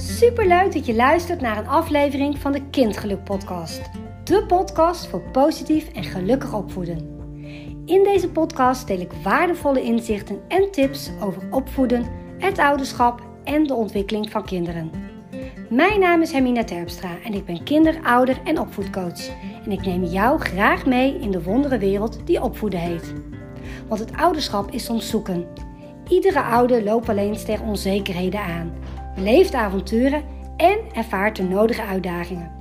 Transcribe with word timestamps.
Superleuk 0.00 0.72
dat 0.72 0.86
je 0.86 0.94
luistert 0.94 1.40
naar 1.40 1.58
een 1.58 1.68
aflevering 1.68 2.38
van 2.38 2.52
de 2.52 2.62
Kindgeluk 2.70 3.24
Podcast. 3.24 3.80
De 4.24 4.44
podcast 4.46 5.06
voor 5.06 5.20
positief 5.20 5.88
en 5.92 6.04
gelukkig 6.04 6.54
opvoeden. 6.54 7.18
In 7.84 8.04
deze 8.04 8.28
podcast 8.28 8.86
deel 8.86 9.00
ik 9.00 9.12
waardevolle 9.22 9.82
inzichten 9.82 10.40
en 10.48 10.70
tips 10.70 11.10
over 11.22 11.42
opvoeden, 11.50 12.06
het 12.38 12.58
ouderschap 12.58 13.22
en 13.44 13.66
de 13.66 13.74
ontwikkeling 13.74 14.30
van 14.30 14.44
kinderen. 14.44 14.90
Mijn 15.70 16.00
naam 16.00 16.22
is 16.22 16.32
Hermina 16.32 16.64
Terpstra 16.64 17.10
en 17.24 17.34
ik 17.34 17.44
ben 17.44 17.62
kinder-, 17.62 18.00
ouder- 18.02 18.40
en 18.44 18.58
opvoedcoach. 18.58 19.28
En 19.64 19.72
ik 19.72 19.86
neem 19.86 20.04
jou 20.04 20.40
graag 20.40 20.86
mee 20.86 21.18
in 21.18 21.30
de 21.30 21.42
wonderenwereld 21.42 22.26
die 22.26 22.42
opvoeden 22.42 22.80
heet. 22.80 23.12
Want 23.88 24.00
het 24.00 24.16
ouderschap 24.16 24.70
is 24.70 24.84
soms 24.84 25.08
zoeken. 25.08 25.46
Iedere 26.08 26.42
ouder 26.42 26.82
loopt 26.82 27.08
alleen 27.08 27.36
tegen 27.36 27.66
onzekerheden 27.66 28.40
aan, 28.40 28.72
beleeft 29.14 29.54
avonturen 29.54 30.24
en 30.56 30.78
ervaart 30.92 31.36
de 31.36 31.42
nodige 31.42 31.82
uitdagingen. 31.82 32.52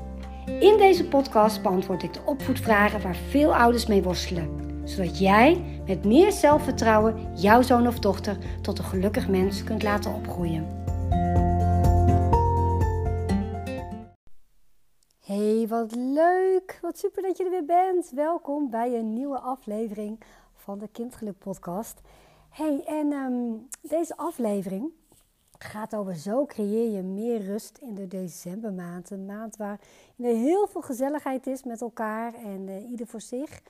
In 0.46 0.78
deze 0.78 1.08
podcast 1.08 1.62
beantwoord 1.62 2.04
ik 2.04 2.14
de 2.14 2.22
opvoedvragen 2.26 3.02
waar 3.02 3.16
veel 3.16 3.56
ouders 3.56 3.86
mee 3.86 4.04
worstelen, 4.04 4.82
zodat 4.84 5.20
jij 5.20 5.82
met 5.88 6.06
meer 6.06 6.32
zelfvertrouwen 6.32 7.36
jouw 7.36 7.62
zoon 7.62 7.88
of 7.88 8.00
dochter 8.00 8.38
tot 8.62 8.78
een 8.78 8.84
gelukkig 8.84 9.28
mens 9.28 9.64
kunt 9.64 9.84
laten 9.84 10.14
opgroeien. 10.14 10.68
Hey, 15.26 15.66
wat 15.68 15.96
leuk! 15.96 16.80
Wat 16.82 16.98
super 16.98 17.22
dat 17.22 17.38
je 17.38 17.44
er 17.44 17.50
weer 17.50 17.66
bent. 17.66 18.12
Welkom 18.16 18.70
bij 18.70 18.94
een 18.94 19.14
nieuwe 19.14 19.40
aflevering 19.40 20.20
van 20.54 20.80
de 20.80 20.88
Kindgeluk 20.88 21.38
Podcast. 21.38 22.02
Hey, 22.50 22.84
en 22.86 23.12
ehm, 23.12 23.34
deze 23.82 24.18
aflevering 24.18 24.92
gaat 25.64 25.96
over 25.96 26.16
zo 26.16 26.46
creëer 26.46 26.92
je 26.92 27.02
meer 27.02 27.42
rust 27.42 27.78
in 27.78 27.96
de 27.96 28.08
decembermaand. 28.08 29.10
Een 29.10 29.26
maand 29.26 29.58
waar 29.58 29.80
er 30.18 30.36
heel 30.36 30.68
veel 30.68 30.82
gezelligheid 30.82 31.48
is 31.48 31.64
met 31.64 31.82
elkaar 31.82 32.34
en 32.34 32.68
uh, 32.68 32.90
ieder 32.90 33.08
voor 33.08 33.22
zich. 33.22 33.62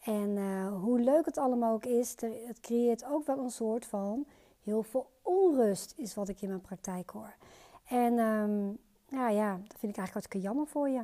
En 0.00 0.36
uh, 0.36 0.82
hoe 0.82 1.00
leuk 1.00 1.24
het 1.24 1.38
allemaal 1.38 1.72
ook 1.72 1.84
is, 1.84 2.14
het 2.46 2.60
creëert 2.60 3.04
ook 3.04 3.26
wel 3.26 3.38
een 3.38 3.50
soort 3.50 3.86
van 3.86 4.26
heel 4.62 4.82
veel 4.82 5.10
onrust, 5.22 5.94
is 5.96 6.14
wat 6.14 6.28
ik 6.28 6.42
in 6.42 6.48
mijn 6.48 6.60
praktijk 6.60 7.10
hoor. 7.10 7.34
En 7.84 8.18
um, 8.18 8.78
nou 9.08 9.32
ja, 9.32 9.50
dat 9.50 9.78
vind 9.78 9.92
ik 9.92 9.98
eigenlijk 9.98 10.12
hartstikke 10.12 10.46
jammer 10.46 10.66
voor 10.66 10.88
je. 10.88 11.02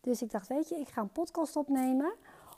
Dus 0.00 0.22
ik 0.22 0.30
dacht, 0.30 0.48
weet 0.48 0.68
je, 0.68 0.74
ik 0.74 0.88
ga 0.88 1.00
een 1.00 1.12
podcast 1.12 1.56
opnemen 1.56 2.14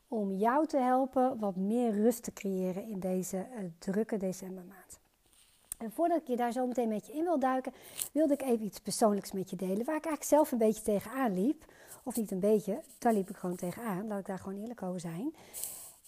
om 0.08 0.32
jou 0.32 0.66
te 0.66 0.78
helpen 0.78 1.38
wat 1.38 1.56
meer 1.56 1.90
rust 1.90 2.22
te 2.22 2.32
creëren 2.32 2.88
in 2.88 3.00
deze 3.00 3.36
uh, 3.36 3.64
drukke 3.78 4.16
decembermaand. 4.16 5.02
En 5.78 5.92
voordat 5.92 6.20
ik 6.20 6.26
je 6.26 6.36
daar 6.36 6.52
zo 6.52 6.66
meteen 6.66 6.88
met 6.88 7.06
je 7.06 7.12
in 7.12 7.24
wil 7.24 7.38
duiken, 7.38 7.72
wilde 8.12 8.34
ik 8.34 8.42
even 8.42 8.64
iets 8.64 8.78
persoonlijks 8.78 9.32
met 9.32 9.50
je 9.50 9.56
delen. 9.56 9.84
Waar 9.84 9.96
ik 9.96 10.06
eigenlijk 10.06 10.24
zelf 10.24 10.52
een 10.52 10.58
beetje 10.58 10.82
tegenaan 10.82 11.34
liep. 11.34 11.64
Of 12.04 12.16
niet 12.16 12.30
een 12.30 12.40
beetje, 12.40 12.80
daar 12.98 13.12
liep 13.12 13.30
ik 13.30 13.36
gewoon 13.36 13.56
tegenaan. 13.56 14.06
Laat 14.06 14.18
ik 14.18 14.26
daar 14.26 14.38
gewoon 14.38 14.60
eerlijk 14.60 14.82
over 14.82 15.00
zijn. 15.00 15.34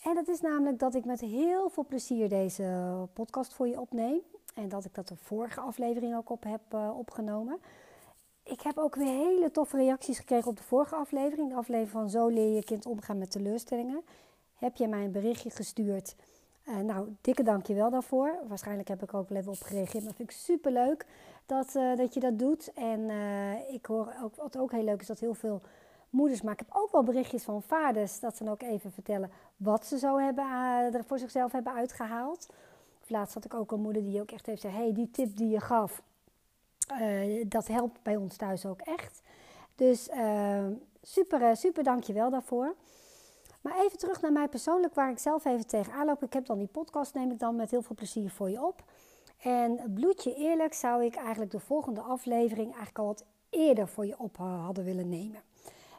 En 0.03 0.15
dat 0.15 0.29
is 0.29 0.41
namelijk 0.41 0.79
dat 0.79 0.95
ik 0.95 1.05
met 1.05 1.21
heel 1.21 1.69
veel 1.69 1.85
plezier 1.87 2.29
deze 2.29 3.09
podcast 3.13 3.55
voor 3.55 3.69
je 3.69 3.81
opneem. 3.81 4.21
En 4.55 4.69
dat 4.69 4.85
ik 4.85 4.95
dat 4.95 5.09
de 5.09 5.17
vorige 5.17 5.61
aflevering 5.61 6.17
ook 6.17 6.31
op 6.31 6.45
heb 6.45 6.61
uh, 6.75 6.99
opgenomen. 6.99 7.61
Ik 8.43 8.61
heb 8.61 8.79
ook 8.79 8.95
weer 8.95 9.07
hele 9.07 9.51
toffe 9.51 9.77
reacties 9.77 10.19
gekregen 10.19 10.51
op 10.51 10.57
de 10.57 10.63
vorige 10.63 10.95
aflevering. 10.95 11.49
De 11.49 11.55
aflevering 11.55 11.91
van 11.91 12.11
Zo 12.11 12.29
leer 12.29 12.55
je 12.55 12.65
kind 12.65 12.87
omgaan 12.87 13.19
met 13.19 13.31
teleurstellingen. 13.31 14.05
Heb 14.55 14.77
je 14.77 14.89
mij 14.89 15.05
een 15.05 15.13
berichtje 15.13 15.51
gestuurd? 15.51 16.15
Uh, 16.69 16.77
nou, 16.77 17.17
dikke 17.21 17.43
dankjewel 17.43 17.91
daarvoor. 17.91 18.39
Waarschijnlijk 18.49 18.89
heb 18.89 19.03
ik 19.03 19.15
ook 19.15 19.29
wel 19.29 19.39
even 19.39 19.53
op 19.53 19.63
gereageerd. 19.63 20.05
Maar 20.05 20.15
vind 20.15 20.31
ik 20.31 20.37
super 20.37 20.73
leuk 20.73 21.07
dat, 21.47 21.75
uh, 21.75 21.97
dat 21.97 22.15
je 22.15 22.21
dat 22.21 22.39
doet. 22.39 22.73
En 22.73 23.01
uh, 23.01 23.75
ik 23.75 23.87
hoor 23.87 24.15
ook, 24.23 24.37
wat 24.37 24.59
ook 24.59 24.73
heel 24.73 24.85
leuk 24.85 25.01
is, 25.01 25.07
dat 25.07 25.21
heel 25.21 25.35
veel 25.35 25.61
moeders, 26.11 26.43
maar 26.43 26.53
ik 26.53 26.59
heb 26.59 26.69
ook 26.73 26.93
wel 26.93 27.03
berichtjes 27.03 27.43
van 27.43 27.63
vaders, 27.63 28.21
dat 28.21 28.37
ze 28.37 28.45
dan 28.45 28.53
ook 28.53 28.63
even 28.63 28.93
vertellen 28.93 29.31
wat 29.57 29.87
ze 29.87 29.99
zo 29.99 30.19
hebben, 30.19 30.45
er 30.95 31.05
voor 31.05 31.19
zichzelf 31.19 31.53
hebben 31.53 31.73
uitgehaald. 31.73 32.47
Of 33.03 33.11
laatst 33.11 33.35
had 33.35 33.45
ik 33.45 33.55
ook 33.55 33.73
een 33.73 33.81
moeder 33.81 34.05
die 34.05 34.21
ook 34.21 34.31
echt 34.31 34.47
heeft 34.47 34.61
gezegd, 34.61 34.81
hey, 34.81 34.93
die 34.93 35.11
tip 35.11 35.37
die 35.37 35.49
je 35.49 35.61
gaf, 35.61 36.03
dat 37.47 37.67
helpt 37.67 38.03
bij 38.03 38.17
ons 38.17 38.37
thuis 38.37 38.67
ook 38.67 38.81
echt. 38.81 39.23
Dus 39.75 40.09
super, 41.03 41.57
super 41.57 41.85
dankjewel 41.85 42.31
daarvoor. 42.31 42.75
Maar 43.67 43.85
even 43.85 43.99
terug 43.99 44.21
naar 44.21 44.33
mij 44.33 44.49
persoonlijk, 44.49 44.95
waar 44.95 45.11
ik 45.11 45.19
zelf 45.19 45.45
even 45.45 45.67
tegenaan 45.67 46.07
loop. 46.07 46.23
Ik 46.23 46.33
heb 46.33 46.47
dan 46.47 46.59
die 46.59 46.67
podcast, 46.67 47.15
neem 47.15 47.31
ik 47.31 47.39
dan 47.39 47.57
met 47.57 47.71
heel 47.71 47.83
veel 47.83 47.95
plezier 47.95 48.31
voor 48.31 48.51
je 48.51 48.67
op. 48.67 48.83
En 49.39 49.93
bloedje 49.95 50.35
eerlijk 50.35 50.75
zou 50.75 51.05
ik 51.05 51.15
eigenlijk 51.15 51.51
de 51.51 51.61
volgende 51.61 52.01
aflevering 52.01 52.67
eigenlijk 52.67 52.99
al 52.99 53.07
wat 53.07 53.25
eerder 53.51 53.89
voor 53.89 54.07
je 54.07 54.19
op 54.19 54.37
hadden 54.37 54.85
willen 54.85 55.09
nemen. 55.09 55.41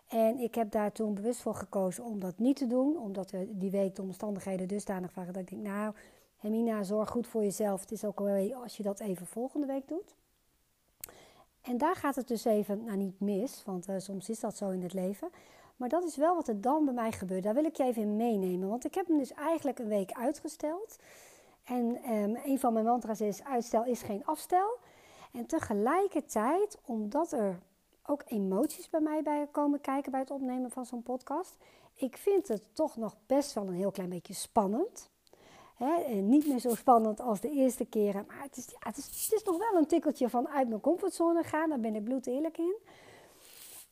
En 0.07 0.39
ik 0.39 0.55
heb 0.55 0.71
daar 0.71 0.91
toen 0.91 1.13
bewust 1.13 1.41
voor 1.41 1.55
gekozen 1.55 2.03
om 2.03 2.19
dat 2.19 2.37
niet 2.37 2.55
te 2.55 2.67
doen. 2.67 2.97
Omdat 2.97 3.33
die 3.47 3.71
week 3.71 3.95
de 3.95 4.01
omstandigheden 4.01 4.67
dusdanig 4.67 5.13
waren 5.13 5.33
dat 5.33 5.41
ik 5.41 5.49
denk, 5.49 5.61
nou 5.61 5.93
Hermina, 6.37 6.83
zorg 6.83 7.09
goed 7.09 7.27
voor 7.27 7.43
jezelf. 7.43 7.81
Het 7.81 7.91
is 7.91 8.05
ook 8.05 8.19
wel 8.19 8.53
als 8.53 8.77
je 8.77 8.83
dat 8.83 8.99
even 8.99 9.25
volgende 9.25 9.67
week 9.67 9.87
doet. 9.87 10.15
En 11.61 11.77
daar 11.77 11.95
gaat 11.95 12.15
het 12.15 12.27
dus 12.27 12.45
even, 12.45 12.83
nou 12.83 12.97
niet 12.97 13.19
mis, 13.19 13.63
want 13.65 13.89
uh, 13.89 13.95
soms 13.97 14.29
is 14.29 14.39
dat 14.39 14.57
zo 14.57 14.69
in 14.69 14.83
het 14.83 14.93
leven. 14.93 15.29
Maar 15.77 15.89
dat 15.89 16.03
is 16.03 16.15
wel 16.15 16.35
wat 16.35 16.47
er 16.47 16.61
dan 16.61 16.85
bij 16.85 16.93
mij 16.93 17.11
gebeurt. 17.11 17.43
Daar 17.43 17.53
wil 17.53 17.65
ik 17.65 17.75
je 17.75 17.83
even 17.83 18.01
in 18.01 18.15
meenemen. 18.15 18.69
Want 18.69 18.85
ik 18.85 18.95
heb 18.95 19.07
hem 19.07 19.17
dus 19.17 19.33
eigenlijk 19.33 19.79
een 19.79 19.87
week 19.87 20.11
uitgesteld. 20.11 20.95
En 21.63 22.11
um, 22.11 22.37
een 22.43 22.59
van 22.59 22.73
mijn 22.73 22.85
mantra's 22.85 23.21
is: 23.21 23.43
uitstel 23.43 23.85
is 23.85 24.01
geen 24.01 24.25
afstel. 24.25 24.77
En 25.31 25.45
tegelijkertijd, 25.45 26.77
omdat 26.85 27.31
er 27.31 27.59
ook 28.05 28.23
emoties 28.25 28.89
bij 28.89 28.99
mij 28.99 29.23
bij 29.23 29.47
komen 29.51 29.81
kijken 29.81 30.11
bij 30.11 30.19
het 30.19 30.31
opnemen 30.31 30.71
van 30.71 30.85
zo'n 30.85 31.03
podcast. 31.03 31.57
Ik 31.93 32.17
vind 32.17 32.47
het 32.47 32.63
toch 32.73 32.97
nog 32.97 33.15
best 33.25 33.53
wel 33.53 33.67
een 33.67 33.73
heel 33.73 33.91
klein 33.91 34.09
beetje 34.09 34.33
spannend. 34.33 35.09
He, 35.75 36.13
niet 36.13 36.47
meer 36.47 36.59
zo 36.59 36.75
spannend 36.75 37.21
als 37.21 37.39
de 37.39 37.49
eerste 37.49 37.85
keren. 37.85 38.23
Maar 38.27 38.41
het 38.41 38.57
is, 38.57 38.65
ja, 38.65 38.77
het, 38.79 38.97
is, 38.97 39.05
het 39.05 39.33
is 39.33 39.43
nog 39.43 39.57
wel 39.57 39.75
een 39.75 39.87
tikkeltje 39.87 40.29
van 40.29 40.47
uit 40.47 40.67
mijn 40.67 40.81
comfortzone 40.81 41.43
gaan. 41.43 41.69
Daar 41.69 41.79
ben 41.79 41.95
ik 41.95 42.03
bloed 42.03 42.27
eerlijk 42.27 42.57
in. 42.57 42.75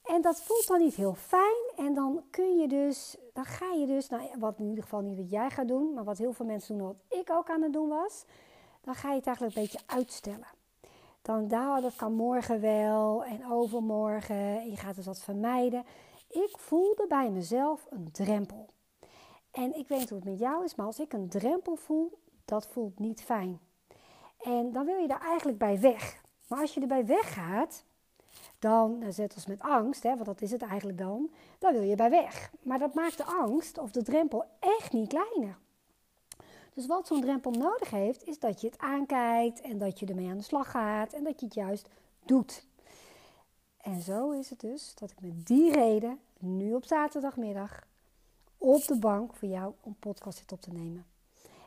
En 0.05 0.21
dat 0.21 0.41
voelt 0.41 0.67
dan 0.67 0.79
niet 0.79 0.95
heel 0.95 1.13
fijn. 1.13 1.71
En 1.75 1.93
dan 1.93 2.23
kun 2.29 2.57
je 2.57 2.67
dus, 2.67 3.17
dan 3.33 3.45
ga 3.45 3.71
je 3.71 3.85
dus, 3.85 4.09
nou, 4.09 4.29
wat 4.39 4.59
in 4.59 4.67
ieder 4.67 4.83
geval 4.83 5.01
niet 5.01 5.17
wat 5.17 5.29
jij 5.29 5.49
gaat 5.49 5.67
doen, 5.67 5.93
maar 5.93 6.03
wat 6.03 6.17
heel 6.17 6.33
veel 6.33 6.45
mensen 6.45 6.77
doen, 6.77 6.88
wat 6.88 7.19
ik 7.19 7.29
ook 7.31 7.49
aan 7.49 7.61
het 7.61 7.73
doen 7.73 7.89
was, 7.89 8.25
dan 8.81 8.95
ga 8.95 9.09
je 9.09 9.15
het 9.15 9.25
eigenlijk 9.25 9.55
een 9.55 9.61
beetje 9.61 9.79
uitstellen. 9.85 10.47
Dan 11.21 11.47
nou, 11.47 11.81
dat 11.81 11.95
kan 11.95 12.13
morgen 12.13 12.61
wel 12.61 13.23
en 13.23 13.51
overmorgen. 13.51 14.35
En 14.35 14.69
je 14.69 14.77
gaat 14.77 14.95
dus 14.95 15.05
wat 15.05 15.21
vermijden. 15.21 15.83
Ik 16.29 16.57
voelde 16.57 17.05
bij 17.07 17.29
mezelf 17.29 17.88
een 17.89 18.11
drempel. 18.11 18.69
En 19.51 19.75
ik 19.77 19.88
weet 19.88 20.09
hoe 20.09 20.17
het 20.19 20.27
met 20.27 20.39
jou 20.39 20.63
is, 20.63 20.75
maar 20.75 20.85
als 20.85 20.99
ik 20.99 21.13
een 21.13 21.29
drempel 21.29 21.75
voel, 21.75 22.19
dat 22.45 22.67
voelt 22.67 22.99
niet 22.99 23.21
fijn. 23.21 23.59
En 24.38 24.71
dan 24.71 24.85
wil 24.85 24.97
je 24.97 25.07
daar 25.07 25.21
eigenlijk 25.21 25.57
bij 25.57 25.79
weg. 25.79 26.23
Maar 26.47 26.59
als 26.59 26.73
je 26.73 26.81
erbij 26.81 27.05
weggaat, 27.05 27.83
dan, 28.65 28.97
net 28.99 29.31
als 29.35 29.45
met 29.45 29.61
angst, 29.61 30.03
hè, 30.03 30.09
want 30.09 30.25
dat 30.25 30.41
is 30.41 30.51
het 30.51 30.61
eigenlijk 30.61 30.97
dan, 30.97 31.29
dan 31.59 31.73
wil 31.73 31.81
je 31.81 31.95
bij 31.95 32.09
weg. 32.09 32.51
Maar 32.61 32.79
dat 32.79 32.93
maakt 32.93 33.17
de 33.17 33.23
angst 33.23 33.77
of 33.77 33.91
de 33.91 34.03
drempel 34.03 34.45
echt 34.59 34.93
niet 34.93 35.07
kleiner. 35.07 35.57
Dus 36.73 36.85
wat 36.85 37.07
zo'n 37.07 37.21
drempel 37.21 37.51
nodig 37.51 37.89
heeft, 37.89 38.27
is 38.27 38.39
dat 38.39 38.61
je 38.61 38.67
het 38.67 38.77
aankijkt 38.77 39.61
en 39.61 39.77
dat 39.77 39.99
je 39.99 40.05
ermee 40.05 40.29
aan 40.29 40.37
de 40.37 40.43
slag 40.43 40.71
gaat 40.71 41.13
en 41.13 41.23
dat 41.23 41.39
je 41.39 41.45
het 41.45 41.55
juist 41.55 41.89
doet. 42.25 42.65
En 43.81 44.01
zo 44.01 44.31
is 44.31 44.49
het 44.49 44.59
dus 44.59 44.95
dat 44.95 45.11
ik 45.11 45.21
met 45.21 45.47
die 45.47 45.71
reden 45.71 46.19
nu 46.39 46.73
op 46.73 46.85
zaterdagmiddag 46.85 47.87
op 48.57 48.85
de 48.85 48.99
bank 48.99 49.33
voor 49.33 49.47
jou 49.47 49.73
een 49.83 49.95
podcast 49.99 50.37
zit 50.37 50.51
op 50.51 50.61
te 50.61 50.71
nemen. 50.71 51.05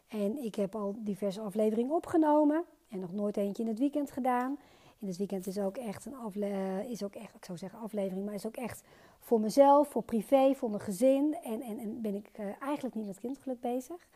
En 0.08 0.44
ik 0.44 0.54
heb 0.54 0.74
al 0.74 0.94
diverse 0.98 1.40
afleveringen 1.40 1.94
opgenomen 1.94 2.64
en 2.88 3.00
nog 3.00 3.12
nooit 3.12 3.36
eentje 3.36 3.62
in 3.62 3.68
het 3.68 3.78
weekend 3.78 4.10
gedaan. 4.10 4.58
In 4.98 5.06
het 5.06 5.16
weekend 5.16 5.46
is 5.46 5.58
ook 5.58 5.76
echt 5.76 6.06
een 6.06 6.16
afle 6.16 6.84
is 6.88 7.02
ook 7.02 7.14
echt, 7.14 7.34
ik 7.34 7.44
zou 7.44 7.58
zeggen 7.58 7.78
aflevering, 7.78 8.24
maar 8.24 8.34
is 8.34 8.46
ook 8.46 8.56
echt 8.56 8.82
voor 9.18 9.40
mezelf, 9.40 9.88
voor 9.88 10.02
privé, 10.02 10.54
voor 10.54 10.70
mijn 10.70 10.82
gezin. 10.82 11.36
En, 11.42 11.62
en, 11.62 11.78
en 11.78 12.00
ben 12.00 12.14
ik 12.14 12.30
uh, 12.40 12.62
eigenlijk 12.62 12.94
niet 12.94 13.06
met 13.06 13.20
kindgeluk 13.20 13.60
bezig. 13.60 14.08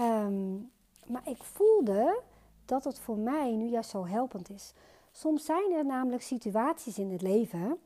Um, 0.00 0.70
maar 1.06 1.28
ik 1.28 1.42
voelde 1.42 2.22
dat 2.64 2.84
het 2.84 2.98
voor 2.98 3.18
mij 3.18 3.56
nu 3.56 3.68
juist 3.68 3.90
zo 3.90 4.06
helpend 4.06 4.50
is. 4.50 4.72
Soms 5.12 5.44
zijn 5.44 5.72
er 5.72 5.84
namelijk 5.84 6.22
situaties 6.22 6.98
in 6.98 7.10
het 7.10 7.22
leven 7.22 7.78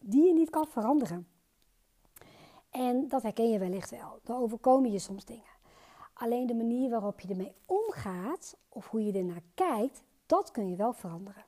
die 0.00 0.26
je 0.26 0.32
niet 0.32 0.50
kan 0.50 0.66
veranderen. 0.66 1.28
En 2.70 3.08
dat 3.08 3.22
herken 3.22 3.50
je 3.50 3.58
wellicht 3.58 3.90
wel. 3.90 4.18
Dan 4.22 4.36
overkomen 4.36 4.92
je 4.92 4.98
soms 4.98 5.24
dingen. 5.24 5.54
Alleen 6.12 6.46
de 6.46 6.54
manier 6.54 6.90
waarop 6.90 7.20
je 7.20 7.28
ermee 7.28 7.54
omgaat 7.66 8.56
of 8.68 8.88
hoe 8.88 9.04
je 9.04 9.12
ernaar 9.12 9.42
kijkt, 9.54 10.02
dat 10.26 10.50
kun 10.50 10.68
je 10.68 10.76
wel 10.76 10.92
veranderen. 10.92 11.44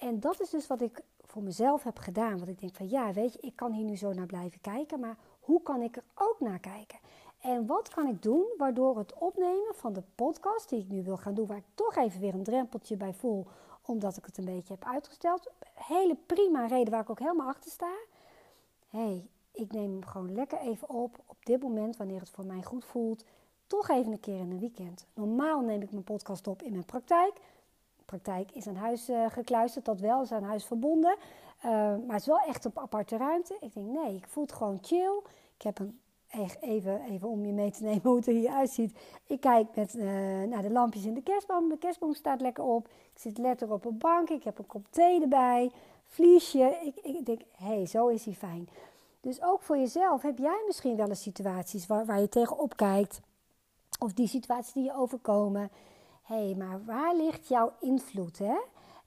En 0.00 0.20
dat 0.20 0.40
is 0.40 0.50
dus 0.50 0.66
wat 0.66 0.80
ik 0.80 1.02
voor 1.20 1.42
mezelf 1.42 1.82
heb 1.82 1.98
gedaan. 1.98 2.36
Want 2.36 2.48
ik 2.48 2.60
denk 2.60 2.74
van 2.74 2.88
ja, 2.88 3.12
weet 3.12 3.32
je, 3.32 3.40
ik 3.40 3.56
kan 3.56 3.72
hier 3.72 3.84
nu 3.84 3.96
zo 3.96 4.12
naar 4.12 4.26
blijven 4.26 4.60
kijken, 4.60 5.00
maar 5.00 5.16
hoe 5.40 5.62
kan 5.62 5.82
ik 5.82 5.96
er 5.96 6.04
ook 6.14 6.36
naar 6.40 6.58
kijken? 6.58 6.98
En 7.40 7.66
wat 7.66 7.88
kan 7.88 8.06
ik 8.06 8.22
doen 8.22 8.44
waardoor 8.58 8.98
het 8.98 9.14
opnemen 9.14 9.74
van 9.74 9.92
de 9.92 10.02
podcast 10.14 10.68
die 10.68 10.80
ik 10.80 10.88
nu 10.88 11.02
wil 11.02 11.16
gaan 11.16 11.34
doen, 11.34 11.46
waar 11.46 11.56
ik 11.56 11.64
toch 11.74 11.96
even 11.96 12.20
weer 12.20 12.34
een 12.34 12.42
drempeltje 12.42 12.96
bij 12.96 13.12
voel 13.12 13.46
omdat 13.82 14.16
ik 14.16 14.24
het 14.24 14.38
een 14.38 14.44
beetje 14.44 14.74
heb 14.74 14.84
uitgesteld. 14.84 15.50
Hele 15.74 16.16
prima 16.26 16.66
reden 16.66 16.90
waar 16.90 17.02
ik 17.02 17.10
ook 17.10 17.18
helemaal 17.18 17.48
achter 17.48 17.70
sta. 17.70 17.92
hey, 18.88 19.28
ik 19.52 19.72
neem 19.72 19.90
hem 19.90 20.04
gewoon 20.04 20.34
lekker 20.34 20.58
even 20.58 20.88
op 20.88 21.18
op 21.26 21.36
dit 21.46 21.62
moment, 21.62 21.96
wanneer 21.96 22.20
het 22.20 22.30
voor 22.30 22.46
mij 22.46 22.62
goed 22.62 22.84
voelt. 22.84 23.24
Toch 23.66 23.88
even 23.88 24.12
een 24.12 24.20
keer 24.20 24.38
in 24.38 24.50
een 24.50 24.58
weekend. 24.58 25.06
Normaal 25.14 25.60
neem 25.60 25.82
ik 25.82 25.90
mijn 25.90 26.04
podcast 26.04 26.46
op 26.46 26.62
in 26.62 26.72
mijn 26.72 26.84
praktijk. 26.84 27.32
Praktijk 28.10 28.50
is 28.52 28.66
aan 28.66 28.76
huis 28.76 29.10
uh, 29.10 29.30
gekluisterd, 29.30 29.84
dat 29.84 30.00
wel, 30.00 30.22
is 30.22 30.32
aan 30.32 30.42
huis 30.42 30.64
verbonden. 30.64 31.16
Uh, 31.64 31.70
maar 31.72 32.00
het 32.06 32.20
is 32.20 32.26
wel 32.26 32.40
echt 32.46 32.66
op 32.66 32.78
aparte 32.78 33.16
ruimte. 33.16 33.56
Ik 33.60 33.74
denk, 33.74 33.86
nee, 33.86 34.14
ik 34.14 34.26
voel 34.28 34.42
het 34.42 34.52
gewoon 34.52 34.78
chill. 34.82 35.22
Ik 35.56 35.62
heb 35.62 35.78
een 35.78 36.00
even, 36.60 37.00
even 37.02 37.28
om 37.28 37.44
je 37.44 37.52
mee 37.52 37.70
te 37.70 37.82
nemen 37.82 38.02
hoe 38.10 38.16
het 38.16 38.26
er 38.26 38.32
hier 38.32 38.50
uitziet. 38.50 38.98
Ik 39.26 39.40
kijk 39.40 39.66
met, 39.74 39.94
uh, 39.94 40.04
naar 40.42 40.62
de 40.62 40.70
lampjes 40.70 41.04
in 41.04 41.14
de 41.14 41.22
kerstboom. 41.22 41.68
De 41.68 41.78
kerstboom 41.78 42.14
staat 42.14 42.40
lekker 42.40 42.64
op. 42.64 42.86
Ik 42.86 43.18
zit 43.18 43.38
lekker 43.38 43.72
op 43.72 43.84
een 43.84 43.98
bank. 43.98 44.28
Ik 44.28 44.44
heb 44.44 44.58
een 44.58 44.66
kop 44.66 44.86
thee 44.90 45.20
erbij. 45.20 45.70
Vliesje. 46.06 46.78
Ik, 46.84 46.96
ik 47.04 47.26
denk, 47.26 47.40
hé, 47.52 47.66
hey, 47.66 47.86
zo 47.86 48.08
is 48.08 48.24
hij 48.24 48.34
fijn. 48.34 48.68
Dus 49.20 49.42
ook 49.42 49.62
voor 49.62 49.78
jezelf 49.78 50.22
heb 50.22 50.38
jij 50.38 50.62
misschien 50.66 50.96
wel 50.96 51.08
eens 51.08 51.22
situaties 51.22 51.86
waar, 51.86 52.06
waar 52.06 52.20
je 52.20 52.28
tegenop 52.28 52.76
kijkt. 52.76 53.20
Of 53.98 54.12
die 54.12 54.28
situaties 54.28 54.72
die 54.72 54.84
je 54.84 54.94
overkomen. 54.94 55.70
Hé, 56.30 56.44
hey, 56.44 56.54
maar 56.54 56.84
waar 56.84 57.16
ligt 57.16 57.48
jouw 57.48 57.72
invloed? 57.80 58.38
Hè? 58.38 58.58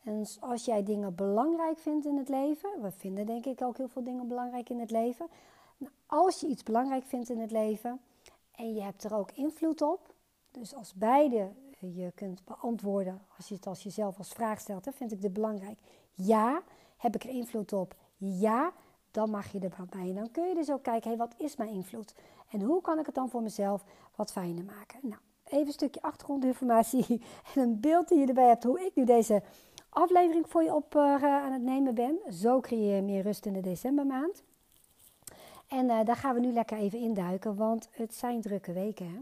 En 0.03 0.25
als 0.39 0.65
jij 0.65 0.83
dingen 0.83 1.15
belangrijk 1.15 1.77
vindt 1.77 2.05
in 2.05 2.17
het 2.17 2.29
leven, 2.29 2.81
we 2.81 2.91
vinden 2.91 3.25
denk 3.25 3.45
ik 3.45 3.61
ook 3.61 3.77
heel 3.77 3.87
veel 3.87 4.03
dingen 4.03 4.27
belangrijk 4.27 4.69
in 4.69 4.79
het 4.79 4.91
leven. 4.91 5.27
Nou, 5.77 5.93
als 6.05 6.39
je 6.39 6.47
iets 6.47 6.63
belangrijk 6.63 7.03
vindt 7.03 7.29
in 7.29 7.39
het 7.39 7.51
leven 7.51 8.01
en 8.51 8.73
je 8.73 8.81
hebt 8.81 9.03
er 9.03 9.15
ook 9.15 9.31
invloed 9.31 9.81
op, 9.81 10.13
dus 10.51 10.75
als 10.75 10.93
beide 10.93 11.51
je 11.79 12.11
kunt 12.15 12.45
beantwoorden, 12.45 13.21
als 13.37 13.47
je 13.47 13.55
het 13.55 13.67
als 13.67 13.83
jezelf 13.83 14.17
als 14.17 14.29
vraag 14.29 14.59
stelt, 14.59 14.85
hè, 14.85 14.91
vind 14.91 15.11
ik 15.11 15.21
dit 15.21 15.33
belangrijk? 15.33 15.79
Ja. 16.11 16.61
Heb 16.97 17.15
ik 17.15 17.23
er 17.23 17.29
invloed 17.29 17.73
op? 17.73 17.95
Ja. 18.17 18.73
Dan 19.11 19.29
mag 19.29 19.51
je 19.51 19.59
erbij. 19.59 20.09
En 20.09 20.15
dan 20.15 20.31
kun 20.31 20.47
je 20.47 20.55
dus 20.55 20.71
ook 20.71 20.83
kijken, 20.83 21.09
hey, 21.09 21.17
wat 21.17 21.33
is 21.37 21.55
mijn 21.55 21.69
invloed? 21.69 22.15
En 22.49 22.61
hoe 22.61 22.81
kan 22.81 22.99
ik 22.99 23.05
het 23.05 23.15
dan 23.15 23.29
voor 23.29 23.41
mezelf 23.41 23.83
wat 24.15 24.31
fijner 24.31 24.63
maken? 24.63 24.99
Nou, 25.01 25.21
even 25.53 25.67
een 25.67 25.73
stukje 25.73 26.01
achtergrondinformatie 26.01 27.05
en 27.55 27.61
een 27.61 27.79
beeld 27.79 28.07
die 28.07 28.19
je 28.19 28.27
erbij 28.27 28.47
hebt 28.47 28.63
hoe 28.63 28.85
ik 28.85 28.95
nu 28.95 29.05
deze 29.05 29.41
aflevering 29.89 30.49
voor 30.49 30.63
je 30.63 30.73
op 30.73 30.95
uh, 30.95 31.23
aan 31.23 31.51
het 31.51 31.61
nemen 31.61 31.95
ben. 31.95 32.19
Zo 32.31 32.59
creëer 32.59 32.95
je 32.95 33.01
meer 33.01 33.21
rust 33.23 33.45
in 33.45 33.53
de 33.53 33.61
decembermaand. 33.61 34.43
En 35.67 35.85
uh, 35.85 36.03
daar 36.03 36.15
gaan 36.15 36.33
we 36.33 36.39
nu 36.39 36.51
lekker 36.51 36.77
even 36.77 36.99
induiken, 36.99 37.55
want 37.55 37.89
het 37.91 38.15
zijn 38.15 38.41
drukke 38.41 38.71
weken. 38.71 39.05
Hè? 39.05 39.19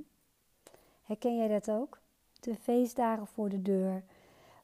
Herken 1.01 1.37
jij 1.37 1.47
dat 1.47 1.71
ook? 1.71 1.99
De 2.39 2.55
feestdagen 2.55 3.27
voor 3.27 3.49
de 3.49 3.61
deur. 3.61 4.03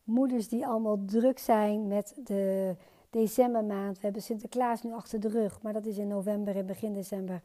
Moeders 0.03 0.47
die 0.47 0.67
allemaal 0.67 1.05
druk 1.05 1.39
zijn 1.39 1.87
met 1.87 2.13
de 2.23 2.75
decembermaand. 3.09 3.95
We 3.95 4.03
hebben 4.03 4.21
Sinterklaas 4.21 4.83
nu 4.83 4.93
achter 4.93 5.19
de 5.19 5.27
rug, 5.27 5.61
maar 5.61 5.73
dat 5.73 5.85
is 5.85 5.97
in 5.97 6.07
november 6.07 6.55
en 6.55 6.65
begin 6.65 6.93
december. 6.93 7.41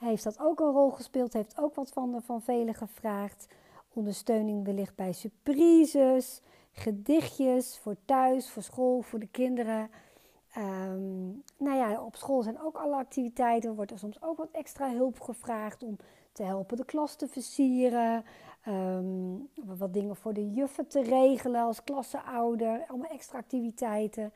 Heeft 0.00 0.24
dat 0.24 0.38
ook 0.40 0.60
een 0.60 0.72
rol 0.72 0.90
gespeeld? 0.90 1.32
Heeft 1.32 1.58
ook 1.58 1.74
wat 1.74 1.90
van, 1.90 2.22
van 2.22 2.42
velen 2.42 2.74
gevraagd? 2.74 3.46
Ondersteuning 3.92 4.64
wellicht 4.64 4.94
bij 4.94 5.12
surprises, 5.12 6.40
gedichtjes 6.72 7.78
voor 7.78 7.96
thuis, 8.04 8.50
voor 8.50 8.62
school, 8.62 9.02
voor 9.02 9.18
de 9.18 9.26
kinderen. 9.26 9.90
Um, 10.56 11.42
nou 11.56 11.76
ja, 11.76 12.04
op 12.04 12.16
school 12.16 12.42
zijn 12.42 12.60
ook 12.60 12.76
alle 12.76 12.96
activiteiten. 12.96 13.74
Wordt 13.74 13.90
er 13.90 13.98
soms 13.98 14.22
ook 14.22 14.36
wat 14.36 14.50
extra 14.52 14.92
hulp 14.92 15.20
gevraagd 15.20 15.82
om 15.82 15.96
te 16.32 16.42
helpen 16.42 16.76
de 16.76 16.84
klas 16.84 17.14
te 17.14 17.28
versieren. 17.28 18.24
Um, 18.68 19.48
wat 19.54 19.92
dingen 19.92 20.16
voor 20.16 20.34
de 20.34 20.50
juffen 20.50 20.86
te 20.86 21.02
regelen 21.02 21.62
als 21.62 21.84
klasseouder. 21.84 22.84
Allemaal 22.88 23.10
extra 23.10 23.38
activiteiten. 23.38 24.32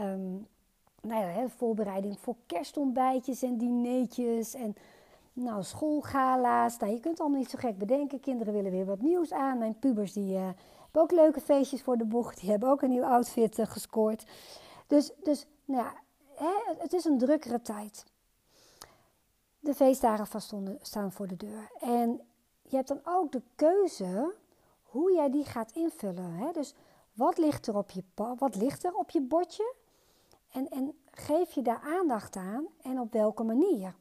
Um, 0.00 0.46
nou 1.02 1.24
ja, 1.24 1.48
voorbereiding 1.48 2.18
voor 2.18 2.36
kerstontbijtjes 2.46 3.42
en 3.42 3.58
dineetjes. 3.58 4.54
En 4.54 4.76
nou, 5.32 5.62
schoolgala's. 5.62 6.78
Nou, 6.78 6.92
je 6.92 7.00
kunt 7.00 7.12
het 7.12 7.20
allemaal 7.20 7.38
niet 7.38 7.50
zo 7.50 7.58
gek 7.58 7.78
bedenken. 7.78 8.20
Kinderen 8.20 8.52
willen 8.52 8.70
weer 8.70 8.84
wat 8.84 9.00
nieuws 9.00 9.32
aan. 9.32 9.58
Mijn 9.58 9.78
pubers 9.78 10.12
die, 10.12 10.34
uh, 10.34 10.48
hebben 10.82 11.02
ook 11.02 11.10
leuke 11.10 11.40
feestjes 11.40 11.82
voor 11.82 11.96
de 11.96 12.04
boeg. 12.04 12.34
Die 12.34 12.50
hebben 12.50 12.68
ook 12.68 12.82
een 12.82 12.90
nieuw 12.90 13.04
outfit 13.04 13.58
uh, 13.58 13.66
gescoord. 13.66 14.24
Dus, 14.86 15.12
dus 15.22 15.46
nou 15.64 15.84
ja, 15.84 15.94
hè, 16.34 16.74
het 16.78 16.92
is 16.92 17.04
een 17.04 17.18
drukkere 17.18 17.62
tijd. 17.62 18.04
De 19.60 19.74
feestdagen 19.74 20.40
staan 20.80 21.12
voor 21.12 21.26
de 21.26 21.36
deur. 21.36 21.70
En 21.80 22.20
je 22.62 22.76
hebt 22.76 22.88
dan 22.88 23.00
ook 23.04 23.32
de 23.32 23.42
keuze 23.54 24.34
hoe 24.82 25.12
jij 25.12 25.30
die 25.30 25.44
gaat 25.44 25.72
invullen. 25.72 26.32
Hè? 26.32 26.52
Dus 26.52 26.74
wat 27.12 27.38
ligt 27.38 27.66
er 27.66 27.76
op 27.76 27.90
je, 27.90 28.04
wat 28.38 28.54
ligt 28.54 28.84
er 28.84 28.94
op 28.94 29.10
je 29.10 29.20
bordje? 29.20 29.74
En, 30.52 30.70
en 30.70 30.94
geef 31.10 31.52
je 31.52 31.62
daar 31.62 31.80
aandacht 31.84 32.36
aan 32.36 32.66
en 32.82 33.00
op 33.00 33.12
welke 33.12 33.42
manier? 33.42 33.94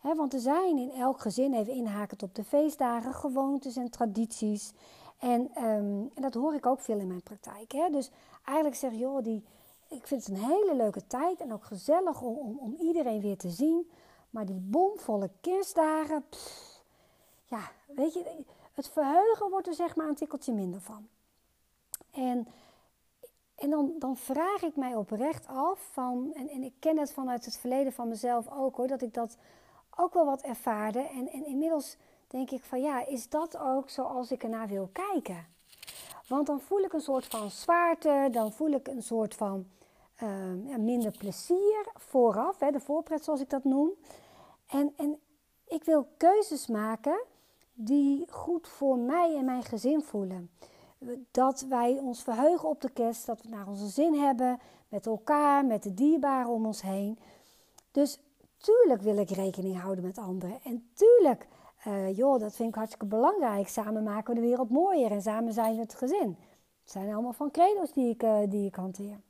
Want 0.00 0.34
er 0.34 0.40
zijn 0.40 0.78
in 0.78 0.90
elk 0.90 1.20
gezin, 1.20 1.54
even 1.54 1.72
inhakend 1.72 2.22
op 2.22 2.34
de 2.34 2.44
feestdagen, 2.44 3.14
gewoontes 3.14 3.76
en 3.76 3.90
tradities. 3.90 4.72
En, 5.18 5.40
um, 5.64 6.10
en 6.14 6.22
dat 6.22 6.34
hoor 6.34 6.54
ik 6.54 6.66
ook 6.66 6.80
veel 6.80 6.98
in 6.98 7.06
mijn 7.06 7.22
praktijk. 7.22 7.70
Dus 7.92 8.10
eigenlijk 8.44 8.76
zeg 8.76 8.92
joh, 8.92 9.22
die, 9.22 9.44
ik 9.88 10.06
vind 10.06 10.26
het 10.26 10.36
een 10.36 10.44
hele 10.44 10.76
leuke 10.76 11.06
tijd 11.06 11.40
en 11.40 11.52
ook 11.52 11.64
gezellig 11.64 12.22
om, 12.22 12.36
om, 12.36 12.58
om 12.58 12.76
iedereen 12.80 13.20
weer 13.20 13.36
te 13.36 13.50
zien. 13.50 13.90
Maar 14.30 14.46
die 14.46 14.60
bomvolle 14.60 15.30
kerstdagen, 15.40 16.24
ja, 17.44 17.70
weet 17.94 18.12
je, 18.12 18.44
het 18.72 18.88
verheugen 18.88 19.50
wordt 19.50 19.66
er 19.66 19.74
zeg 19.74 19.96
maar 19.96 20.08
een 20.08 20.14
tikkeltje 20.14 20.52
minder 20.52 20.80
van. 20.80 21.08
En, 22.10 22.48
en 23.60 23.70
dan, 23.70 23.92
dan 23.98 24.16
vraag 24.16 24.62
ik 24.62 24.76
mij 24.76 24.94
oprecht 24.94 25.46
af 25.46 25.88
van, 25.92 26.32
en, 26.34 26.48
en 26.48 26.62
ik 26.62 26.72
ken 26.78 26.98
het 26.98 27.12
vanuit 27.12 27.44
het 27.44 27.56
verleden 27.56 27.92
van 27.92 28.08
mezelf 28.08 28.50
ook 28.52 28.76
hoor, 28.76 28.86
dat 28.86 29.02
ik 29.02 29.14
dat 29.14 29.36
ook 29.96 30.14
wel 30.14 30.24
wat 30.24 30.42
ervaarde. 30.42 31.00
En, 31.00 31.28
en 31.28 31.46
inmiddels 31.46 31.96
denk 32.26 32.50
ik 32.50 32.62
van 32.62 32.80
ja, 32.80 33.06
is 33.06 33.28
dat 33.28 33.58
ook 33.58 33.90
zoals 33.90 34.30
ik 34.30 34.42
ernaar 34.42 34.68
wil 34.68 34.90
kijken? 34.92 35.46
Want 36.28 36.46
dan 36.46 36.60
voel 36.60 36.80
ik 36.80 36.92
een 36.92 37.00
soort 37.00 37.26
van 37.26 37.50
zwaarte, 37.50 38.28
dan 38.32 38.52
voel 38.52 38.70
ik 38.70 38.88
een 38.88 39.02
soort 39.02 39.34
van 39.34 39.66
ja, 40.66 40.76
minder 40.78 41.10
plezier 41.18 41.86
vooraf, 41.96 42.58
hè, 42.58 42.70
de 42.70 42.80
voorpret 42.80 43.24
zoals 43.24 43.40
ik 43.40 43.50
dat 43.50 43.64
noem. 43.64 43.90
En, 44.66 44.92
en 44.96 45.18
ik 45.68 45.84
wil 45.84 46.06
keuzes 46.16 46.66
maken 46.66 47.20
die 47.72 48.26
goed 48.30 48.68
voor 48.68 48.98
mij 48.98 49.36
en 49.36 49.44
mijn 49.44 49.62
gezin 49.62 50.02
voelen. 50.02 50.50
Dat 51.30 51.60
wij 51.68 51.98
ons 51.98 52.22
verheugen 52.22 52.68
op 52.68 52.80
de 52.80 52.90
kerst, 52.90 53.26
dat 53.26 53.42
we 53.42 53.48
naar 53.48 53.68
onze 53.68 53.86
zin 53.86 54.14
hebben 54.14 54.58
met 54.88 55.06
elkaar, 55.06 55.64
met 55.64 55.82
de 55.82 55.94
dierbaren 55.94 56.50
om 56.50 56.66
ons 56.66 56.82
heen. 56.82 57.18
Dus 57.90 58.18
tuurlijk 58.56 59.02
wil 59.02 59.16
ik 59.16 59.30
rekening 59.30 59.80
houden 59.80 60.04
met 60.04 60.18
anderen. 60.18 60.58
En 60.64 60.90
tuurlijk, 60.94 61.46
uh, 61.86 62.16
joh, 62.16 62.40
dat 62.40 62.54
vind 62.54 62.68
ik 62.68 62.74
hartstikke 62.74 63.06
belangrijk. 63.06 63.68
Samen 63.68 64.02
maken 64.02 64.34
we 64.34 64.40
de 64.40 64.46
wereld 64.46 64.70
mooier 64.70 65.10
en 65.10 65.22
samen 65.22 65.52
zijn 65.52 65.74
we 65.74 65.80
het 65.80 65.94
gezin. 65.94 66.36
Het 66.82 66.92
zijn 66.92 67.12
allemaal 67.12 67.32
van 67.32 67.50
credo's 67.50 67.92
die 67.92 68.10
ik, 68.10 68.22
uh, 68.22 68.38
die 68.48 68.66
ik 68.66 68.74
hanteer. 68.74 69.20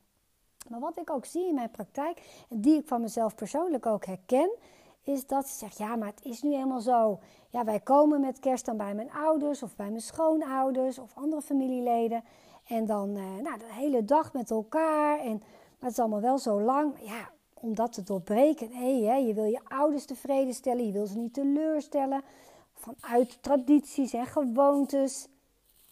Maar 0.68 0.80
wat 0.80 0.98
ik 0.98 1.10
ook 1.10 1.24
zie 1.24 1.48
in 1.48 1.54
mijn 1.54 1.70
praktijk, 1.70 2.44
en 2.48 2.60
die 2.60 2.78
ik 2.78 2.86
van 2.86 3.00
mezelf 3.00 3.34
persoonlijk 3.34 3.86
ook 3.86 4.04
herken, 4.04 4.50
is 5.02 5.26
dat 5.26 5.48
ze 5.48 5.58
zegt: 5.58 5.78
Ja, 5.78 5.96
maar 5.96 6.08
het 6.08 6.24
is 6.24 6.42
nu 6.42 6.52
helemaal 6.54 6.80
zo. 6.80 7.18
Ja, 7.48 7.64
wij 7.64 7.80
komen 7.80 8.20
met 8.20 8.38
kerst 8.38 8.64
dan 8.64 8.76
bij 8.76 8.94
mijn 8.94 9.12
ouders 9.12 9.62
of 9.62 9.76
bij 9.76 9.88
mijn 9.88 10.00
schoonouders 10.00 10.98
of 10.98 11.14
andere 11.14 11.42
familieleden. 11.42 12.24
En 12.66 12.86
dan 12.86 13.16
uh, 13.16 13.36
nou, 13.42 13.58
de 13.58 13.72
hele 13.72 14.04
dag 14.04 14.32
met 14.32 14.50
elkaar. 14.50 15.18
En, 15.18 15.38
maar 15.38 15.88
het 15.88 15.90
is 15.90 15.98
allemaal 15.98 16.20
wel 16.20 16.38
zo 16.38 16.60
lang. 16.60 16.94
Ja, 17.00 17.30
om 17.54 17.74
dat 17.74 17.92
te 17.92 18.02
doorbreken. 18.02 18.72
Hey, 18.72 19.26
je 19.26 19.34
wil 19.34 19.44
je 19.44 19.60
ouders 19.68 20.04
tevreden 20.04 20.54
stellen, 20.54 20.86
je 20.86 20.92
wil 20.92 21.06
ze 21.06 21.18
niet 21.18 21.34
teleurstellen. 21.34 22.22
Vanuit 22.74 23.42
tradities 23.42 24.12
en 24.12 24.26
gewoontes. 24.26 25.28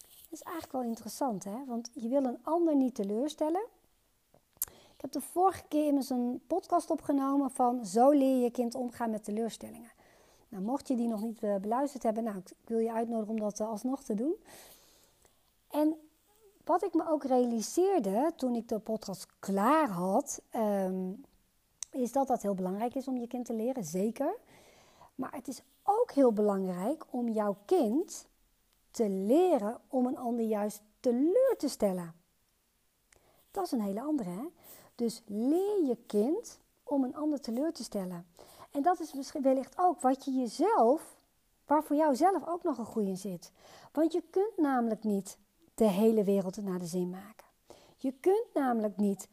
Dat 0.01 0.39
is 0.39 0.43
eigenlijk 0.43 0.73
wel 0.73 0.83
interessant, 0.83 1.45
hè? 1.45 1.65
Want 1.67 1.91
je 1.95 2.09
wil 2.09 2.25
een 2.25 2.39
ander 2.43 2.77
niet 2.77 2.95
teleurstellen. 2.95 3.67
Ik 4.99 5.05
heb 5.05 5.13
de 5.13 5.21
vorige 5.21 5.63
keer 5.69 5.87
immers 5.87 6.11
een 6.11 6.41
podcast 6.47 6.91
opgenomen 6.91 7.51
van 7.51 7.87
Zo 7.87 8.11
leer 8.11 8.43
je 8.43 8.51
kind 8.51 8.75
omgaan 8.75 9.11
met 9.11 9.25
teleurstellingen. 9.25 9.91
Nou, 10.49 10.63
mocht 10.63 10.89
je 10.89 10.97
die 10.97 11.09
nog 11.09 11.23
niet 11.23 11.43
eh, 11.43 11.57
beluisterd 11.57 12.03
hebben, 12.03 12.25
nou, 12.25 12.37
ik 12.39 12.55
wil 12.65 12.79
je 12.79 12.93
uitnodigen 12.93 13.35
om 13.35 13.41
dat 13.41 13.61
eh, 13.61 13.69
alsnog 13.69 14.03
te 14.03 14.15
doen. 14.15 14.35
En 15.71 15.97
wat 16.65 16.85
ik 16.85 16.95
me 16.95 17.09
ook 17.09 17.25
realiseerde 17.25 18.33
toen 18.37 18.55
ik 18.55 18.69
de 18.69 18.79
podcast 18.79 19.27
klaar 19.39 19.89
had, 19.89 20.43
ehm, 20.51 21.13
is 21.91 22.13
dat 22.13 22.27
dat 22.27 22.43
heel 22.43 22.55
belangrijk 22.55 22.95
is 22.95 23.09
om 23.09 23.17
je 23.17 23.27
kind 23.27 23.47
te 23.47 23.55
leren, 23.55 23.85
zeker. 23.85 24.35
Maar 25.15 25.33
het 25.33 25.49
is 25.49 25.63
ook 25.83 26.11
heel 26.13 26.33
belangrijk 26.33 27.05
om 27.11 27.29
jouw 27.29 27.57
kind 27.65 28.27
te 28.91 29.09
leren 29.09 29.81
om 29.89 30.07
een 30.07 30.19
ander 30.19 30.45
juist 30.45 30.83
teleur 31.01 31.55
te 31.59 31.69
stellen. 31.69 32.15
Dat 33.51 33.65
is 33.65 33.73
een 33.73 33.81
hele 33.81 34.01
andere, 34.01 34.31
hè? 34.31 34.47
Dus 34.99 35.23
leer 35.27 35.85
je 35.87 35.97
kind 36.07 36.59
om 36.83 37.05
een 37.05 37.17
ander 37.17 37.41
teleur 37.41 37.73
te 37.73 37.83
stellen. 37.83 38.27
En 38.71 38.83
dat 38.83 39.01
is 39.01 39.13
misschien 39.13 39.43
wellicht 39.43 39.75
ook 39.79 40.01
wat 40.01 40.25
je 40.25 40.31
jezelf, 40.31 41.17
waar 41.67 41.85
voor 41.85 41.97
jou 41.97 42.17
zelf 42.17 42.47
ook 42.47 42.63
nog 42.63 42.79
een 42.79 42.87
groei 42.87 43.09
in 43.09 43.17
zit. 43.17 43.53
Want 43.93 44.13
je 44.13 44.23
kunt 44.31 44.57
namelijk 44.57 45.05
niet 45.05 45.39
de 45.75 45.85
hele 45.85 46.25
wereld 46.25 46.57
naar 46.63 46.79
de 46.79 46.87
zin 46.87 47.11
maken. 47.11 47.47
Je 47.97 48.13
kunt 48.21 48.47
namelijk 48.55 48.97
niet 48.97 49.29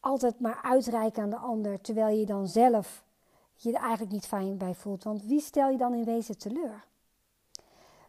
altijd 0.00 0.40
maar 0.40 0.60
uitreiken 0.62 1.22
aan 1.22 1.30
de 1.30 1.36
ander, 1.36 1.80
terwijl 1.80 2.18
je 2.18 2.26
dan 2.26 2.48
zelf 2.48 3.04
je 3.54 3.72
er 3.72 3.80
eigenlijk 3.80 4.12
niet 4.12 4.26
fijn 4.26 4.56
bij 4.56 4.74
voelt. 4.74 5.04
Want 5.04 5.22
wie 5.22 5.40
stel 5.40 5.70
je 5.70 5.78
dan 5.78 5.94
in 5.94 6.04
wezen 6.04 6.38
teleur? 6.38 6.84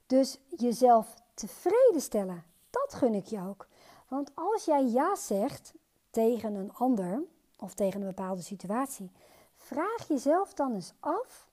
Dus 0.05 0.39
jezelf 0.57 1.13
tevreden 1.33 2.01
stellen, 2.01 2.43
dat 2.69 2.93
gun 2.93 3.13
ik 3.13 3.25
je 3.25 3.41
ook. 3.47 3.67
Want 4.07 4.31
als 4.35 4.65
jij 4.65 4.85
ja 4.85 5.15
zegt 5.15 5.73
tegen 6.09 6.53
een 6.53 6.73
ander 6.73 7.23
of 7.59 7.73
tegen 7.73 8.01
een 8.01 8.07
bepaalde 8.07 8.41
situatie, 8.41 9.11
vraag 9.55 10.07
jezelf 10.07 10.53
dan 10.53 10.73
eens 10.73 10.93
af 10.99 11.47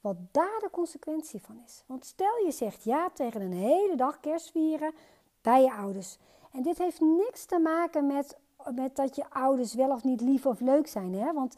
wat 0.00 0.16
daar 0.30 0.60
de 0.60 0.70
consequentie 0.70 1.42
van 1.42 1.62
is. 1.66 1.82
Want 1.86 2.04
stel 2.04 2.44
je 2.44 2.52
zegt 2.52 2.84
ja 2.84 3.10
tegen 3.10 3.40
een 3.40 3.52
hele 3.52 3.96
dag 3.96 4.20
kerstvieren 4.20 4.94
bij 5.42 5.62
je 5.62 5.72
ouders. 5.72 6.18
En 6.52 6.62
dit 6.62 6.78
heeft 6.78 7.00
niks 7.00 7.44
te 7.44 7.58
maken 7.58 8.06
met, 8.06 8.36
met 8.74 8.96
dat 8.96 9.16
je 9.16 9.30
ouders 9.30 9.74
wel 9.74 9.90
of 9.90 10.04
niet 10.04 10.20
lief 10.20 10.46
of 10.46 10.60
leuk 10.60 10.86
zijn. 10.86 11.14
Hè? 11.14 11.32
Want 11.32 11.56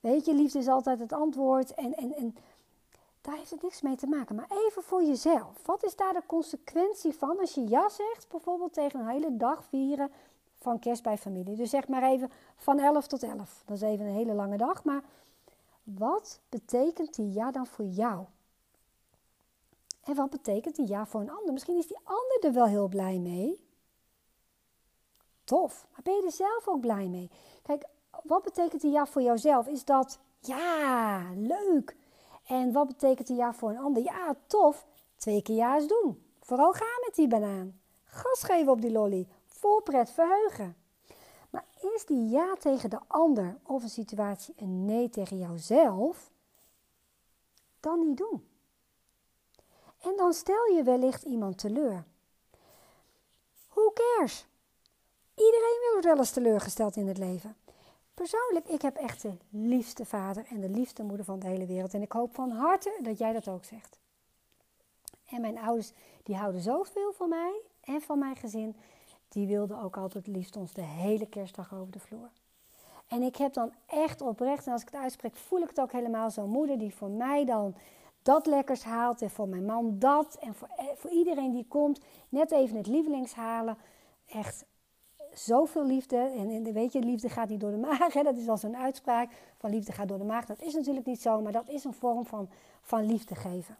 weet 0.00 0.24
je, 0.24 0.34
liefde 0.34 0.58
is 0.58 0.68
altijd 0.68 0.98
het 0.98 1.12
antwoord. 1.12 1.74
En, 1.74 1.96
en, 1.96 2.14
en 2.16 2.36
daar 3.20 3.36
heeft 3.36 3.50
het 3.50 3.62
niks 3.62 3.80
mee 3.80 3.96
te 3.96 4.06
maken. 4.06 4.34
Maar 4.34 4.50
even 4.66 4.82
voor 4.82 5.02
jezelf. 5.02 5.66
Wat 5.66 5.84
is 5.84 5.96
daar 5.96 6.12
de 6.12 6.22
consequentie 6.26 7.12
van 7.12 7.38
als 7.38 7.54
je 7.54 7.68
ja 7.68 7.88
zegt, 7.88 8.28
bijvoorbeeld 8.28 8.72
tegen 8.72 9.00
een 9.00 9.08
hele 9.08 9.36
dag 9.36 9.64
vieren 9.64 10.10
van 10.60 10.78
kerst 10.78 11.02
bij 11.02 11.18
familie? 11.18 11.56
Dus 11.56 11.70
zeg 11.70 11.88
maar 11.88 12.02
even 12.02 12.30
van 12.56 12.78
11 12.78 13.06
tot 13.06 13.22
11. 13.22 13.62
Dat 13.66 13.76
is 13.76 13.82
even 13.82 14.06
een 14.06 14.14
hele 14.14 14.32
lange 14.32 14.56
dag. 14.56 14.84
Maar 14.84 15.02
wat 15.82 16.40
betekent 16.48 17.14
die 17.14 17.32
ja 17.32 17.50
dan 17.50 17.66
voor 17.66 17.84
jou? 17.84 18.24
En 20.04 20.14
wat 20.14 20.30
betekent 20.30 20.76
die 20.76 20.88
ja 20.88 21.06
voor 21.06 21.20
een 21.20 21.30
ander? 21.30 21.52
Misschien 21.52 21.78
is 21.78 21.86
die 21.86 21.98
ander 22.04 22.38
er 22.40 22.52
wel 22.52 22.66
heel 22.66 22.88
blij 22.88 23.18
mee. 23.18 23.68
Tof. 25.44 25.86
Maar 25.92 26.02
ben 26.02 26.14
je 26.14 26.24
er 26.24 26.32
zelf 26.32 26.68
ook 26.68 26.80
blij 26.80 27.08
mee? 27.08 27.30
Kijk, 27.62 27.84
wat 28.22 28.42
betekent 28.42 28.80
die 28.80 28.90
ja 28.90 29.06
voor 29.06 29.22
jouzelf? 29.22 29.66
Is 29.66 29.84
dat 29.84 30.18
ja, 30.40 31.22
leuk. 31.34 31.96
En 32.46 32.72
wat 32.72 32.86
betekent 32.86 33.26
die 33.26 33.36
ja 33.36 33.52
voor 33.52 33.70
een 33.70 33.78
ander? 33.78 34.02
Ja, 34.02 34.36
tof. 34.46 34.86
Twee 35.16 35.42
keer 35.42 35.56
ja 35.56 35.74
eens 35.74 35.86
doen. 35.86 36.24
Vooral 36.40 36.72
gaan 36.72 37.00
met 37.06 37.14
die 37.14 37.28
banaan. 37.28 37.80
Gas 38.04 38.42
geven 38.42 38.72
op 38.72 38.80
die 38.80 38.92
lolly. 38.92 39.28
Vol 39.60 39.80
pret 39.80 40.10
verheugen. 40.10 40.76
Maar 41.50 41.64
is 41.94 42.06
die 42.06 42.28
ja 42.28 42.54
tegen 42.54 42.90
de 42.90 43.00
ander 43.06 43.58
of 43.62 43.82
een 43.82 43.88
situatie 43.88 44.54
een 44.56 44.84
nee 44.84 45.08
tegen 45.08 45.38
jouzelf? 45.38 46.30
Dan 47.80 48.00
niet 48.00 48.16
doen. 48.16 48.48
En 50.00 50.16
dan 50.16 50.32
stel 50.32 50.66
je 50.66 50.82
wellicht 50.82 51.22
iemand 51.22 51.58
teleur. 51.58 52.04
Who 53.68 53.92
cares? 53.92 54.46
Iedereen 55.34 55.88
wordt 55.90 56.06
wel 56.06 56.16
eens 56.16 56.30
teleurgesteld 56.30 56.96
in 56.96 57.08
het 57.08 57.18
leven. 57.18 57.56
Persoonlijk, 58.14 58.68
ik 58.68 58.82
heb 58.82 58.96
echt 58.96 59.22
de 59.22 59.36
liefste 59.50 60.04
vader 60.04 60.46
en 60.46 60.60
de 60.60 60.68
liefste 60.68 61.02
moeder 61.02 61.24
van 61.24 61.38
de 61.38 61.46
hele 61.46 61.66
wereld. 61.66 61.94
En 61.94 62.02
ik 62.02 62.12
hoop 62.12 62.34
van 62.34 62.50
harte 62.50 62.98
dat 63.02 63.18
jij 63.18 63.32
dat 63.32 63.48
ook 63.48 63.64
zegt. 63.64 63.98
En 65.26 65.40
mijn 65.40 65.58
ouders, 65.58 65.92
die 66.22 66.36
houden 66.36 66.60
zoveel 66.60 67.12
van 67.12 67.28
mij 67.28 67.60
en 67.80 68.00
van 68.00 68.18
mijn 68.18 68.36
gezin. 68.36 68.76
Die 69.30 69.46
wilden 69.46 69.82
ook 69.82 69.96
altijd 69.96 70.26
liefst 70.26 70.56
ons 70.56 70.72
de 70.72 70.82
hele 70.82 71.26
kerstdag 71.26 71.74
over 71.74 71.92
de 71.92 71.98
vloer. 71.98 72.30
En 73.08 73.22
ik 73.22 73.36
heb 73.36 73.52
dan 73.52 73.72
echt 73.86 74.20
oprecht, 74.20 74.66
en 74.66 74.72
als 74.72 74.82
ik 74.82 74.88
het 74.90 75.00
uitspreek, 75.00 75.36
voel 75.36 75.60
ik 75.60 75.68
het 75.68 75.80
ook 75.80 75.92
helemaal 75.92 76.30
zo'n 76.30 76.50
moeder 76.50 76.78
die 76.78 76.94
voor 76.94 77.10
mij 77.10 77.44
dan 77.44 77.74
dat 78.22 78.46
lekkers 78.46 78.84
haalt. 78.84 79.22
En 79.22 79.30
voor 79.30 79.48
mijn 79.48 79.64
man 79.64 79.98
dat. 79.98 80.36
En 80.40 80.54
voor, 80.54 80.68
eh, 80.76 80.84
voor 80.96 81.10
iedereen 81.10 81.52
die 81.52 81.66
komt, 81.68 82.00
net 82.28 82.50
even 82.50 82.76
het 82.76 82.86
lievelings 82.86 83.34
halen. 83.34 83.76
Echt 84.26 84.64
zoveel 85.32 85.86
liefde. 85.86 86.16
En, 86.16 86.50
en 86.50 86.72
weet 86.72 86.92
je, 86.92 87.00
liefde 87.00 87.28
gaat 87.28 87.48
niet 87.48 87.60
door 87.60 87.70
de 87.70 87.76
maag. 87.76 88.12
Hè? 88.12 88.22
Dat 88.22 88.36
is 88.36 88.48
al 88.48 88.56
zo'n 88.56 88.76
uitspraak 88.76 89.32
van 89.58 89.70
liefde 89.70 89.92
gaat 89.92 90.08
door 90.08 90.18
de 90.18 90.24
maag. 90.24 90.46
Dat 90.46 90.62
is 90.62 90.74
natuurlijk 90.74 91.06
niet 91.06 91.22
zo, 91.22 91.40
maar 91.40 91.52
dat 91.52 91.68
is 91.68 91.84
een 91.84 91.94
vorm 91.94 92.26
van, 92.26 92.48
van 92.80 93.06
liefde 93.06 93.34
geven. 93.34 93.76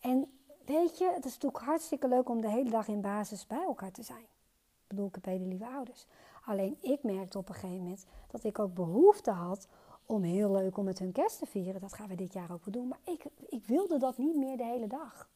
En 0.00 0.37
weet 0.68 0.98
je, 0.98 1.12
het 1.14 1.24
is 1.24 1.32
natuurlijk 1.32 1.64
hartstikke 1.64 2.08
leuk 2.08 2.28
om 2.28 2.40
de 2.40 2.50
hele 2.50 2.70
dag 2.70 2.88
in 2.88 3.00
basis 3.00 3.46
bij 3.46 3.62
elkaar 3.62 3.92
te 3.92 4.02
zijn. 4.02 4.22
Ik 4.22 4.88
bedoel, 4.88 5.06
ik 5.06 5.14
heb 5.14 5.24
hele 5.24 5.44
lieve 5.44 5.66
ouders. 5.66 6.06
Alleen 6.44 6.76
ik 6.80 7.02
merkte 7.02 7.38
op 7.38 7.48
een 7.48 7.54
gegeven 7.54 7.76
moment 7.76 8.06
dat 8.30 8.44
ik 8.44 8.58
ook 8.58 8.74
behoefte 8.74 9.30
had 9.30 9.68
om 10.06 10.22
heel 10.22 10.50
leuk 10.52 10.76
om 10.76 10.84
met 10.84 10.98
hun 10.98 11.12
kerst 11.12 11.38
te 11.38 11.46
vieren. 11.46 11.80
Dat 11.80 11.92
gaan 11.92 12.08
we 12.08 12.14
dit 12.14 12.32
jaar 12.32 12.52
ook 12.52 12.64
wel 12.64 12.74
doen. 12.74 12.88
Maar 12.88 13.00
ik, 13.04 13.24
ik 13.48 13.64
wilde 13.66 13.98
dat 13.98 14.18
niet 14.18 14.36
meer 14.36 14.56
de 14.56 14.64
hele 14.64 14.86
dag. 14.86 15.28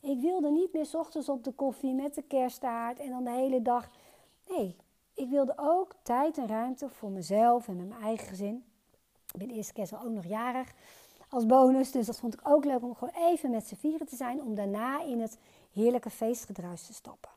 Ik 0.00 0.20
wilde 0.20 0.50
niet 0.50 0.72
meer 0.72 0.86
s 0.86 0.94
ochtends 0.94 1.28
op 1.28 1.44
de 1.44 1.52
koffie 1.52 1.94
met 1.94 2.14
de 2.14 2.22
kersttaart 2.22 2.98
en 2.98 3.10
dan 3.10 3.24
de 3.24 3.30
hele 3.30 3.62
dag 3.62 3.90
Nee, 4.50 4.76
ik 5.14 5.28
wilde 5.28 5.52
ook 5.56 5.94
tijd 6.02 6.38
en 6.38 6.46
ruimte 6.46 6.88
voor 6.88 7.10
mezelf 7.10 7.68
en 7.68 7.76
met 7.76 7.88
mijn 7.88 8.02
eigen 8.02 8.26
gezin. 8.26 8.64
Ik 9.32 9.38
ben 9.38 9.48
de 9.48 9.54
eerste 9.54 9.72
keer 9.72 9.90
ook 10.04 10.10
nog 10.10 10.24
jarig 10.24 10.72
als 11.30 11.46
bonus. 11.46 11.90
Dus 11.90 12.06
dat 12.06 12.18
vond 12.18 12.34
ik 12.34 12.40
ook 12.42 12.64
leuk 12.64 12.82
om 12.82 12.94
gewoon 12.94 13.14
even 13.14 13.50
met 13.50 13.66
z'n 13.66 13.74
vieren 13.74 14.06
te 14.06 14.16
zijn. 14.16 14.42
Om 14.42 14.54
daarna 14.54 15.02
in 15.02 15.20
het 15.20 15.38
heerlijke 15.72 16.10
feestgedruis 16.10 16.86
te 16.86 16.94
stappen. 16.94 17.30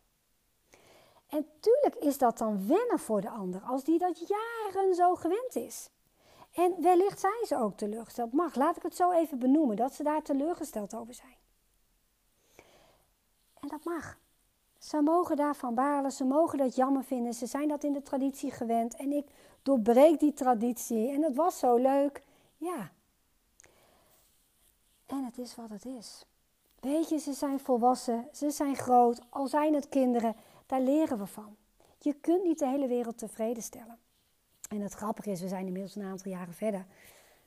En 1.28 1.46
tuurlijk 1.60 1.96
is 1.96 2.18
dat 2.18 2.38
dan 2.38 2.68
wennen 2.68 3.00
voor 3.00 3.22
de 3.22 3.30
ander. 3.30 3.62
Als 3.62 3.84
die 3.84 4.00
dat 4.00 4.28
jaren 4.28 4.96
zo 4.96 5.16
gewend 5.16 5.56
is. 5.56 5.90
En 6.54 6.82
wellicht 6.82 7.20
zijn 7.20 7.46
ze 7.48 7.58
ook 7.58 7.78
teleurgesteld. 7.78 8.34
Mag, 8.34 8.56
laat 8.56 8.78
ik 8.78 8.84
het 8.84 8.96
zo 8.96 9.12
even 9.12 9.40
benoemen. 9.40 9.76
Dat 9.76 9.94
ze 9.94 10.04
daar 10.04 10.22
teleurgesteld 10.22 10.96
over 10.96 11.14
zijn. 11.14 11.36
En 13.60 13.68
dat 13.68 13.84
mag. 13.84 14.18
Ze 14.84 15.02
mogen 15.02 15.36
daarvan 15.36 15.76
balen, 15.76 16.12
ze 16.12 16.24
mogen 16.24 16.58
dat 16.58 16.76
jammer 16.76 17.04
vinden, 17.04 17.34
ze 17.34 17.46
zijn 17.46 17.68
dat 17.68 17.84
in 17.84 17.94
de 17.94 18.02
traditie 18.02 18.52
gewend 18.52 18.96
en 18.96 19.12
ik 19.12 19.28
doorbreek 19.62 20.20
die 20.20 20.34
traditie 20.34 21.12
en 21.12 21.24
het 21.24 21.36
was 21.36 21.60
zo 21.60 21.76
leuk. 21.76 22.24
Ja. 22.58 22.92
En 25.05 25.25
het 25.25 25.38
is 25.38 25.55
wat 25.55 25.69
het 25.69 25.86
is. 25.86 26.25
Weet 26.79 27.10
je, 27.10 27.17
ze 27.17 27.33
zijn 27.33 27.60
volwassen, 27.60 28.27
ze 28.31 28.51
zijn 28.51 28.75
groot, 28.75 29.22
al 29.29 29.48
zijn 29.48 29.74
het 29.74 29.89
kinderen, 29.89 30.36
daar 30.65 30.81
leren 30.81 31.17
we 31.17 31.25
van. 31.25 31.55
Je 32.00 32.13
kunt 32.13 32.43
niet 32.43 32.60
de 32.60 32.67
hele 32.67 32.88
wereld 32.88 33.17
tevreden 33.17 33.63
stellen. 33.63 33.98
En 34.69 34.81
het 34.81 34.93
grappige 34.93 35.31
is, 35.31 35.41
we 35.41 35.48
zijn 35.48 35.65
inmiddels 35.65 35.95
een 35.95 36.03
aantal 36.03 36.31
jaren 36.31 36.53
verder. 36.53 36.86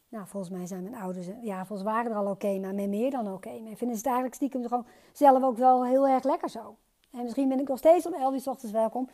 Nou, 0.08 0.26
volgens 0.26 0.52
mij 0.52 0.66
zijn 0.66 0.82
mijn 0.82 0.94
ouders, 0.94 1.26
ja, 1.42 1.66
volgens 1.66 1.88
waren 1.88 2.10
er 2.10 2.16
al 2.16 2.30
oké, 2.30 2.58
maar 2.58 2.74
met 2.74 2.88
meer 2.88 3.10
dan 3.10 3.32
oké. 3.32 3.48
Okay. 3.48 3.58
vinden 3.58 3.76
ze 3.76 3.84
het 3.96 4.06
eigenlijk 4.06 4.34
stiekem 4.34 4.62
gewoon 4.62 4.86
zelf 5.12 5.42
ook 5.42 5.56
wel 5.56 5.84
heel 5.84 6.08
erg 6.08 6.24
lekker 6.24 6.50
zo. 6.50 6.76
En 7.10 7.22
misschien 7.22 7.48
ben 7.48 7.60
ik 7.60 7.68
nog 7.68 7.78
steeds 7.78 8.06
om 8.06 8.14
11 8.14 8.34
uur 8.34 8.40
s 8.40 8.46
ochtends 8.46 8.72
welkom. 8.72 9.08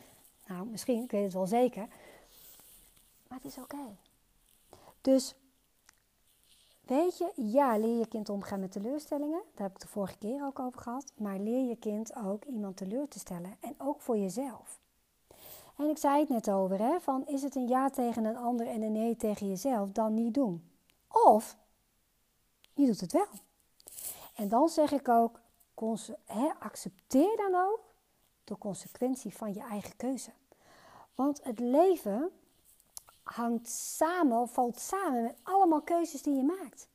Nou, 0.47 0.65
misschien, 0.65 1.03
ik 1.03 1.11
weet 1.11 1.23
het 1.23 1.33
wel 1.33 1.45
zeker. 1.45 1.87
Maar 3.27 3.37
het 3.37 3.45
is 3.45 3.57
oké. 3.57 3.97
Dus, 5.01 5.35
weet 6.85 7.17
je, 7.17 7.31
ja, 7.35 7.77
leer 7.77 7.97
je 7.97 8.07
kind 8.07 8.29
omgaan 8.29 8.59
met 8.59 8.71
teleurstellingen. 8.71 9.41
Daar 9.53 9.67
heb 9.67 9.75
ik 9.75 9.81
de 9.81 9.87
vorige 9.87 10.17
keer 10.17 10.45
ook 10.45 10.59
over 10.59 10.81
gehad. 10.81 11.11
Maar 11.15 11.39
leer 11.39 11.67
je 11.67 11.75
kind 11.75 12.15
ook 12.15 12.45
iemand 12.45 12.77
teleur 12.77 13.07
te 13.07 13.19
stellen. 13.19 13.57
En 13.59 13.75
ook 13.77 14.01
voor 14.01 14.17
jezelf. 14.17 14.81
En 15.77 15.89
ik 15.89 15.97
zei 15.97 16.19
het 16.19 16.29
net 16.29 16.49
over, 16.49 16.79
hè, 16.79 16.99
van 16.99 17.27
is 17.27 17.41
het 17.41 17.55
een 17.55 17.67
ja 17.67 17.89
tegen 17.89 18.25
een 18.25 18.37
ander 18.37 18.67
en 18.67 18.81
een 18.81 18.91
nee 18.91 19.15
tegen 19.15 19.47
jezelf, 19.47 19.89
dan 19.89 20.13
niet 20.13 20.33
doen. 20.33 20.69
Of, 21.07 21.57
je 22.73 22.85
doet 22.85 22.99
het 22.99 23.11
wel. 23.11 23.27
En 24.35 24.47
dan 24.47 24.69
zeg 24.69 24.91
ik 24.91 25.07
ook, 25.09 25.41
accepteer 26.59 27.37
dan 27.37 27.55
ook 27.55 27.79
de 28.43 28.57
consequentie 28.57 29.35
van 29.35 29.53
je 29.53 29.61
eigen 29.61 29.95
keuze. 29.95 30.31
Want 31.15 31.43
het 31.43 31.59
leven 31.59 32.31
hangt 33.23 33.69
samen 33.69 34.37
of 34.37 34.53
valt 34.53 34.79
samen 34.79 35.23
met 35.23 35.35
allemaal 35.43 35.81
keuzes 35.81 36.21
die 36.21 36.35
je 36.35 36.43
maakt. 36.43 36.87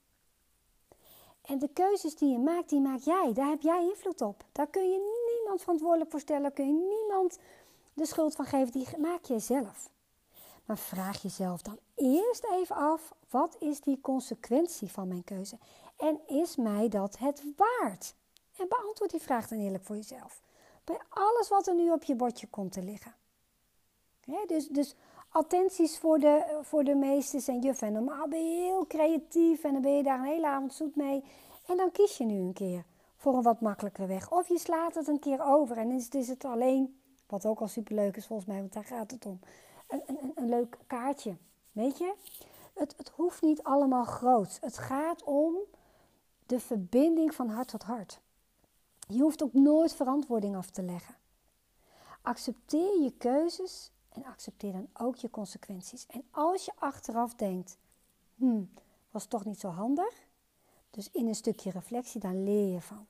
En 1.49 1.59
de 1.59 1.69
keuzes 1.69 2.17
die 2.17 2.33
je 2.33 2.39
maakt, 2.39 2.69
die 2.69 2.81
maak 2.81 3.01
jij. 3.01 3.31
Daar 3.35 3.49
heb 3.49 3.61
jij 3.61 3.83
invloed 3.83 4.21
op. 4.21 4.45
Daar 4.53 4.67
kun 4.67 4.91
je 4.91 5.27
niemand 5.35 5.61
verantwoordelijk 5.61 6.11
voor 6.11 6.21
stellen. 6.21 6.53
Kun 6.53 6.67
je 6.67 6.97
niemand 6.99 7.39
de 7.95 8.07
schuld 8.07 8.35
van 8.35 8.45
geven. 8.45 8.73
Die 8.73 8.99
maak 8.99 9.25
je 9.25 9.39
zelf. 9.39 9.91
Maar 10.65 10.79
vraag 10.79 11.23
jezelf 11.23 11.63
dan 11.63 11.79
eerst 11.95 12.45
even 12.45 12.77
af: 12.77 13.15
wat 13.31 13.57
is 13.61 13.81
die 13.81 14.01
consequentie 14.01 14.91
van 14.91 15.09
mijn 15.09 15.25
keuze? 15.25 15.59
En 15.97 16.21
is 16.27 16.57
mij 16.57 16.89
dat 16.89 17.19
het 17.19 17.43
waard? 17.57 18.15
En 18.57 18.69
beantwoord 18.69 19.11
die 19.11 19.21
vraag 19.21 19.49
dan 19.49 19.59
eerlijk 19.59 19.85
voor 19.85 19.97
jezelf. 19.97 20.43
Bij 20.85 21.01
alles 21.09 21.49
wat 21.49 21.67
er 21.67 21.75
nu 21.75 21.91
op 21.91 22.03
je 22.03 22.15
bordje 22.15 22.47
komt 22.47 22.73
te 22.73 22.83
liggen. 22.83 23.15
dus, 24.47 24.69
dus 24.69 24.95
attenties 25.39 25.99
voor 25.99 26.19
de, 26.19 26.59
voor 26.63 26.85
de 26.85 26.95
meesters 26.95 27.49
en 27.49 27.61
juffen. 27.61 27.87
En 27.87 27.93
normaal 27.93 28.29
ben 28.29 28.51
je 28.51 28.61
heel 28.61 28.87
creatief 28.87 29.65
en 29.65 29.73
dan 29.73 29.83
ben 29.83 29.97
je 29.97 30.03
daar 30.03 30.19
een 30.19 30.25
hele 30.25 30.47
avond 30.47 30.75
zoet 30.75 30.97
mee. 30.97 31.25
En 31.67 31.77
dan 31.77 31.91
kies 31.91 32.17
je 32.17 32.25
nu 32.25 32.41
een 32.41 32.53
keer 32.53 32.85
voor 33.17 33.35
een 33.35 33.43
wat 33.43 33.61
makkelijkere 33.61 34.07
weg. 34.07 34.31
Of 34.31 34.49
je 34.49 34.59
slaat 34.59 34.95
het 34.95 35.09
een 35.09 35.19
keer 35.19 35.45
over 35.45 35.77
en 35.77 35.91
is, 35.91 36.09
is 36.09 36.29
het 36.29 36.45
alleen, 36.45 37.01
wat 37.27 37.47
ook 37.47 37.61
al 37.61 37.69
superleuk 37.69 38.17
is 38.17 38.27
volgens 38.27 38.49
mij, 38.49 38.59
want 38.59 38.73
daar 38.73 38.85
gaat 38.85 39.11
het 39.11 39.27
om, 39.27 39.41
een, 39.89 40.03
een, 40.07 40.33
een 40.35 40.49
leuk 40.49 40.79
kaartje. 40.87 41.37
Weet 41.73 41.99
je? 41.99 42.15
Het, 42.75 42.95
het 42.97 43.09
hoeft 43.09 43.43
niet 43.43 43.63
allemaal 43.63 44.05
groot. 44.05 44.59
Het 44.61 44.79
gaat 44.79 45.25
om 45.25 45.57
de 46.47 46.61
verbinding 46.61 47.35
van 47.35 47.49
hart 47.49 47.69
tot 47.69 47.83
hart. 47.83 48.21
Je 49.09 49.21
hoeft 49.21 49.43
ook 49.43 49.53
nooit 49.53 49.95
verantwoording 49.95 50.57
af 50.57 50.71
te 50.71 50.83
leggen. 50.83 51.17
Accepteer 52.23 53.03
je 53.03 53.13
keuzes 53.19 53.91
en 54.23 54.31
accepteer 54.31 54.73
dan 54.73 54.89
ook 54.93 55.17
je 55.17 55.31
consequenties. 55.31 56.07
En 56.07 56.25
als 56.31 56.65
je 56.65 56.73
achteraf 56.75 57.35
denkt, 57.35 57.79
hmm, 58.35 58.71
was 59.11 59.27
toch 59.27 59.45
niet 59.45 59.61
zo 59.61 59.69
handig, 59.69 60.27
dus 60.91 61.11
in 61.11 61.27
een 61.27 61.35
stukje 61.35 61.71
reflectie, 61.71 62.21
dan 62.21 62.45
leer 62.45 62.73
je 62.73 62.81
van. 62.81 63.07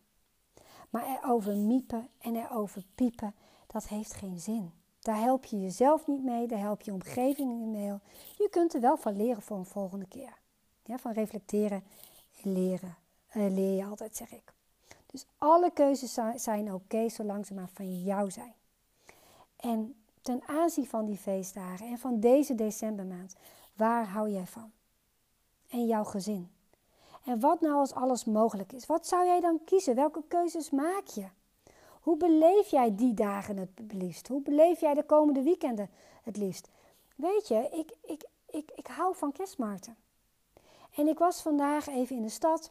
Maar 0.90 1.06
erover 1.06 1.56
miepen 1.56 2.08
en 2.18 2.36
erover 2.36 2.84
piepen, 2.94 3.34
dat 3.66 3.88
heeft 3.88 4.14
geen 4.14 4.40
zin. 4.40 4.72
Daar 4.98 5.20
help 5.20 5.44
je 5.44 5.60
jezelf 5.60 6.06
niet 6.06 6.22
mee, 6.22 6.46
daar 6.46 6.58
help 6.58 6.80
je 6.80 6.92
omgeving 6.92 7.58
niet 7.58 7.68
mee. 7.68 7.98
Je 8.38 8.48
kunt 8.50 8.74
er 8.74 8.80
wel 8.80 8.96
van 8.96 9.16
leren 9.16 9.42
voor 9.42 9.56
een 9.56 9.66
volgende 9.66 10.06
keer. 10.06 10.38
Ja, 10.84 10.98
van 10.98 11.12
reflecteren 11.12 11.84
en 12.42 12.52
leren. 12.52 12.96
Uh, 13.36 13.52
leer 13.52 13.76
je 13.76 13.84
altijd, 13.84 14.16
zeg 14.16 14.32
ik. 14.32 14.52
Dus 15.06 15.26
alle 15.38 15.70
keuzes 15.72 16.18
zijn 16.36 16.74
oké, 16.74 17.08
zolang 17.08 17.46
ze 17.46 17.54
maar 17.54 17.68
van 17.72 18.02
jou 18.02 18.30
zijn. 18.30 18.54
En 19.56 19.97
ten 20.28 20.42
aanzien 20.46 20.86
van 20.86 21.04
die 21.04 21.16
feestdagen 21.16 21.86
en 21.86 21.98
van 21.98 22.20
deze 22.20 22.54
decembermaand, 22.54 23.34
waar 23.76 24.08
hou 24.08 24.30
jij 24.30 24.46
van? 24.46 24.72
En 25.70 25.86
jouw 25.86 26.04
gezin. 26.04 26.50
En 27.24 27.40
wat 27.40 27.60
nou 27.60 27.74
als 27.74 27.92
alles 27.92 28.24
mogelijk 28.24 28.72
is? 28.72 28.86
Wat 28.86 29.06
zou 29.06 29.26
jij 29.26 29.40
dan 29.40 29.60
kiezen? 29.64 29.94
Welke 29.94 30.22
keuzes 30.28 30.70
maak 30.70 31.06
je? 31.06 31.26
Hoe 32.00 32.16
beleef 32.16 32.68
jij 32.68 32.94
die 32.94 33.14
dagen 33.14 33.56
het 33.56 33.70
liefst? 33.92 34.28
Hoe 34.28 34.42
beleef 34.42 34.80
jij 34.80 34.94
de 34.94 35.02
komende 35.02 35.42
weekenden 35.42 35.90
het 36.22 36.36
liefst? 36.36 36.68
Weet 37.16 37.48
je, 37.48 37.68
ik, 37.72 37.92
ik, 38.10 38.24
ik, 38.50 38.70
ik 38.74 38.86
hou 38.86 39.16
van 39.16 39.32
kerstmarkten. 39.32 39.96
En 40.94 41.08
ik 41.08 41.18
was 41.18 41.42
vandaag 41.42 41.86
even 41.86 42.16
in 42.16 42.22
de 42.22 42.28
stad. 42.28 42.70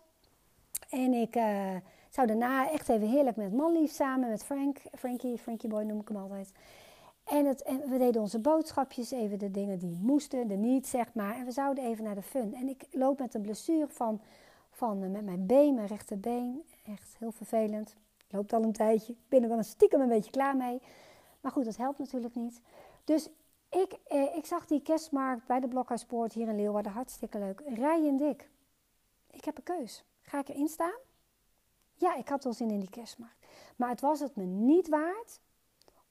En 0.90 1.14
ik 1.14 1.36
uh, 1.36 1.76
zou 2.10 2.28
daarna 2.28 2.72
echt 2.72 2.90
even 2.90 3.08
heerlijk 3.08 3.36
met 3.36 3.54
manlief 3.54 3.92
samen, 3.92 4.30
met 4.30 4.44
Frank, 4.44 4.82
Frankie, 4.98 5.38
Frankie 5.38 5.70
Boy 5.70 5.84
noem 5.84 6.00
ik 6.00 6.08
hem 6.08 6.18
altijd. 6.18 6.52
En, 7.28 7.46
het, 7.46 7.64
we 7.90 7.98
deden 7.98 8.22
onze 8.22 8.40
boodschapjes, 8.40 9.12
even 9.12 9.40
de 9.40 9.52
dingen 9.52 9.80
die 9.80 9.98
moesten, 10.02 10.48
de 10.48 10.56
niet, 10.56 10.88
zeg 10.88 11.14
maar. 11.14 11.36
En 11.36 11.46
we 11.46 11.52
zouden 11.52 11.84
even 11.84 12.04
naar 12.04 12.16
de 12.16 12.22
fun. 12.22 12.54
En 12.54 12.68
ik 12.68 12.86
loop 12.92 13.20
met 13.20 13.34
een 13.34 13.42
blessure 13.42 13.88
van, 13.88 14.22
van 14.70 15.04
uh, 15.04 15.10
met 15.10 15.26
mijn 15.26 15.46
been, 15.46 15.74
mijn 15.74 15.88
rechterbeen. 15.88 16.64
Echt 16.86 17.16
heel 17.18 17.32
vervelend. 17.32 17.96
Loopt 18.30 18.54
al 18.54 18.64
een 18.64 18.72
tijdje. 18.72 19.14
Ik 19.14 19.20
ben 19.30 19.44
er 19.44 19.50
wel 19.50 19.58
een 19.58 19.64
stiekem 19.64 20.02
een 20.02 20.08
beetje 20.08 20.32
klaar 20.32 20.58
mee. 20.58 20.82
Maar 21.42 21.52
goed, 21.52 21.66
dat 21.66 21.78
helpt 21.78 22.00
natuurlijk 22.00 22.36
niet. 22.36 22.62
Dus 23.04 23.30
ik, 23.70 23.94
eh, 24.08 24.36
ik 24.36 24.46
zag 24.46 24.66
die 24.66 24.82
kerstmarkt 24.82 25.48
bij 25.48 25.60
de 25.60 25.68
Blokhuispoort 25.68 26.34
hier 26.34 26.48
in 26.48 26.56
Leeuwarden. 26.56 26.92
Hartstikke 26.92 27.40
leuk. 27.40 27.62
Rij 27.66 28.08
en 28.08 28.18
dik. 28.18 28.50
Ik 29.32 29.46
heb 29.46 29.58
een 29.58 29.64
keus. 29.64 30.04
Ga 30.22 30.40
ik 30.40 30.50
erin 30.50 30.68
staan? 30.68 31.00
Ja, 31.94 32.16
ik 32.16 32.30
had 32.30 32.44
wel 32.44 32.54
zin 32.54 32.72
in 32.72 32.80
die 32.80 32.90
kerstmarkt. 32.90 33.46
Maar 33.76 33.90
het 33.90 34.02
was 34.02 34.20
het 34.20 34.36
me 34.36 34.44
niet 34.44 34.88
waard 34.90 35.40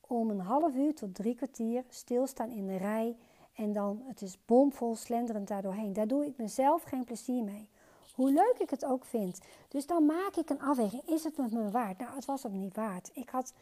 om 0.06 0.30
een 0.30 0.40
half 0.40 0.74
uur 0.74 0.94
tot 0.94 1.14
drie 1.14 1.34
kwartier 1.34 1.84
stilstaan 1.88 2.50
in 2.50 2.66
de 2.66 2.76
rij. 2.76 3.16
En 3.54 3.72
dan, 3.72 4.02
het 4.06 4.22
is 4.22 4.38
bomvol 4.44 4.96
slenderend 4.96 5.48
daardoorheen. 5.48 5.92
Daar 5.92 6.06
doe 6.06 6.26
ik 6.26 6.36
mezelf 6.36 6.82
geen 6.82 7.04
plezier 7.04 7.44
mee. 7.44 7.68
Hoe 8.14 8.30
leuk 8.30 8.56
ik 8.58 8.70
het 8.70 8.84
ook 8.84 9.04
vind. 9.04 9.40
Dus 9.68 9.86
dan 9.86 10.06
maak 10.06 10.36
ik 10.36 10.50
een 10.50 10.60
afweging. 10.60 11.02
Is 11.08 11.24
het 11.24 11.36
met 11.36 11.52
me 11.52 11.70
waard? 11.70 11.98
Nou, 11.98 12.14
het 12.14 12.24
was 12.24 12.42
het 12.42 12.52
niet 12.52 12.76
waard. 12.76 13.10
Ik 13.14 13.28
had, 13.28 13.52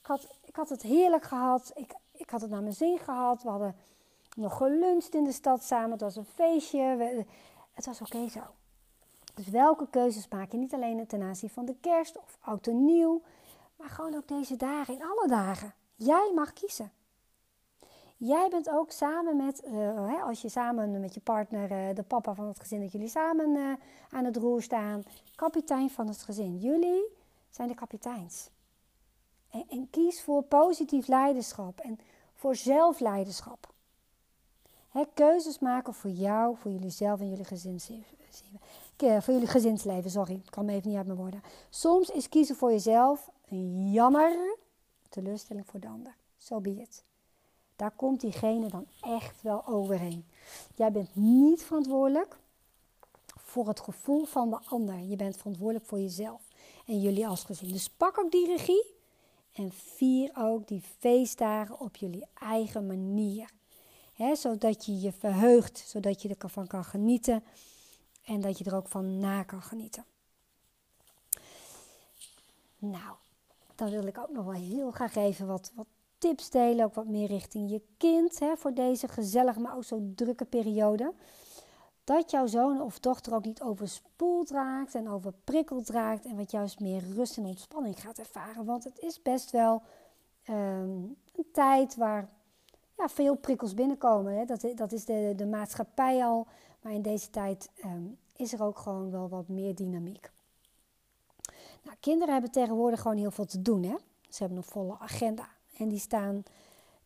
ik 0.00 0.06
had, 0.06 0.38
ik 0.44 0.56
had 0.56 0.68
het 0.68 0.82
heerlijk 0.82 1.24
gehad. 1.24 1.72
Ik, 1.74 1.94
ik 2.12 2.30
had 2.30 2.40
het 2.40 2.50
naar 2.50 2.62
mijn 2.62 2.74
zin 2.74 2.98
gehad. 2.98 3.42
We 3.42 3.48
hadden 3.48 3.76
nog 4.36 4.56
geluncht 4.56 5.14
in 5.14 5.24
de 5.24 5.32
stad 5.32 5.64
samen. 5.64 5.90
Het 5.90 6.00
was 6.00 6.16
een 6.16 6.24
feestje. 6.24 7.24
Het 7.72 7.86
was 7.86 8.00
oké 8.00 8.28
zo. 8.28 8.40
Dus 9.34 9.48
welke 9.48 9.86
keuzes 9.90 10.28
maak 10.28 10.52
je? 10.52 10.58
Niet 10.58 10.74
alleen 10.74 11.06
ten 11.06 11.22
aanzien 11.22 11.50
van 11.50 11.64
de 11.64 11.76
kerst 11.80 12.16
of 12.16 12.38
oud 12.40 12.66
en 12.66 12.84
nieuw. 12.84 13.22
Maar 13.76 13.88
gewoon 13.88 14.14
ook 14.14 14.28
deze 14.28 14.56
dagen, 14.56 14.94
in 14.94 15.02
alle 15.02 15.28
dagen. 15.28 15.74
Jij 16.02 16.32
mag 16.34 16.52
kiezen. 16.52 16.92
Jij 18.16 18.48
bent 18.50 18.70
ook 18.70 18.90
samen 18.90 19.36
met, 19.36 19.62
uh, 19.64 20.24
als 20.24 20.42
je 20.42 20.48
samen 20.48 21.00
met 21.00 21.14
je 21.14 21.20
partner, 21.20 21.70
uh, 21.70 21.94
de 21.94 22.02
papa 22.02 22.34
van 22.34 22.46
het 22.46 22.60
gezin, 22.60 22.80
dat 22.80 22.92
jullie 22.92 23.08
samen 23.08 23.50
uh, 23.50 23.72
aan 24.10 24.24
het 24.24 24.36
roer 24.36 24.62
staan, 24.62 25.02
kapitein 25.34 25.90
van 25.90 26.06
het 26.06 26.22
gezin. 26.22 26.58
Jullie 26.58 27.04
zijn 27.50 27.68
de 27.68 27.74
kapiteins. 27.74 28.50
En, 29.50 29.64
en 29.68 29.90
kies 29.90 30.22
voor 30.22 30.42
positief 30.42 31.06
leiderschap 31.06 31.80
en 31.80 31.98
voor 32.34 32.56
zelfleiderschap. 32.56 33.72
Hè, 34.88 35.04
keuzes 35.14 35.58
maken 35.58 35.94
voor 35.94 36.10
jou, 36.10 36.56
voor 36.56 36.70
jullie 36.70 36.90
zelf 36.90 37.20
en 37.20 37.28
jullie 37.28 37.44
gezinsleven. 37.44 38.18
Voor 38.96 39.34
jullie 39.34 39.46
gezinsleven, 39.46 40.10
sorry, 40.10 40.34
ik 40.34 40.50
kan 40.50 40.64
me 40.64 40.72
even 40.72 40.88
niet 40.88 40.98
uit 40.98 41.06
mijn 41.06 41.18
woorden. 41.18 41.42
Soms 41.70 42.10
is 42.10 42.28
kiezen 42.28 42.56
voor 42.56 42.70
jezelf 42.70 43.30
jammer 43.92 44.58
teleurstelling 45.10 45.66
voor 45.66 45.80
de 45.80 45.86
ander. 45.86 46.14
Zo 46.36 46.54
so 46.54 46.60
be. 46.60 46.86
Daar 47.76 47.90
komt 47.90 48.20
diegene 48.20 48.68
dan 48.68 48.86
echt 49.00 49.42
wel 49.42 49.66
overheen. 49.66 50.24
Jij 50.74 50.92
bent 50.92 51.16
niet 51.16 51.62
verantwoordelijk 51.62 52.38
voor 53.26 53.68
het 53.68 53.80
gevoel 53.80 54.24
van 54.24 54.50
de 54.50 54.58
ander. 54.64 54.98
Je 54.98 55.16
bent 55.16 55.36
verantwoordelijk 55.36 55.86
voor 55.86 56.00
jezelf 56.00 56.42
en 56.86 57.00
jullie 57.00 57.26
als 57.26 57.44
gezin. 57.44 57.72
Dus 57.72 57.88
pak 57.88 58.18
ook 58.18 58.30
die 58.30 58.46
regie 58.46 58.94
en 59.52 59.72
vier 59.72 60.30
ook 60.36 60.68
die 60.68 60.82
feestdagen 60.98 61.80
op 61.80 61.96
jullie 61.96 62.26
eigen 62.34 62.86
manier. 62.86 63.50
He, 64.12 64.34
zodat 64.34 64.86
je 64.86 65.00
je 65.00 65.12
verheugt, 65.12 65.78
zodat 65.86 66.22
je 66.22 66.36
ervan 66.38 66.66
kan 66.66 66.84
genieten 66.84 67.44
en 68.24 68.40
dat 68.40 68.58
je 68.58 68.64
er 68.64 68.76
ook 68.76 68.88
van 68.88 69.18
na 69.18 69.42
kan 69.42 69.62
genieten. 69.62 70.04
Nou, 72.78 73.14
dan 73.80 73.90
wil 73.90 74.06
ik 74.06 74.18
ook 74.18 74.30
nog 74.30 74.44
wel 74.44 74.54
heel 74.54 74.90
graag 74.90 75.14
even 75.14 75.46
wat, 75.46 75.72
wat 75.74 75.86
tips 76.18 76.50
delen, 76.50 76.84
ook 76.84 76.94
wat 76.94 77.06
meer 77.06 77.26
richting 77.26 77.70
je 77.70 77.82
kind 77.96 78.38
hè, 78.38 78.56
voor 78.56 78.74
deze 78.74 79.08
gezellige, 79.08 79.60
maar 79.60 79.76
ook 79.76 79.84
zo 79.84 80.12
drukke 80.14 80.44
periode. 80.44 81.12
Dat 82.04 82.30
jouw 82.30 82.46
zoon 82.46 82.82
of 82.82 82.98
dochter 82.98 83.34
ook 83.34 83.44
niet 83.44 83.62
overspoeld 83.62 84.50
raakt 84.50 84.94
en 84.94 85.08
overprikkeld 85.08 85.88
raakt 85.88 86.24
en 86.24 86.36
wat 86.36 86.50
juist 86.50 86.80
meer 86.80 87.02
rust 87.14 87.36
en 87.36 87.44
ontspanning 87.44 88.00
gaat 88.00 88.18
ervaren. 88.18 88.64
Want 88.64 88.84
het 88.84 88.98
is 88.98 89.22
best 89.22 89.50
wel 89.50 89.82
ehm, 90.42 90.90
een 91.36 91.48
tijd 91.52 91.96
waar 91.96 92.28
ja, 92.96 93.08
veel 93.08 93.34
prikkels 93.34 93.74
binnenkomen. 93.74 94.38
Hè. 94.38 94.44
Dat, 94.44 94.66
dat 94.74 94.92
is 94.92 95.04
de, 95.04 95.32
de 95.36 95.46
maatschappij 95.46 96.24
al, 96.24 96.46
maar 96.80 96.92
in 96.92 97.02
deze 97.02 97.30
tijd 97.30 97.70
ehm, 97.80 98.04
is 98.36 98.52
er 98.52 98.62
ook 98.62 98.78
gewoon 98.78 99.10
wel 99.10 99.28
wat 99.28 99.48
meer 99.48 99.74
dynamiek. 99.74 100.30
Nou, 101.82 101.96
kinderen 102.00 102.32
hebben 102.32 102.50
tegenwoordig 102.50 103.00
gewoon 103.00 103.16
heel 103.16 103.30
veel 103.30 103.44
te 103.44 103.62
doen. 103.62 103.82
Hè? 103.82 103.94
Ze 104.28 104.38
hebben 104.38 104.56
een 104.56 104.64
volle 104.64 104.96
agenda. 104.98 105.48
En 105.76 105.88
die 105.88 105.98
staan 105.98 106.44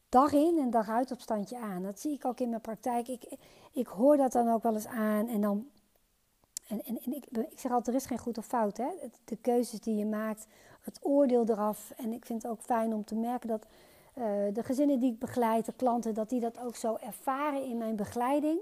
dag 0.09 0.33
in 0.33 0.59
en 0.59 0.71
dag 0.71 0.89
uit 0.89 1.11
op 1.11 1.21
standje 1.21 1.59
aan. 1.59 1.83
Dat 1.83 2.01
zie 2.01 2.13
ik 2.13 2.25
ook 2.25 2.41
in 2.41 2.49
mijn 2.49 2.61
praktijk. 2.61 3.09
Ik, 3.09 3.37
ik 3.73 3.87
hoor 3.87 4.17
dat 4.17 4.33
dan 4.33 4.53
ook 4.53 4.63
wel 4.63 4.75
eens 4.75 4.87
aan. 4.87 5.29
En 5.29 5.41
dan. 5.41 5.67
En, 6.69 6.83
en, 6.85 6.99
en 7.05 7.15
ik, 7.15 7.27
ik 7.51 7.59
zeg 7.59 7.73
altijd: 7.73 7.97
er 7.97 8.03
is 8.03 8.07
geen 8.07 8.19
goed 8.19 8.39
of 8.39 8.47
fout. 8.47 8.77
Hè? 8.77 8.89
De 9.25 9.37
keuzes 9.37 9.81
die 9.81 9.97
je 9.97 10.07
maakt, 10.07 10.47
het 10.81 10.99
oordeel 11.03 11.45
eraf. 11.49 11.93
En 11.97 12.13
ik 12.13 12.27
vind 12.27 12.43
het 12.43 12.51
ook 12.51 12.61
fijn 12.61 12.95
om 12.95 13.05
te 13.05 13.15
merken 13.15 13.49
dat 13.49 13.67
uh, 14.19 14.25
de 14.53 14.63
gezinnen 14.63 15.01
die 15.01 15.13
ik 15.13 15.19
begeleid, 15.19 15.67
de 15.67 15.73
klanten, 15.77 16.15
dat 16.15 16.29
die 16.29 16.41
dat 16.41 16.59
ook 16.59 16.77
zo 16.77 16.97
ervaren 16.97 17.65
in 17.65 17.79
mijn 17.79 17.97
begeleiding. 17.97 18.61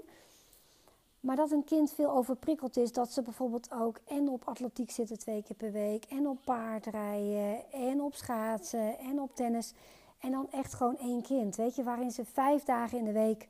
Maar 1.23 1.35
dat 1.35 1.51
een 1.51 1.63
kind 1.63 1.91
veel 1.91 2.11
overprikkeld 2.11 2.77
is, 2.77 2.91
dat 2.91 3.11
ze 3.11 3.21
bijvoorbeeld 3.21 3.71
ook 3.71 3.99
en 4.05 4.29
op 4.29 4.47
atletiek 4.47 4.91
zitten 4.91 5.19
twee 5.19 5.43
keer 5.43 5.55
per 5.55 5.71
week, 5.71 6.05
en 6.05 6.27
op 6.27 6.37
paardrijden, 6.43 7.71
en 7.71 8.01
op 8.01 8.13
schaatsen, 8.13 8.99
en 8.99 9.21
op 9.21 9.35
tennis. 9.35 9.73
En 10.19 10.31
dan 10.31 10.51
echt 10.51 10.73
gewoon 10.73 10.97
één 10.97 11.21
kind, 11.21 11.55
weet 11.55 11.75
je, 11.75 11.83
waarin 11.83 12.11
ze 12.11 12.25
vijf 12.25 12.63
dagen 12.63 12.97
in 12.97 13.05
de 13.05 13.11
week 13.11 13.47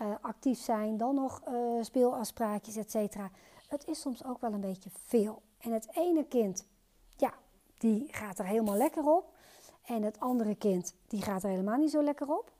uh, 0.00 0.06
actief 0.20 0.58
zijn, 0.58 0.96
dan 0.96 1.14
nog 1.14 1.42
uh, 1.48 1.82
speelafspraakjes, 1.82 2.76
et 2.76 2.90
cetera. 2.90 3.30
Het 3.68 3.88
is 3.88 4.00
soms 4.00 4.24
ook 4.24 4.40
wel 4.40 4.52
een 4.52 4.60
beetje 4.60 4.90
veel. 5.06 5.42
En 5.58 5.72
het 5.72 5.88
ene 5.92 6.24
kind, 6.24 6.66
ja, 7.16 7.34
die 7.78 8.08
gaat 8.10 8.38
er 8.38 8.46
helemaal 8.46 8.76
lekker 8.76 9.04
op. 9.04 9.30
En 9.82 10.02
het 10.02 10.20
andere 10.20 10.54
kind, 10.54 10.94
die 11.08 11.22
gaat 11.22 11.42
er 11.42 11.50
helemaal 11.50 11.78
niet 11.78 11.90
zo 11.90 12.02
lekker 12.02 12.28
op. 12.28 12.52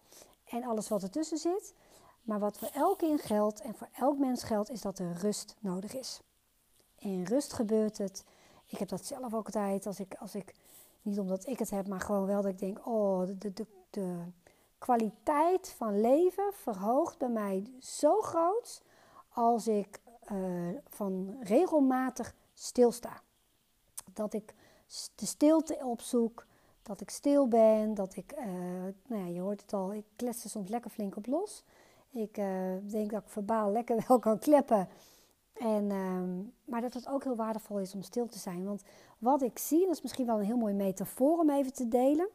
En 0.44 0.64
alles 0.64 0.88
wat 0.88 1.02
ertussen 1.02 1.38
zit. 1.38 1.74
Maar 2.22 2.38
wat 2.38 2.58
voor 2.58 2.70
elk 2.72 2.98
kind 2.98 3.22
geldt 3.22 3.60
en 3.60 3.74
voor 3.74 3.88
elk 3.92 4.18
mens 4.18 4.42
geldt, 4.42 4.70
is 4.70 4.80
dat 4.80 4.98
er 4.98 5.12
rust 5.12 5.56
nodig 5.58 5.94
is. 5.94 6.20
In 6.98 7.24
rust 7.24 7.52
gebeurt 7.52 7.98
het. 7.98 8.24
Ik 8.66 8.78
heb 8.78 8.88
dat 8.88 9.04
zelf 9.04 9.34
ook 9.34 9.46
altijd, 9.46 9.86
als 9.86 10.00
ik, 10.00 10.14
als 10.14 10.34
ik 10.34 10.54
niet 11.02 11.18
omdat 11.18 11.46
ik 11.46 11.58
het 11.58 11.70
heb, 11.70 11.88
maar 11.88 12.00
gewoon 12.00 12.26
wel 12.26 12.42
dat 12.42 12.50
ik 12.50 12.58
denk, 12.58 12.86
oh, 12.86 13.26
de, 13.38 13.52
de, 13.52 13.66
de 13.90 14.18
kwaliteit 14.78 15.68
van 15.68 16.00
leven 16.00 16.52
verhoogt 16.52 17.18
bij 17.18 17.28
mij 17.28 17.70
zo 17.80 18.20
groot 18.20 18.82
als 19.28 19.66
ik 19.66 20.00
uh, 20.32 20.68
van 20.88 21.36
regelmatig 21.40 22.34
stilsta. 22.54 23.22
Dat 24.12 24.34
ik 24.34 24.54
de 25.14 25.26
stilte 25.26 25.78
opzoek, 25.82 26.46
dat 26.82 27.00
ik 27.00 27.10
stil 27.10 27.48
ben, 27.48 27.94
dat 27.94 28.16
ik, 28.16 28.32
uh, 28.38 28.44
nou 29.06 29.22
ja, 29.22 29.26
je 29.26 29.40
hoort 29.40 29.60
het 29.60 29.72
al, 29.72 29.92
ik 29.92 30.04
klets 30.16 30.44
er 30.44 30.50
soms 30.50 30.68
lekker 30.68 30.90
flink 30.90 31.16
op 31.16 31.26
los. 31.26 31.64
Ik 32.12 32.38
uh, 32.38 32.46
denk 32.82 33.10
dat 33.10 33.22
ik 33.22 33.28
verbaal 33.28 33.70
lekker 33.70 34.04
wel 34.08 34.18
kan 34.18 34.38
kleppen. 34.38 34.88
En, 35.52 35.90
uh, 35.90 36.22
maar 36.64 36.80
dat 36.80 36.94
het 36.94 37.08
ook 37.08 37.24
heel 37.24 37.36
waardevol 37.36 37.78
is 37.78 37.94
om 37.94 38.02
stil 38.02 38.26
te 38.26 38.38
zijn. 38.38 38.64
Want 38.64 38.82
wat 39.18 39.42
ik 39.42 39.58
zie, 39.58 39.86
dat 39.86 39.94
is 39.94 40.02
misschien 40.02 40.26
wel 40.26 40.38
een 40.38 40.44
heel 40.44 40.56
mooi 40.56 40.74
metafoor 40.74 41.38
om 41.38 41.50
even 41.50 41.72
te 41.72 41.88
delen. 41.88 42.28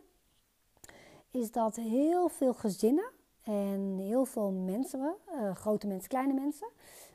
is 1.31 1.51
dat 1.51 1.75
heel 1.75 2.29
veel 2.29 2.53
gezinnen 2.53 3.09
en 3.43 3.97
heel 3.97 4.25
veel 4.25 4.51
mensen, 4.51 5.15
uh, 5.35 5.55
grote 5.55 5.87
mensen, 5.87 6.09
kleine 6.09 6.33
mensen, 6.33 6.67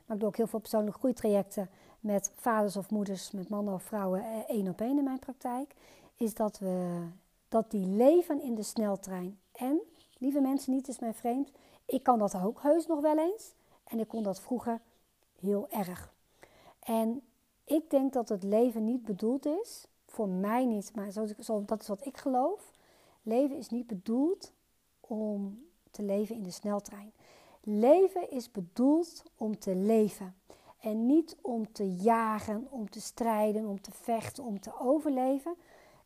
maar 0.05 0.15
ik 0.15 0.19
doe 0.19 0.29
ook 0.29 0.37
heel 0.37 0.47
veel 0.47 0.59
persoonlijke 0.59 0.99
groeitrajecten 0.99 1.69
met 1.99 2.31
vaders 2.35 2.77
of 2.77 2.89
moeders, 2.89 3.31
met 3.31 3.49
mannen 3.49 3.73
of 3.73 3.83
vrouwen, 3.83 4.21
eh, 4.23 4.37
één 4.47 4.67
op 4.67 4.81
één 4.81 4.97
in 4.97 5.03
mijn 5.03 5.19
praktijk, 5.19 5.73
is 6.15 6.33
dat, 6.33 6.59
we, 6.59 7.07
dat 7.49 7.71
die 7.71 7.87
leven 7.87 8.41
in 8.41 8.55
de 8.55 8.63
sneltrein. 8.63 9.39
En, 9.51 9.81
lieve 10.17 10.41
mensen, 10.41 10.73
niet 10.73 10.87
is 10.87 10.99
mij 10.99 11.13
vreemd, 11.13 11.51
ik 11.85 12.03
kan 12.03 12.19
dat 12.19 12.35
ook 12.35 12.61
heus 12.61 12.87
nog 12.87 13.01
wel 13.01 13.17
eens. 13.17 13.53
En 13.83 13.99
ik 13.99 14.07
kon 14.07 14.23
dat 14.23 14.41
vroeger 14.41 14.81
heel 15.39 15.69
erg. 15.69 16.13
En 16.79 17.21
ik 17.63 17.89
denk 17.89 18.13
dat 18.13 18.29
het 18.29 18.43
leven 18.43 18.85
niet 18.85 19.05
bedoeld 19.05 19.45
is, 19.45 19.87
voor 20.07 20.27
mij 20.27 20.65
niet, 20.65 20.95
maar 20.95 21.13
dat 21.13 21.79
is 21.79 21.87
wat 21.87 22.05
ik 22.05 22.17
geloof. 22.17 22.71
Leven 23.21 23.57
is 23.57 23.69
niet 23.69 23.87
bedoeld 23.87 24.53
om 24.99 25.65
te 25.91 26.03
leven 26.03 26.35
in 26.35 26.43
de 26.43 26.51
sneltrein. 26.51 27.11
Leven 27.61 28.31
is 28.31 28.51
bedoeld 28.51 29.23
om 29.37 29.59
te 29.59 29.75
leven. 29.75 30.35
En 30.79 31.05
niet 31.05 31.37
om 31.41 31.71
te 31.71 31.93
jagen, 31.93 32.67
om 32.69 32.89
te 32.89 33.01
strijden, 33.01 33.65
om 33.65 33.81
te 33.81 33.91
vechten, 33.91 34.43
om 34.43 34.59
te 34.59 34.79
overleven. 34.79 35.55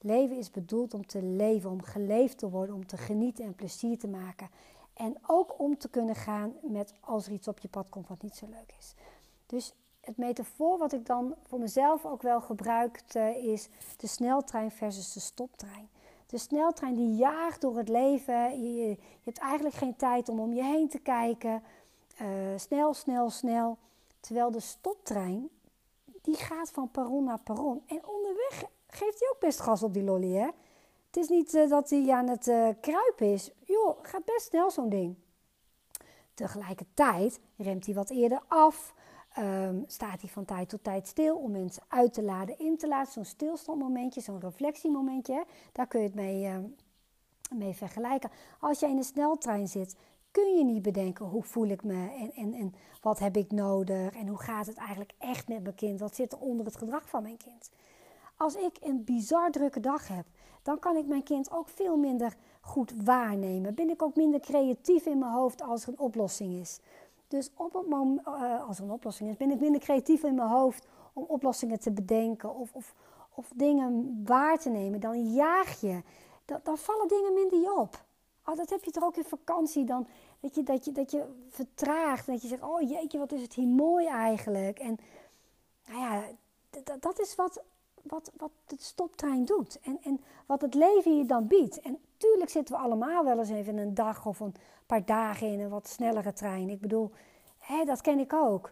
Leven 0.01 0.37
is 0.37 0.51
bedoeld 0.51 0.93
om 0.93 1.05
te 1.05 1.21
leven, 1.21 1.69
om 1.69 1.81
geleefd 1.81 2.37
te 2.37 2.49
worden, 2.49 2.75
om 2.75 2.85
te 2.85 2.97
genieten 2.97 3.45
en 3.45 3.55
plezier 3.55 3.99
te 3.99 4.07
maken. 4.07 4.49
En 4.97 5.17
ook 5.27 5.59
om 5.59 5.77
te 5.77 5.89
kunnen 5.89 6.15
gaan 6.15 6.53
met 6.61 6.93
als 6.99 7.25
er 7.25 7.31
iets 7.31 7.47
op 7.47 7.59
je 7.59 7.67
pad 7.67 7.89
komt 7.89 8.07
wat 8.07 8.21
niet 8.21 8.35
zo 8.35 8.45
leuk 8.49 8.73
is. 8.79 8.93
Dus 9.45 9.73
het 10.01 10.17
metafoor 10.17 10.77
wat 10.77 10.93
ik 10.93 11.05
dan 11.05 11.35
voor 11.43 11.59
mezelf 11.59 12.05
ook 12.05 12.21
wel 12.21 12.41
gebruikte 12.41 13.39
is 13.41 13.69
de 13.97 14.07
sneltrein 14.07 14.71
versus 14.71 15.13
de 15.13 15.19
stoptrein. 15.19 15.89
De 16.25 16.37
sneltrein 16.37 16.93
die 16.93 17.15
jaagt 17.15 17.61
door 17.61 17.77
het 17.77 17.89
leven. 17.89 18.63
Je, 18.63 18.89
je 18.89 18.97
hebt 19.23 19.37
eigenlijk 19.37 19.75
geen 19.75 19.95
tijd 19.95 20.29
om 20.29 20.39
om 20.39 20.53
je 20.53 20.63
heen 20.63 20.89
te 20.89 20.99
kijken. 20.99 21.63
Uh, 22.21 22.27
snel, 22.55 22.93
snel, 22.93 23.29
snel. 23.29 23.77
Terwijl 24.19 24.51
de 24.51 24.59
stoptrein, 24.59 25.49
die 26.21 26.35
gaat 26.35 26.69
van 26.71 26.91
perron 26.91 27.23
naar 27.23 27.39
perron. 27.39 27.83
En 27.87 28.07
onderweg 28.07 28.63
geeft 28.87 29.19
hij 29.19 29.29
ook 29.33 29.39
best 29.39 29.59
gas 29.59 29.83
op 29.83 29.93
die 29.93 30.03
lolly, 30.03 30.33
hè? 30.33 30.49
Het 31.17 31.29
is 31.29 31.37
niet 31.37 31.53
uh, 31.53 31.69
dat 31.69 31.89
hij 31.89 32.09
aan 32.11 32.27
het 32.27 32.47
uh, 32.47 32.69
kruipen 32.81 33.33
is. 33.33 33.51
Joh, 33.63 33.97
gaat 34.01 34.25
best 34.25 34.45
snel 34.45 34.71
zo'n 34.71 34.89
ding. 34.89 35.15
Tegelijkertijd 36.33 37.39
remt 37.55 37.85
hij 37.85 37.95
wat 37.95 38.09
eerder 38.09 38.41
af. 38.47 38.93
Um, 39.39 39.83
staat 39.87 40.21
hij 40.21 40.29
van 40.29 40.45
tijd 40.45 40.69
tot 40.69 40.83
tijd 40.83 41.07
stil 41.07 41.35
om 41.37 41.51
mensen 41.51 41.83
uit 41.87 42.13
te 42.13 42.23
laden, 42.23 42.59
in 42.59 42.77
te 42.77 42.87
laten. 42.87 43.13
Zo'n 43.13 43.25
stilstandmomentje, 43.25 44.21
zo'n 44.21 44.39
reflectiemomentje, 44.39 45.45
daar 45.71 45.87
kun 45.87 45.99
je 45.99 46.05
het 46.05 46.15
mee, 46.15 46.43
uh, 46.43 46.57
mee 47.55 47.73
vergelijken. 47.73 48.31
Als 48.59 48.79
jij 48.79 48.89
in 48.89 48.97
een 48.97 49.03
sneltrein 49.03 49.67
zit, 49.67 49.95
kun 50.31 50.57
je 50.57 50.63
niet 50.63 50.81
bedenken 50.81 51.25
hoe 51.25 51.43
voel 51.43 51.67
ik 51.67 51.83
me 51.83 52.11
en, 52.19 52.31
en, 52.31 52.53
en 52.53 52.73
wat 53.01 53.19
heb 53.19 53.37
ik 53.37 53.51
nodig 53.51 54.15
en 54.15 54.27
hoe 54.27 54.41
gaat 54.41 54.65
het 54.65 54.77
eigenlijk 54.77 55.13
echt 55.17 55.47
met 55.47 55.63
mijn 55.63 55.75
kind. 55.75 55.99
Wat 55.99 56.15
zit 56.15 56.31
er 56.31 56.39
onder 56.39 56.65
het 56.65 56.77
gedrag 56.77 57.09
van 57.09 57.23
mijn 57.23 57.37
kind. 57.37 57.69
Als 58.35 58.55
ik 58.55 58.77
een 58.81 59.03
bizar 59.03 59.51
drukke 59.51 59.79
dag 59.79 60.07
heb, 60.07 60.25
dan 60.67 60.79
kan 60.79 60.95
ik 60.95 61.07
mijn 61.07 61.23
kind 61.23 61.51
ook 61.51 61.69
veel 61.69 61.97
minder 61.97 62.35
goed 62.61 62.93
waarnemen. 63.03 63.75
Ben 63.75 63.89
ik 63.89 64.01
ook 64.01 64.15
minder 64.15 64.39
creatief 64.39 65.05
in 65.05 65.17
mijn 65.17 65.31
hoofd 65.31 65.61
als 65.61 65.83
er 65.83 65.89
een 65.89 65.99
oplossing 65.99 66.53
is. 66.59 66.79
Dus 67.27 67.51
op 67.55 67.73
het 67.73 67.87
moment, 67.87 68.27
uh, 68.27 68.67
als 68.67 68.77
er 68.77 68.83
een 68.83 68.91
oplossing 68.91 69.29
is, 69.29 69.37
ben 69.37 69.51
ik 69.51 69.59
minder 69.59 69.81
creatief 69.81 70.23
in 70.23 70.35
mijn 70.35 70.49
hoofd 70.49 70.87
om 71.13 71.23
oplossingen 71.27 71.79
te 71.79 71.91
bedenken 71.91 72.55
of, 72.55 72.73
of, 72.73 72.93
of 73.33 73.51
dingen 73.55 74.21
waar 74.25 74.59
te 74.59 74.69
nemen. 74.69 74.99
Dan 74.99 75.33
jaag 75.33 75.81
je. 75.81 76.01
Dan, 76.45 76.59
dan 76.63 76.77
vallen 76.77 77.07
dingen 77.07 77.33
minder 77.33 77.79
op. 77.79 78.03
Oh, 78.45 78.55
dat 78.55 78.69
heb 78.69 78.83
je 78.83 78.91
toch 78.91 79.03
ook 79.03 79.17
in 79.17 79.23
vakantie. 79.23 79.85
Dan, 79.85 80.07
dat, 80.39 80.55
je, 80.55 80.63
dat, 80.63 80.85
je, 80.85 80.91
dat 80.91 81.11
je 81.11 81.25
vertraagt. 81.49 82.25
Dat 82.27 82.41
je 82.41 82.47
zegt, 82.47 82.63
oh 82.63 82.89
jeetje, 82.89 83.17
wat 83.17 83.31
is 83.31 83.41
het 83.41 83.53
hier 83.53 83.67
mooi 83.67 84.05
eigenlijk. 84.07 84.79
En 84.79 84.97
nou 85.85 85.99
ja, 85.99 86.23
dat 86.99 87.19
is 87.19 87.35
wat, 87.35 87.63
wat, 88.07 88.31
wat 88.37 88.51
de 88.65 88.75
stoptrein 88.79 89.45
doet. 89.45 89.79
En, 89.79 89.99
en 90.03 90.21
wat 90.45 90.61
het 90.61 90.73
leven 90.73 91.17
je 91.17 91.25
dan 91.25 91.47
biedt. 91.47 91.81
En 91.81 91.99
tuurlijk 92.17 92.49
zitten 92.49 92.75
we 92.75 92.81
allemaal 92.81 93.23
wel 93.23 93.39
eens 93.39 93.49
even 93.49 93.77
een 93.77 93.93
dag 93.93 94.25
of 94.25 94.39
een 94.39 94.55
paar 94.85 95.05
dagen 95.05 95.47
in 95.47 95.59
een 95.59 95.69
wat 95.69 95.87
snellere 95.87 96.33
trein. 96.33 96.69
Ik 96.69 96.81
bedoel, 96.81 97.11
hè, 97.57 97.85
dat 97.85 98.01
ken 98.01 98.19
ik 98.19 98.33
ook. 98.33 98.71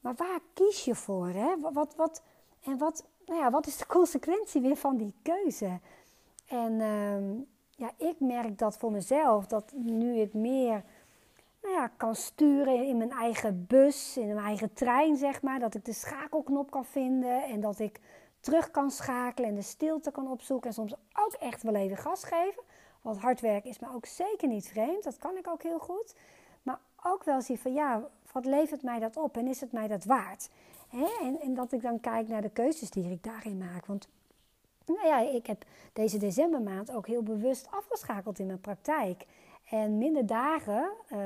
Maar 0.00 0.14
waar 0.14 0.40
kies 0.54 0.84
je 0.84 0.94
voor? 0.94 1.28
Hè? 1.28 1.60
Wat, 1.72 1.94
wat, 1.96 2.22
en 2.62 2.78
wat, 2.78 3.04
nou 3.26 3.38
ja, 3.38 3.50
wat 3.50 3.66
is 3.66 3.76
de 3.76 3.86
consequentie 3.98 4.60
weer 4.60 4.76
van 4.76 4.96
die 4.96 5.14
keuze? 5.22 5.80
En 6.46 6.80
ehm, 6.80 7.40
ja, 7.76 7.90
ik 7.96 8.20
merk 8.20 8.58
dat 8.58 8.76
voor 8.78 8.92
mezelf, 8.92 9.46
dat 9.46 9.72
nu 9.74 10.16
ik 10.16 10.34
meer 10.34 10.84
nou 11.62 11.74
ja, 11.74 11.88
kan 11.96 12.14
sturen 12.14 12.86
in 12.86 12.96
mijn 12.96 13.10
eigen 13.10 13.66
bus, 13.68 14.16
in 14.16 14.26
mijn 14.26 14.46
eigen 14.46 14.72
trein, 14.72 15.16
zeg 15.16 15.42
maar. 15.42 15.58
Dat 15.58 15.74
ik 15.74 15.84
de 15.84 15.92
schakelknop 15.92 16.70
kan 16.70 16.84
vinden 16.84 17.42
en 17.42 17.60
dat 17.60 17.78
ik 17.78 18.00
terug 18.42 18.70
kan 18.70 18.90
schakelen 18.90 19.48
en 19.48 19.54
de 19.54 19.62
stilte 19.62 20.10
kan 20.10 20.30
opzoeken. 20.30 20.68
En 20.68 20.74
soms 20.74 20.94
ook 21.12 21.32
echt 21.32 21.62
wel 21.62 21.74
even 21.74 21.96
gas 21.96 22.24
geven. 22.24 22.62
Want 23.02 23.18
hard 23.18 23.40
werken 23.40 23.70
is 23.70 23.78
me 23.78 23.94
ook 23.94 24.06
zeker 24.06 24.48
niet 24.48 24.68
vreemd. 24.68 25.04
Dat 25.04 25.18
kan 25.18 25.36
ik 25.36 25.48
ook 25.48 25.62
heel 25.62 25.78
goed. 25.78 26.14
Maar 26.62 26.78
ook 27.02 27.24
wel 27.24 27.42
zien 27.42 27.58
van 27.58 27.72
ja, 27.72 28.08
wat 28.32 28.44
levert 28.44 28.82
mij 28.82 28.98
dat 28.98 29.16
op 29.16 29.36
en 29.36 29.46
is 29.46 29.60
het 29.60 29.72
mij 29.72 29.88
dat 29.88 30.04
waard? 30.04 30.48
En, 30.90 31.40
en, 31.40 31.54
dat 31.54 31.72
ik 31.72 31.82
dan 31.82 32.00
kijk 32.00 32.28
naar 32.28 32.42
de 32.42 32.50
keuzes 32.50 32.90
die 32.90 33.10
ik 33.10 33.22
daarin 33.22 33.58
maak. 33.58 33.86
Want 33.86 34.08
nou 34.86 35.06
ja, 35.06 35.18
ik 35.18 35.46
heb 35.46 35.64
deze 35.92 36.18
decembermaand 36.18 36.92
ook 36.92 37.06
heel 37.06 37.22
bewust 37.22 37.68
afgeschakeld 37.70 38.38
in 38.38 38.46
mijn 38.46 38.60
praktijk. 38.60 39.26
En 39.70 39.98
minder 39.98 40.26
dagen, 40.26 40.90
uh, 41.12 41.18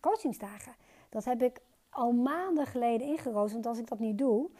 coachingsdagen, 0.00 0.74
dat 1.08 1.24
heb 1.24 1.42
ik 1.42 1.60
al 1.90 2.12
maanden 2.12 2.66
geleden 2.66 3.06
ingeroosterd. 3.06 3.52
Want 3.52 3.66
als 3.66 3.78
ik 3.78 3.88
dat 3.88 3.98
niet 3.98 4.18
doe, 4.18 4.50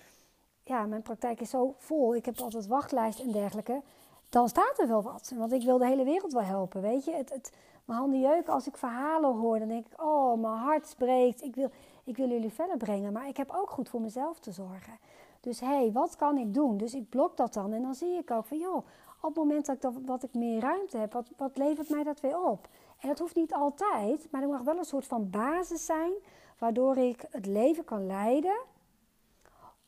ja, 0.65 0.87
mijn 0.87 1.03
praktijk 1.03 1.41
is 1.41 1.51
zo 1.51 1.75
vol. 1.79 2.15
Ik 2.15 2.25
heb 2.25 2.39
altijd 2.41 2.67
wachtlijst 2.67 3.21
en 3.21 3.33
dergelijke 3.33 3.83
dan 4.31 4.49
staat 4.49 4.79
er 4.79 4.89
wel 4.89 5.03
wat. 5.03 5.33
Want 5.37 5.53
ik 5.53 5.63
wil 5.63 5.79
de 5.79 5.87
hele 5.87 6.05
wereld 6.05 6.33
wel 6.33 6.43
helpen, 6.43 6.81
weet 6.81 7.05
je. 7.05 7.13
Het, 7.13 7.31
het, 7.31 7.53
mijn 7.85 7.99
handen 7.99 8.21
jeuken 8.21 8.53
als 8.53 8.67
ik 8.67 8.77
verhalen 8.77 9.37
hoor. 9.37 9.59
Dan 9.59 9.69
denk 9.69 9.87
ik, 9.87 10.03
oh, 10.03 10.41
mijn 10.41 10.55
hart 10.55 10.87
spreekt. 10.87 11.43
Ik 11.43 11.55
wil, 11.55 11.71
ik 12.05 12.17
wil 12.17 12.29
jullie 12.29 12.53
verder 12.53 12.77
brengen. 12.77 13.13
Maar 13.13 13.29
ik 13.29 13.37
heb 13.37 13.51
ook 13.51 13.71
goed 13.71 13.89
voor 13.89 14.01
mezelf 14.01 14.39
te 14.39 14.53
zorgen. 14.53 14.99
Dus 15.41 15.61
hé, 15.61 15.67
hey, 15.67 15.93
wat 15.93 16.17
kan 16.17 16.39
ik 16.39 16.55
doen? 16.55 16.77
Dus 16.77 16.95
ik 16.95 17.09
blok 17.09 17.37
dat 17.37 17.55
dan. 17.55 17.73
En 17.73 17.83
dan 17.83 17.95
zie 17.95 18.19
ik 18.19 18.31
ook 18.31 18.45
van, 18.45 18.59
joh, 18.59 18.77
op 19.21 19.29
het 19.29 19.37
moment 19.37 19.67
dat 19.67 19.85
ik, 19.85 19.91
wat 20.07 20.23
ik 20.23 20.35
meer 20.35 20.61
ruimte 20.61 20.97
heb, 20.97 21.13
wat, 21.13 21.31
wat 21.37 21.57
levert 21.57 21.89
mij 21.89 22.03
dat 22.03 22.21
weer 22.21 22.41
op? 22.43 22.69
En 23.01 23.09
dat 23.09 23.19
hoeft 23.19 23.35
niet 23.35 23.55
altijd, 23.55 24.29
maar 24.31 24.43
er 24.43 24.49
mag 24.49 24.63
wel 24.63 24.79
een 24.79 24.85
soort 24.85 25.07
van 25.07 25.31
basis 25.31 25.85
zijn... 25.87 26.13
waardoor 26.59 26.97
ik 26.97 27.25
het 27.31 27.47
leven 27.47 27.85
kan 27.85 28.07
leiden 28.07 28.61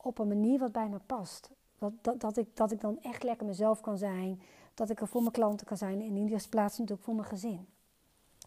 op 0.03 0.19
een 0.19 0.27
manier 0.27 0.59
wat 0.59 0.71
bij 0.71 0.89
me 0.89 0.99
past. 1.05 1.49
Dat, 1.77 1.91
dat, 2.01 2.19
dat, 2.19 2.37
ik, 2.37 2.55
dat 2.55 2.71
ik 2.71 2.81
dan 2.81 3.01
echt 3.01 3.23
lekker 3.23 3.45
mezelf 3.45 3.81
kan 3.81 3.97
zijn. 3.97 4.41
Dat 4.73 4.89
ik 4.89 5.01
er 5.01 5.07
voor 5.07 5.21
mijn 5.21 5.33
klanten 5.33 5.67
kan 5.67 5.77
zijn. 5.77 6.01
En 6.01 6.05
in 6.05 6.13
die 6.13 6.29
eerste 6.29 6.49
plaats 6.49 6.77
natuurlijk 6.77 7.05
voor 7.05 7.15
mijn 7.15 7.27
gezin. 7.27 7.67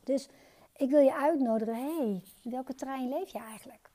Dus 0.04 0.28
ik 0.76 0.90
wil 0.90 1.00
je 1.00 1.14
uitnodigen. 1.14 1.74
hey, 1.74 2.22
in 2.42 2.50
welke 2.50 2.74
trein 2.74 3.08
leef 3.08 3.32
je 3.32 3.38
eigenlijk? 3.38 3.90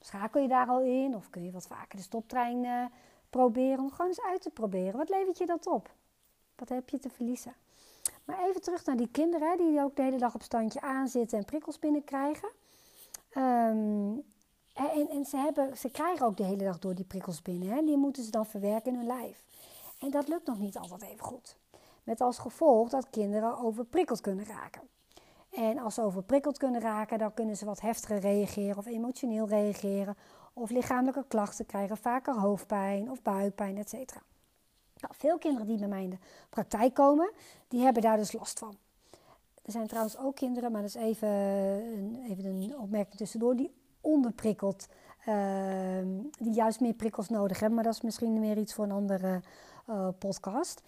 Schakel 0.00 0.40
je 0.40 0.48
daar 0.48 0.66
al 0.66 0.80
in? 0.80 1.14
Of 1.14 1.30
kun 1.30 1.44
je 1.44 1.50
wat 1.50 1.66
vaker 1.66 1.96
de 1.96 2.02
stoptrein 2.02 2.64
uh, 2.64 2.84
proberen? 3.30 3.78
Om 3.78 3.90
gewoon 3.90 4.06
eens 4.06 4.22
uit 4.22 4.42
te 4.42 4.50
proberen. 4.50 4.96
Wat 4.96 5.08
levert 5.08 5.38
je 5.38 5.46
dat 5.46 5.66
op? 5.66 5.90
Wat 6.54 6.68
heb 6.68 6.88
je 6.88 6.98
te 6.98 7.10
verliezen? 7.10 7.54
Maar 8.24 8.48
even 8.48 8.60
terug 8.60 8.84
naar 8.84 8.96
die 8.96 9.10
kinderen. 9.10 9.56
Die 9.56 9.80
ook 9.80 9.96
de 9.96 10.02
hele 10.02 10.18
dag 10.18 10.34
op 10.34 10.42
standje 10.42 10.80
aanzitten 10.80 11.38
en 11.38 11.44
prikkels 11.44 11.78
binnenkrijgen. 11.78 12.48
Um, 13.36 14.24
en, 14.88 15.08
en 15.08 15.24
ze, 15.24 15.36
hebben, 15.36 15.76
ze 15.76 15.90
krijgen 15.90 16.26
ook 16.26 16.36
de 16.36 16.44
hele 16.44 16.64
dag 16.64 16.78
door 16.78 16.94
die 16.94 17.04
prikkels 17.04 17.42
binnen. 17.42 17.68
Hè? 17.68 17.84
Die 17.84 17.96
moeten 17.96 18.24
ze 18.24 18.30
dan 18.30 18.46
verwerken 18.46 18.92
in 18.92 18.98
hun 18.98 19.06
lijf. 19.06 19.42
En 19.98 20.10
dat 20.10 20.28
lukt 20.28 20.46
nog 20.46 20.58
niet 20.58 20.78
altijd 20.78 21.02
even 21.02 21.24
goed. 21.24 21.56
Met 22.04 22.20
als 22.20 22.38
gevolg 22.38 22.88
dat 22.88 23.10
kinderen 23.10 23.58
overprikkeld 23.58 24.20
kunnen 24.20 24.44
raken. 24.44 24.82
En 25.50 25.78
als 25.78 25.94
ze 25.94 26.02
overprikkeld 26.02 26.58
kunnen 26.58 26.80
raken, 26.80 27.18
dan 27.18 27.34
kunnen 27.34 27.56
ze 27.56 27.64
wat 27.64 27.80
heftiger 27.80 28.18
reageren 28.18 28.76
of 28.76 28.86
emotioneel 28.86 29.48
reageren. 29.48 30.16
Of 30.52 30.70
lichamelijke 30.70 31.24
klachten 31.28 31.66
krijgen, 31.66 31.96
vaker 31.96 32.34
hoofdpijn 32.34 33.10
of 33.10 33.22
buikpijn, 33.22 33.76
etc. 33.76 33.92
Nou, 34.96 35.14
veel 35.14 35.38
kinderen 35.38 35.66
die 35.66 35.78
bij 35.78 35.88
mij 35.88 36.02
in 36.02 36.10
de 36.10 36.18
praktijk 36.50 36.94
komen, 36.94 37.32
die 37.68 37.82
hebben 37.82 38.02
daar 38.02 38.16
dus 38.16 38.32
last 38.32 38.58
van. 38.58 38.76
Er 39.62 39.72
zijn 39.72 39.86
trouwens 39.86 40.18
ook 40.18 40.36
kinderen, 40.36 40.72
maar 40.72 40.82
dat 40.82 40.90
is 40.90 41.02
even 41.02 41.28
een, 41.28 42.24
even 42.28 42.44
een 42.44 42.78
opmerking 42.78 43.16
tussendoor, 43.16 43.56
die 43.56 43.79
onderprikkeld. 44.00 44.86
Ehm, 45.24 46.08
die 46.38 46.52
juist 46.52 46.80
meer 46.80 46.94
prikkels 46.94 47.28
nodig 47.28 47.58
hebben. 47.58 47.74
Maar 47.74 47.84
dat 47.84 47.94
is 47.94 48.00
misschien 48.00 48.40
meer 48.40 48.58
iets 48.58 48.74
voor 48.74 48.84
een 48.84 48.90
andere 48.90 49.40
uh, 49.88 50.08
podcast. 50.18 50.82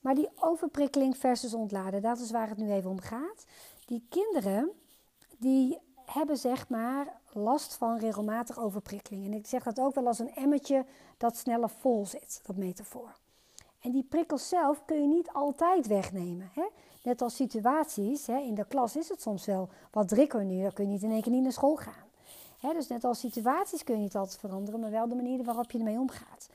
Maar 0.00 0.14
die 0.14 0.28
overprikkeling 0.40 1.16
versus 1.16 1.54
ontladen, 1.54 2.02
dat 2.02 2.18
is 2.18 2.30
waar 2.30 2.48
het 2.48 2.58
nu 2.58 2.70
even 2.70 2.90
om 2.90 3.00
gaat. 3.00 3.44
Die 3.86 4.06
kinderen, 4.08 4.70
die 5.38 5.78
hebben 6.04 6.36
zeg 6.36 6.68
maar 6.68 7.20
last 7.32 7.74
van 7.74 7.98
regelmatig 7.98 8.58
overprikkeling. 8.58 9.24
En 9.24 9.32
ik 9.32 9.46
zeg 9.46 9.62
dat 9.62 9.80
ook 9.80 9.94
wel 9.94 10.06
als 10.06 10.18
een 10.18 10.34
emmertje 10.34 10.84
dat 11.16 11.36
sneller 11.36 11.70
vol 11.70 12.06
zit, 12.06 12.40
dat 12.46 12.56
metafoor. 12.56 13.16
En 13.80 13.92
die 13.92 14.04
prikkels 14.08 14.48
zelf 14.48 14.84
kun 14.84 15.00
je 15.00 15.06
niet 15.06 15.32
altijd 15.32 15.86
wegnemen. 15.86 16.50
Hè? 16.54 16.66
Net 17.02 17.22
als 17.22 17.36
situaties, 17.36 18.26
hè, 18.26 18.38
in 18.38 18.54
de 18.54 18.66
klas 18.66 18.96
is 18.96 19.08
het 19.08 19.22
soms 19.22 19.46
wel 19.46 19.68
wat 19.90 20.08
drukker 20.08 20.44
nu. 20.44 20.62
Dan 20.62 20.72
kun 20.72 20.84
je 20.84 20.90
niet 20.90 21.02
in 21.02 21.10
één 21.10 21.22
keer 21.22 21.32
niet 21.32 21.42
naar 21.42 21.52
school 21.52 21.76
gaan. 21.76 22.07
Dus 22.60 22.88
net 22.88 23.04
als 23.04 23.20
situaties 23.20 23.84
kun 23.84 23.94
je 23.94 24.00
niet 24.00 24.16
altijd 24.16 24.40
veranderen, 24.40 24.80
maar 24.80 24.90
wel 24.90 25.08
de 25.08 25.14
manier 25.14 25.44
waarop 25.44 25.70
je 25.70 25.78
ermee 25.78 25.98
omgaat. 25.98 26.48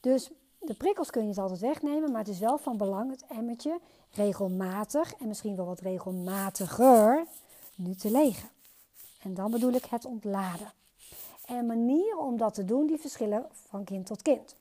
Dus 0.00 0.30
de 0.58 0.74
prikkels 0.74 1.10
kun 1.10 1.22
je 1.22 1.28
niet 1.28 1.38
altijd 1.38 1.60
wegnemen, 1.60 2.10
maar 2.10 2.20
het 2.20 2.28
is 2.28 2.38
wel 2.38 2.58
van 2.58 2.76
belang 2.76 3.10
het 3.10 3.24
emmertje 3.28 3.80
regelmatig 4.10 5.14
en 5.14 5.28
misschien 5.28 5.56
wel 5.56 5.66
wat 5.66 5.80
regelmatiger 5.80 7.26
nu 7.74 7.94
te 7.94 8.10
legen. 8.10 8.48
En 9.22 9.34
dan 9.34 9.50
bedoel 9.50 9.72
ik 9.72 9.84
het 9.84 10.04
ontladen. 10.04 10.72
En 11.44 11.66
manieren 11.66 12.18
om 12.18 12.36
dat 12.36 12.54
te 12.54 12.64
doen, 12.64 12.86
die 12.86 12.98
verschillen 12.98 13.46
van 13.68 13.84
kind 13.84 14.06
tot 14.06 14.22
kind. 14.22 14.54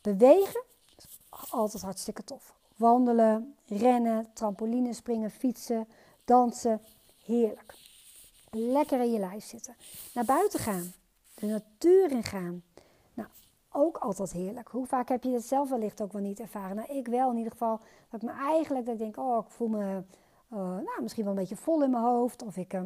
Bewegen 0.00 0.62
is 0.96 1.04
altijd 1.50 1.82
hartstikke 1.82 2.24
tof. 2.24 2.54
Wandelen, 2.76 3.54
rennen, 3.66 4.26
trampoline 4.32 4.92
springen, 4.92 5.30
fietsen, 5.30 5.88
dansen. 6.24 6.80
Heerlijk. 7.24 7.74
Lekker 8.56 9.00
in 9.00 9.12
je 9.12 9.18
lijf 9.18 9.44
zitten. 9.44 9.76
Naar 10.14 10.24
buiten 10.24 10.60
gaan. 10.60 10.92
De 11.34 11.46
natuur 11.46 12.10
in 12.10 12.22
gaan. 12.22 12.62
Nou, 13.14 13.28
ook 13.70 13.96
altijd 13.96 14.32
heerlijk. 14.32 14.68
Hoe 14.68 14.86
vaak 14.86 15.08
heb 15.08 15.22
je 15.22 15.30
het 15.30 15.44
zelf 15.44 15.68
wellicht 15.68 16.02
ook 16.02 16.12
wel 16.12 16.22
niet 16.22 16.40
ervaren? 16.40 16.76
Nou, 16.76 16.88
ik 16.88 17.06
wel 17.06 17.30
in 17.30 17.36
ieder 17.36 17.52
geval. 17.52 17.80
Dat 18.10 18.22
ik 18.22 18.28
me 18.28 18.34
eigenlijk, 18.34 18.84
dat 18.84 18.94
ik 18.94 19.00
denk, 19.00 19.16
oh, 19.16 19.44
ik 19.44 19.50
voel 19.50 19.68
me 19.68 20.02
uh, 20.52 20.58
nou, 20.58 21.02
misschien 21.02 21.24
wel 21.24 21.32
een 21.32 21.38
beetje 21.38 21.56
vol 21.56 21.82
in 21.82 21.90
mijn 21.90 22.02
hoofd. 22.02 22.42
Of 22.42 22.56
ik 22.56 22.74
uh, 22.74 22.82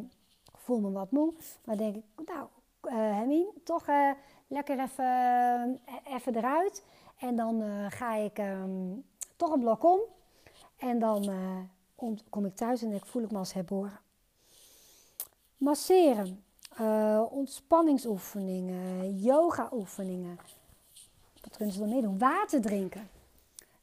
voel 0.55 0.81
me 0.81 0.91
wat 0.91 1.11
moe. 1.11 1.33
Maar 1.65 1.77
denk 1.77 1.97
ik, 1.97 2.05
nou, 2.27 2.49
uh, 3.29 3.47
toch 3.65 3.87
lekker 4.47 4.81
even, 4.81 5.81
even 6.05 6.37
eruit. 6.37 6.85
En 7.19 7.37
dan 7.37 7.63
ga 7.91 8.15
ik 8.15 8.39
um, 8.39 9.05
toch 9.37 9.53
een 9.53 9.61
blok 9.61 9.85
om. 9.85 10.01
En 10.77 10.99
dan 10.99 11.31
kom 12.31 12.45
ik 12.45 12.57
thuis 12.57 12.83
en 12.83 12.93
ik 12.93 13.07
voel 13.07 13.23
ik 13.23 13.31
me 13.31 13.39
als 13.39 13.53
herboren. 13.53 14.05
Masseren, 15.57 16.45
ontspanningsoefeningen, 17.31 19.17
yoga-oefeningen. 19.17 20.39
Wat 21.43 21.57
kunnen 21.57 21.75
ze 21.75 21.81
dan 21.81 21.89
meedoen? 21.89 22.19
Water 22.19 22.61
drinken. 22.61 23.09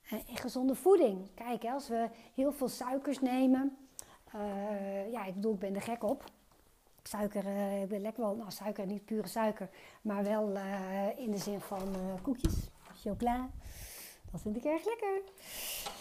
En 0.09 0.37
gezonde 0.37 0.75
voeding. 0.75 1.27
Kijk, 1.33 1.63
als 1.63 1.87
we 1.87 2.09
heel 2.33 2.51
veel 2.51 2.67
suikers 2.67 3.19
nemen. 3.19 3.77
Uh, 4.35 5.11
ja, 5.11 5.25
ik 5.25 5.33
bedoel, 5.33 5.53
ik 5.53 5.59
ben 5.59 5.75
er 5.75 5.81
gek 5.81 6.03
op. 6.03 6.23
Suiker, 7.03 7.45
ik 7.81 7.87
ben 7.87 8.01
lekker 8.01 8.23
wel, 8.23 8.35
nou 8.35 8.51
suiker, 8.51 8.85
niet 8.85 9.05
pure 9.05 9.27
suiker, 9.27 9.69
maar 10.01 10.23
wel 10.23 10.49
in 11.15 11.31
de 11.31 11.37
zin 11.37 11.59
van 11.59 11.95
koekjes, 12.21 12.69
chocola. 13.01 13.49
Dat 14.31 14.41
vind 14.41 14.55
ik 14.55 14.63
erg 14.63 14.85
lekker. 14.85 15.21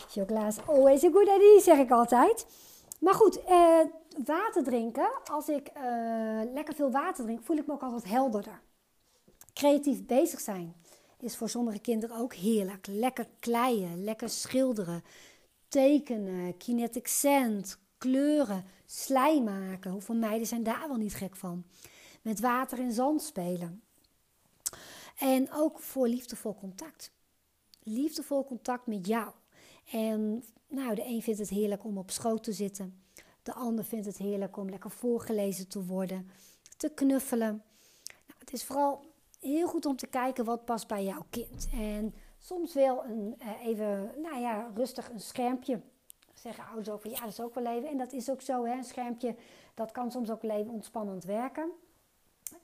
Chocola 0.08 0.46
is 0.46 0.66
always 0.66 1.04
a 1.04 1.10
good 1.10 1.28
idea, 1.28 1.60
zeg 1.60 1.78
ik 1.78 1.90
altijd. 1.90 2.46
Maar 2.98 3.14
goed, 3.14 3.40
water 4.24 4.62
drinken. 4.62 5.10
Als 5.24 5.48
ik 5.48 5.70
lekker 6.52 6.74
veel 6.74 6.90
water 6.90 7.24
drink, 7.24 7.42
voel 7.42 7.56
ik 7.56 7.66
me 7.66 7.72
ook 7.72 7.82
altijd 7.82 8.04
helderder. 8.04 8.62
Creatief 9.52 10.06
bezig 10.06 10.40
zijn 10.40 10.74
is 11.18 11.36
voor 11.36 11.48
sommige 11.48 11.78
kinderen 11.78 12.16
ook 12.16 12.34
heerlijk. 12.34 12.86
Lekker 12.86 13.28
kleien, 13.38 14.04
lekker 14.04 14.28
schilderen, 14.28 15.04
tekenen, 15.68 16.56
kinetic 16.56 17.06
sand, 17.06 17.78
kleuren, 17.98 18.64
slijm 18.86 19.44
maken. 19.44 19.90
Hoeveel 19.90 20.14
meiden 20.14 20.46
zijn 20.46 20.62
daar 20.62 20.88
wel 20.88 20.96
niet 20.96 21.14
gek 21.14 21.36
van? 21.36 21.64
Met 22.22 22.40
water 22.40 22.78
en 22.78 22.92
zand 22.92 23.22
spelen. 23.22 23.82
En 25.18 25.52
ook 25.52 25.78
voor 25.78 26.08
liefdevol 26.08 26.54
contact. 26.54 27.12
Liefdevol 27.82 28.44
contact 28.44 28.86
met 28.86 29.06
jou. 29.06 29.32
En 29.90 30.44
nou, 30.68 30.94
de 30.94 31.04
een 31.04 31.22
vindt 31.22 31.40
het 31.40 31.48
heerlijk 31.48 31.84
om 31.84 31.98
op 31.98 32.10
schoot 32.10 32.44
te 32.44 32.52
zitten. 32.52 33.01
De 33.42 33.52
ander 33.52 33.84
vindt 33.84 34.06
het 34.06 34.16
heerlijk 34.16 34.56
om 34.56 34.70
lekker 34.70 34.90
voorgelezen 34.90 35.68
te 35.68 35.84
worden, 35.84 36.30
te 36.76 36.88
knuffelen. 36.88 37.62
Nou, 38.26 38.38
het 38.38 38.52
is 38.52 38.64
vooral 38.64 39.04
heel 39.40 39.68
goed 39.68 39.86
om 39.86 39.96
te 39.96 40.06
kijken 40.06 40.44
wat 40.44 40.64
past 40.64 40.86
bij 40.86 41.04
jouw 41.04 41.24
kind. 41.30 41.68
En 41.72 42.14
soms 42.38 42.74
wel 42.74 43.04
een, 43.04 43.34
uh, 43.38 43.66
even, 43.66 44.10
nou 44.22 44.40
ja, 44.40 44.70
rustig 44.74 45.10
een 45.10 45.20
schermpje. 45.20 45.80
Zeggen 46.34 46.64
ouders 46.64 46.88
ook 46.88 47.00
van 47.00 47.10
ja, 47.10 47.20
dat 47.20 47.28
is 47.28 47.40
ook 47.40 47.54
wel 47.54 47.66
even. 47.66 47.88
En 47.88 47.98
dat 47.98 48.12
is 48.12 48.30
ook 48.30 48.40
zo, 48.40 48.64
hè, 48.64 48.72
een 48.72 48.84
schermpje, 48.84 49.36
dat 49.74 49.92
kan 49.92 50.10
soms 50.10 50.30
ook 50.30 50.42
wel 50.42 50.50
even 50.50 50.72
ontspannend 50.72 51.24
werken. 51.24 51.70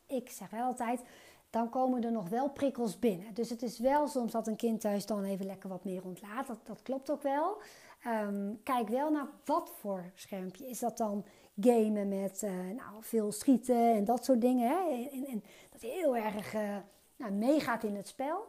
Ik 0.06 0.30
zeg 0.30 0.50
wel 0.50 0.64
altijd, 0.64 1.02
dan 1.50 1.68
komen 1.68 2.04
er 2.04 2.12
nog 2.12 2.28
wel 2.28 2.50
prikkels 2.50 2.98
binnen. 2.98 3.34
Dus 3.34 3.50
het 3.50 3.62
is 3.62 3.78
wel 3.78 4.08
soms 4.08 4.32
dat 4.32 4.46
een 4.46 4.56
kind 4.56 4.80
thuis 4.80 5.06
dan 5.06 5.24
even 5.24 5.46
lekker 5.46 5.68
wat 5.68 5.84
meer 5.84 6.04
ontlaat. 6.04 6.46
Dat, 6.46 6.58
dat 6.66 6.82
klopt 6.82 7.10
ook 7.10 7.22
wel. 7.22 7.56
Um, 8.06 8.60
kijk 8.62 8.88
wel 8.88 9.10
naar 9.10 9.28
wat 9.44 9.72
voor 9.78 10.04
schermpje. 10.14 10.68
Is 10.68 10.78
dat 10.78 10.96
dan 10.96 11.24
gamen 11.60 12.08
met 12.08 12.42
uh, 12.42 12.50
nou, 12.50 12.96
veel 13.00 13.32
schieten 13.32 13.94
en 13.94 14.04
dat 14.04 14.24
soort 14.24 14.40
dingen. 14.40 14.68
Hè? 14.68 15.08
En, 15.12 15.26
en 15.26 15.44
dat 15.70 15.80
heel 15.80 16.16
erg 16.16 16.54
uh, 16.54 16.76
nou, 17.16 17.32
meegaat 17.32 17.84
in 17.84 17.96
het 17.96 18.08
spel. 18.08 18.46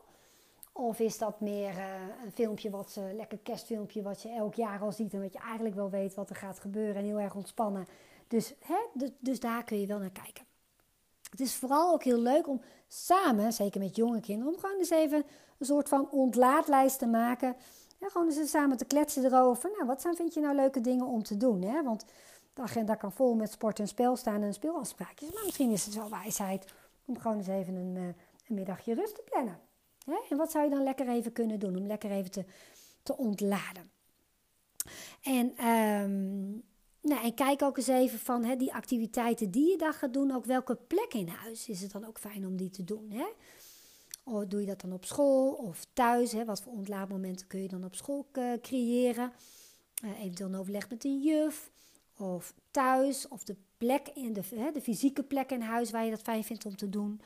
Of 0.72 1.00
is 1.00 1.18
dat 1.18 1.40
meer 1.40 1.78
uh, 1.78 1.86
een 2.24 2.32
filmpje, 2.32 2.70
wat 2.70 2.92
ze, 2.92 3.12
lekker 3.16 3.38
kerstfilmpje, 3.38 4.02
wat 4.02 4.22
je 4.22 4.30
elk 4.30 4.54
jaar 4.54 4.80
al 4.80 4.92
ziet 4.92 5.14
en 5.14 5.22
wat 5.22 5.34
je 5.34 5.40
eigenlijk 5.40 5.76
wel 5.76 5.90
weet 5.90 6.14
wat 6.14 6.30
er 6.30 6.36
gaat 6.36 6.60
gebeuren 6.60 6.96
en 6.96 7.04
heel 7.04 7.20
erg 7.20 7.36
ontspannen. 7.36 7.88
Dus, 8.28 8.54
hè, 8.66 8.80
dus, 8.94 9.10
dus 9.20 9.40
daar 9.40 9.64
kun 9.64 9.80
je 9.80 9.88
wel 9.88 10.00
naar 10.00 10.12
kijken. 10.12 10.46
Het 11.30 11.40
is 11.40 11.56
vooral 11.56 11.94
ook 11.94 12.04
heel 12.04 12.20
leuk 12.20 12.48
om 12.48 12.62
samen, 12.88 13.54
zeker 13.54 13.82
met 13.82 13.96
jonge 13.96 14.20
kinderen, 14.20 14.54
om 14.54 14.60
gewoon 14.60 14.78
eens 14.78 14.90
even 14.90 15.24
een 15.58 15.66
soort 15.66 15.88
van 15.88 16.12
ontlaatlijst 16.12 17.00
te 17.00 17.08
maken. 17.08 17.56
Ja, 18.00 18.10
gewoon 18.10 18.32
eens 18.32 18.50
samen 18.50 18.78
te 18.78 18.86
kletsen 18.86 19.26
erover. 19.26 19.72
Nou, 19.72 19.86
wat 19.86 20.02
zijn, 20.02 20.16
vind 20.16 20.34
je 20.34 20.40
nou 20.40 20.56
leuke 20.56 20.82
dingen 20.82 21.06
om 21.06 21.24
te 21.24 21.38
doen? 21.38 21.62
Hè? 21.62 21.84
Want 21.84 22.06
de 22.54 22.62
agenda 22.62 22.96
kan 22.96 23.12
vol 23.12 23.36
met 23.36 23.52
sport 23.52 23.80
en 23.80 23.88
spel 23.88 24.16
staan 24.16 24.42
en 24.42 24.54
speelafspraakjes. 24.54 25.34
Maar 25.34 25.44
misschien 25.44 25.72
is 25.72 25.86
het 25.86 25.96
wel 25.96 26.10
wijsheid 26.10 26.66
om 27.06 27.20
gewoon 27.20 27.38
eens 27.38 27.48
even 27.48 27.76
een, 27.76 27.96
uh, 27.96 28.04
een 28.48 28.56
middagje 28.56 28.94
rust 28.94 29.16
te 29.16 29.22
plannen. 29.32 29.60
Hè? 30.06 30.18
En 30.30 30.38
wat 30.38 30.52
zou 30.52 30.64
je 30.64 30.70
dan 30.70 30.84
lekker 30.84 31.10
even 31.10 31.32
kunnen 31.32 31.60
doen 31.60 31.76
om 31.76 31.86
lekker 31.86 32.12
even 32.12 32.32
te, 32.32 32.46
te 33.04 33.18
ontladen? 33.18 33.92
En, 35.24 35.68
um, 35.68 36.64
nou, 37.02 37.24
en 37.24 37.34
kijk 37.34 37.62
ook 37.62 37.78
eens 37.78 37.88
even 37.88 38.20
van 38.20 38.44
hè, 38.44 38.56
die 38.56 38.74
activiteiten 38.74 39.52
die 39.52 39.70
je 39.70 39.78
dan 39.78 39.94
gaat 39.94 40.14
doen, 40.14 40.36
ook 40.36 40.46
welke 40.46 40.76
plek 40.76 41.14
in 41.14 41.28
huis 41.28 41.70
is 41.70 41.82
het 41.82 41.92
dan 41.92 42.08
ook 42.08 42.20
fijn 42.20 42.46
om 42.46 42.58
die 42.58 42.70
te 42.70 42.84
doen. 42.84 43.12
Hè? 43.12 43.28
Of 44.32 44.46
doe 44.46 44.60
je 44.60 44.66
dat 44.66 44.82
dan 44.82 44.94
op 44.94 45.06
school 45.06 45.52
of 45.52 45.86
thuis? 45.94 46.32
Hè? 46.32 46.46
Wat 46.46 46.62
voor 46.62 46.74
ontlaadmomenten 46.74 47.48
kun 47.48 47.62
je 47.62 47.68
dan 47.68 47.84
op 47.84 47.96
school 47.96 48.28
uh, 48.34 48.54
creëren? 48.62 49.34
Uh, 50.04 50.20
eventueel 50.20 50.50
een 50.50 50.60
overleg 50.60 50.90
met 50.90 51.04
een 51.04 51.22
juf 51.22 51.72
of 52.18 52.54
thuis 52.72 53.28
of 53.28 53.44
de 53.44 53.56
plek 53.78 54.08
in 54.14 54.34
de, 54.34 54.42
hè, 54.56 54.72
de 54.72 54.82
fysieke 54.82 55.24
plek 55.24 55.52
in 55.52 55.62
huis 55.62 55.92
waar 55.92 56.06
je 56.06 56.12
dat 56.12 56.22
fijn 56.22 56.44
vindt 56.44 56.66
om 56.66 56.76
te 56.76 56.90
doen. 56.90 57.22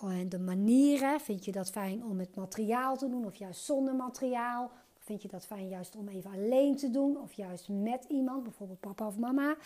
En 0.00 0.28
de 0.28 0.38
manieren, 0.38 1.20
vind 1.20 1.44
je 1.44 1.52
dat 1.52 1.70
fijn 1.70 2.04
om 2.04 2.16
met 2.16 2.36
materiaal 2.36 2.96
te 2.96 3.08
doen 3.08 3.24
of 3.24 3.34
juist 3.34 3.64
zonder 3.64 3.94
materiaal? 3.94 4.70
Vind 4.98 5.22
je 5.22 5.28
dat 5.28 5.46
fijn 5.46 5.68
juist 5.68 5.96
om 5.96 6.08
even 6.08 6.30
alleen 6.30 6.76
te 6.76 6.90
doen 6.90 7.20
of 7.20 7.32
juist 7.32 7.68
met 7.68 8.04
iemand, 8.08 8.42
bijvoorbeeld 8.42 8.80
papa 8.80 9.06
of 9.06 9.18
mama? 9.18 9.56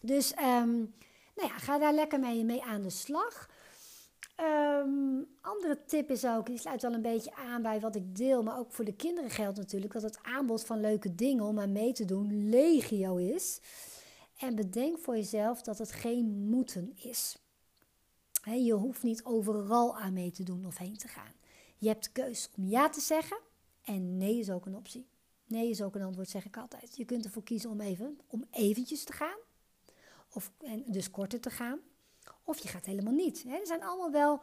Dus 0.00 0.32
um, 0.32 0.94
nou 1.34 1.48
ja, 1.48 1.58
ga 1.58 1.78
daar 1.78 1.94
lekker 1.94 2.20
mee, 2.20 2.44
mee 2.44 2.64
aan 2.64 2.82
de 2.82 2.90
slag. 2.90 3.48
Um, 4.40 5.26
andere 5.40 5.84
tip 5.84 6.10
is 6.10 6.24
ook, 6.26 6.46
die 6.46 6.58
sluit 6.58 6.82
wel 6.82 6.92
een 6.92 7.02
beetje 7.02 7.34
aan 7.34 7.62
bij 7.62 7.80
wat 7.80 7.96
ik 7.96 8.16
deel, 8.16 8.42
maar 8.42 8.58
ook 8.58 8.72
voor 8.72 8.84
de 8.84 8.94
kinderen 8.94 9.30
geldt 9.30 9.58
natuurlijk 9.58 9.92
dat 9.92 10.02
het 10.02 10.18
aanbod 10.22 10.64
van 10.64 10.80
leuke 10.80 11.14
dingen 11.14 11.44
om 11.44 11.58
aan 11.58 11.72
mee 11.72 11.92
te 11.92 12.04
doen 12.04 12.48
legio 12.48 13.16
is. 13.16 13.60
En 14.36 14.54
bedenk 14.54 14.98
voor 14.98 15.16
jezelf 15.16 15.62
dat 15.62 15.78
het 15.78 15.92
geen 15.92 16.48
moeten 16.48 16.92
is. 16.96 17.38
je 18.42 18.72
hoeft 18.72 19.02
niet 19.02 19.24
overal 19.24 19.96
aan 19.96 20.12
mee 20.12 20.30
te 20.30 20.42
doen 20.42 20.66
of 20.66 20.78
heen 20.78 20.96
te 20.96 21.08
gaan. 21.08 21.32
Je 21.78 21.88
hebt 21.88 22.12
keus 22.12 22.50
om 22.56 22.68
ja 22.68 22.88
te 22.88 23.00
zeggen 23.00 23.38
en 23.82 24.16
nee 24.16 24.38
is 24.38 24.50
ook 24.50 24.66
een 24.66 24.76
optie. 24.76 25.06
Nee 25.46 25.70
is 25.70 25.82
ook 25.82 25.94
een 25.94 26.02
antwoord, 26.02 26.28
zeg 26.28 26.44
ik 26.44 26.56
altijd. 26.56 26.96
Je 26.96 27.04
kunt 27.04 27.24
ervoor 27.24 27.42
kiezen 27.42 27.70
om 27.70 27.80
even 27.80 28.18
om 28.26 28.44
eventjes 28.50 29.04
te 29.04 29.12
gaan, 29.12 29.38
of 30.32 30.52
en 30.58 30.84
dus 30.86 31.10
korter 31.10 31.40
te 31.40 31.50
gaan. 31.50 31.80
Of 32.46 32.58
je 32.58 32.68
gaat 32.68 32.86
helemaal 32.86 33.12
niet. 33.12 33.44
Er 33.48 33.66
zijn 33.66 33.82
allemaal 33.82 34.10
wel 34.10 34.40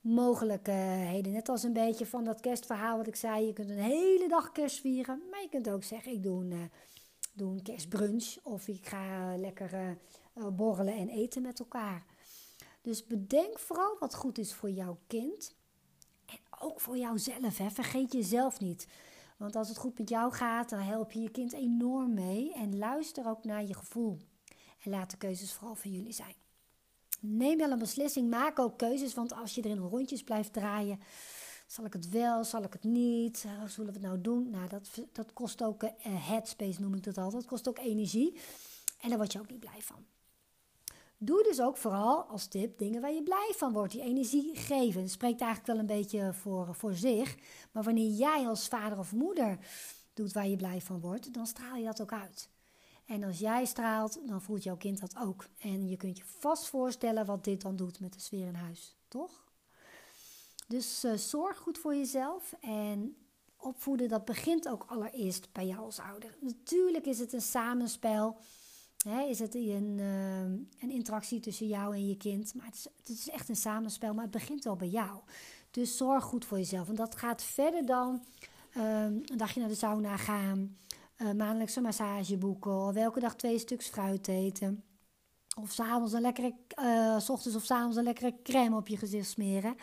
mogelijkheden. 0.00 1.32
Net 1.32 1.48
als 1.48 1.62
een 1.62 1.72
beetje 1.72 2.06
van 2.06 2.24
dat 2.24 2.40
kerstverhaal 2.40 2.96
wat 2.96 3.06
ik 3.06 3.16
zei. 3.16 3.46
Je 3.46 3.52
kunt 3.52 3.70
een 3.70 3.78
hele 3.78 4.28
dag 4.28 4.52
kerst 4.52 4.80
vieren. 4.80 5.22
Maar 5.30 5.42
je 5.42 5.48
kunt 5.48 5.70
ook 5.70 5.84
zeggen, 5.84 6.12
ik 6.12 6.22
doe 6.22 6.44
een, 6.44 6.70
een 7.36 7.62
kerstbrunch. 7.62 8.36
Of 8.42 8.68
ik 8.68 8.86
ga 8.86 9.36
lekker 9.36 9.96
uh, 10.34 10.46
borrelen 10.48 10.94
en 10.94 11.08
eten 11.08 11.42
met 11.42 11.58
elkaar. 11.58 12.04
Dus 12.82 13.06
bedenk 13.06 13.58
vooral 13.58 13.96
wat 13.98 14.14
goed 14.14 14.38
is 14.38 14.54
voor 14.54 14.70
jouw 14.70 14.98
kind. 15.06 15.54
En 16.26 16.38
ook 16.58 16.80
voor 16.80 16.96
jouzelf. 16.96 17.58
Hè. 17.58 17.70
Vergeet 17.70 18.12
jezelf 18.12 18.60
niet. 18.60 18.86
Want 19.36 19.56
als 19.56 19.68
het 19.68 19.78
goed 19.78 19.98
met 19.98 20.08
jou 20.08 20.32
gaat, 20.32 20.70
dan 20.70 20.80
help 20.80 21.12
je 21.12 21.20
je 21.20 21.30
kind 21.30 21.52
enorm 21.52 22.14
mee. 22.14 22.52
En 22.54 22.78
luister 22.78 23.28
ook 23.28 23.44
naar 23.44 23.64
je 23.64 23.74
gevoel. 23.74 24.18
En 24.82 24.90
laat 24.90 25.10
de 25.10 25.16
keuzes 25.16 25.52
vooral 25.52 25.74
van 25.74 25.90
jullie 25.90 26.12
zijn. 26.12 26.43
Neem 27.26 27.58
wel 27.58 27.70
een 27.70 27.78
beslissing, 27.78 28.30
maak 28.30 28.58
ook 28.58 28.78
keuzes, 28.78 29.14
want 29.14 29.32
als 29.32 29.54
je 29.54 29.62
er 29.62 29.70
in 29.70 29.78
rondjes 29.78 30.22
blijft 30.22 30.52
draaien, 30.52 30.98
Zal 31.66 31.84
ik 31.84 31.92
het 31.92 32.08
wel? 32.08 32.44
Zal 32.44 32.62
ik 32.62 32.72
het 32.72 32.84
niet? 32.84 33.46
Hoe 33.58 33.68
zullen 33.68 33.92
we 33.92 33.98
het 33.98 34.08
nou 34.08 34.20
doen? 34.20 34.50
Nou, 34.50 34.68
dat, 34.68 34.88
dat 35.12 35.32
kost 35.32 35.62
ook 35.62 35.82
uh, 35.82 35.90
headspace, 36.02 36.80
noem 36.80 36.94
ik 36.94 37.02
dat 37.02 37.18
altijd. 37.18 37.42
Dat 37.42 37.50
kost 37.50 37.68
ook 37.68 37.78
energie. 37.78 38.38
En 39.00 39.08
daar 39.08 39.18
word 39.18 39.32
je 39.32 39.38
ook 39.38 39.50
niet 39.50 39.60
blij 39.60 39.80
van. 39.80 40.04
Doe 41.18 41.42
dus 41.42 41.60
ook 41.60 41.76
vooral 41.76 42.22
als 42.22 42.46
tip 42.46 42.78
dingen 42.78 43.00
waar 43.00 43.12
je 43.12 43.22
blij 43.22 43.52
van 43.56 43.72
wordt. 43.72 43.92
Die 43.92 44.02
energie 44.02 44.56
geven. 44.56 45.08
Spreekt 45.08 45.40
eigenlijk 45.40 45.72
wel 45.72 45.78
een 45.78 46.00
beetje 46.00 46.32
voor, 46.32 46.74
voor 46.74 46.94
zich. 46.94 47.36
Maar 47.72 47.82
wanneer 47.82 48.10
jij 48.10 48.46
als 48.46 48.68
vader 48.68 48.98
of 48.98 49.12
moeder 49.12 49.58
doet 50.14 50.32
waar 50.32 50.48
je 50.48 50.56
blij 50.56 50.80
van 50.80 51.00
wordt, 51.00 51.34
dan 51.34 51.46
straal 51.46 51.76
je 51.76 51.84
dat 51.84 52.00
ook 52.00 52.12
uit. 52.12 52.48
En 53.06 53.24
als 53.24 53.38
jij 53.38 53.64
straalt, 53.64 54.20
dan 54.26 54.42
voelt 54.42 54.62
jouw 54.62 54.76
kind 54.76 55.00
dat 55.00 55.16
ook. 55.16 55.46
En 55.58 55.88
je 55.88 55.96
kunt 55.96 56.18
je 56.18 56.24
vast 56.24 56.66
voorstellen 56.66 57.26
wat 57.26 57.44
dit 57.44 57.62
dan 57.62 57.76
doet 57.76 58.00
met 58.00 58.12
de 58.12 58.20
sfeer 58.20 58.46
in 58.46 58.54
huis, 58.54 58.96
toch? 59.08 59.44
Dus 60.66 61.04
uh, 61.04 61.14
zorg 61.14 61.56
goed 61.56 61.78
voor 61.78 61.94
jezelf 61.94 62.54
en 62.60 63.16
opvoeden, 63.56 64.08
dat 64.08 64.24
begint 64.24 64.68
ook 64.68 64.84
allereerst 64.88 65.52
bij 65.52 65.66
jou 65.66 65.84
als 65.84 65.98
ouder. 65.98 66.36
Natuurlijk 66.40 67.06
is 67.06 67.18
het 67.18 67.32
een 67.32 67.40
samenspel. 67.42 68.36
Hè, 69.08 69.22
is 69.22 69.38
het 69.38 69.54
een, 69.54 69.98
uh, 69.98 70.40
een 70.42 70.90
interactie 70.90 71.40
tussen 71.40 71.66
jou 71.66 71.94
en 71.94 72.08
je 72.08 72.16
kind. 72.16 72.54
Maar 72.54 72.66
het 72.66 72.74
is, 72.74 72.86
het 72.96 73.08
is 73.08 73.28
echt 73.28 73.48
een 73.48 73.56
samenspel, 73.56 74.14
maar 74.14 74.22
het 74.22 74.32
begint 74.32 74.64
wel 74.64 74.76
bij 74.76 74.88
jou. 74.88 75.20
Dus 75.70 75.96
zorg 75.96 76.24
goed 76.24 76.44
voor 76.44 76.58
jezelf. 76.58 76.88
En 76.88 76.94
dat 76.94 77.16
gaat 77.16 77.42
verder 77.42 77.86
dan 77.86 78.24
uh, 78.76 79.02
een 79.02 79.36
dagje 79.36 79.60
naar 79.60 79.68
de 79.68 79.74
sauna 79.74 80.16
gaan 80.16 80.76
uh, 81.18 81.32
maandelijks 81.32 81.76
een 81.76 81.82
massage 81.82 82.36
boeken, 82.36 82.86
of 82.86 82.92
welke 82.92 83.20
dag 83.20 83.34
twee 83.34 83.58
stuks 83.58 83.88
fruit 83.88 84.28
eten. 84.28 84.84
Of 85.60 85.72
s'avonds 85.72 86.12
een 86.12 86.20
lekkere, 86.20 86.54
uh, 86.80 87.18
s 87.18 87.30
ochtends 87.30 87.56
of 87.56 87.64
s'avonds 87.64 87.96
een 87.96 88.04
lekkere 88.04 88.34
crème 88.42 88.76
op 88.76 88.88
je 88.88 88.96
gezicht 88.96 89.28
smeren. 89.28 89.76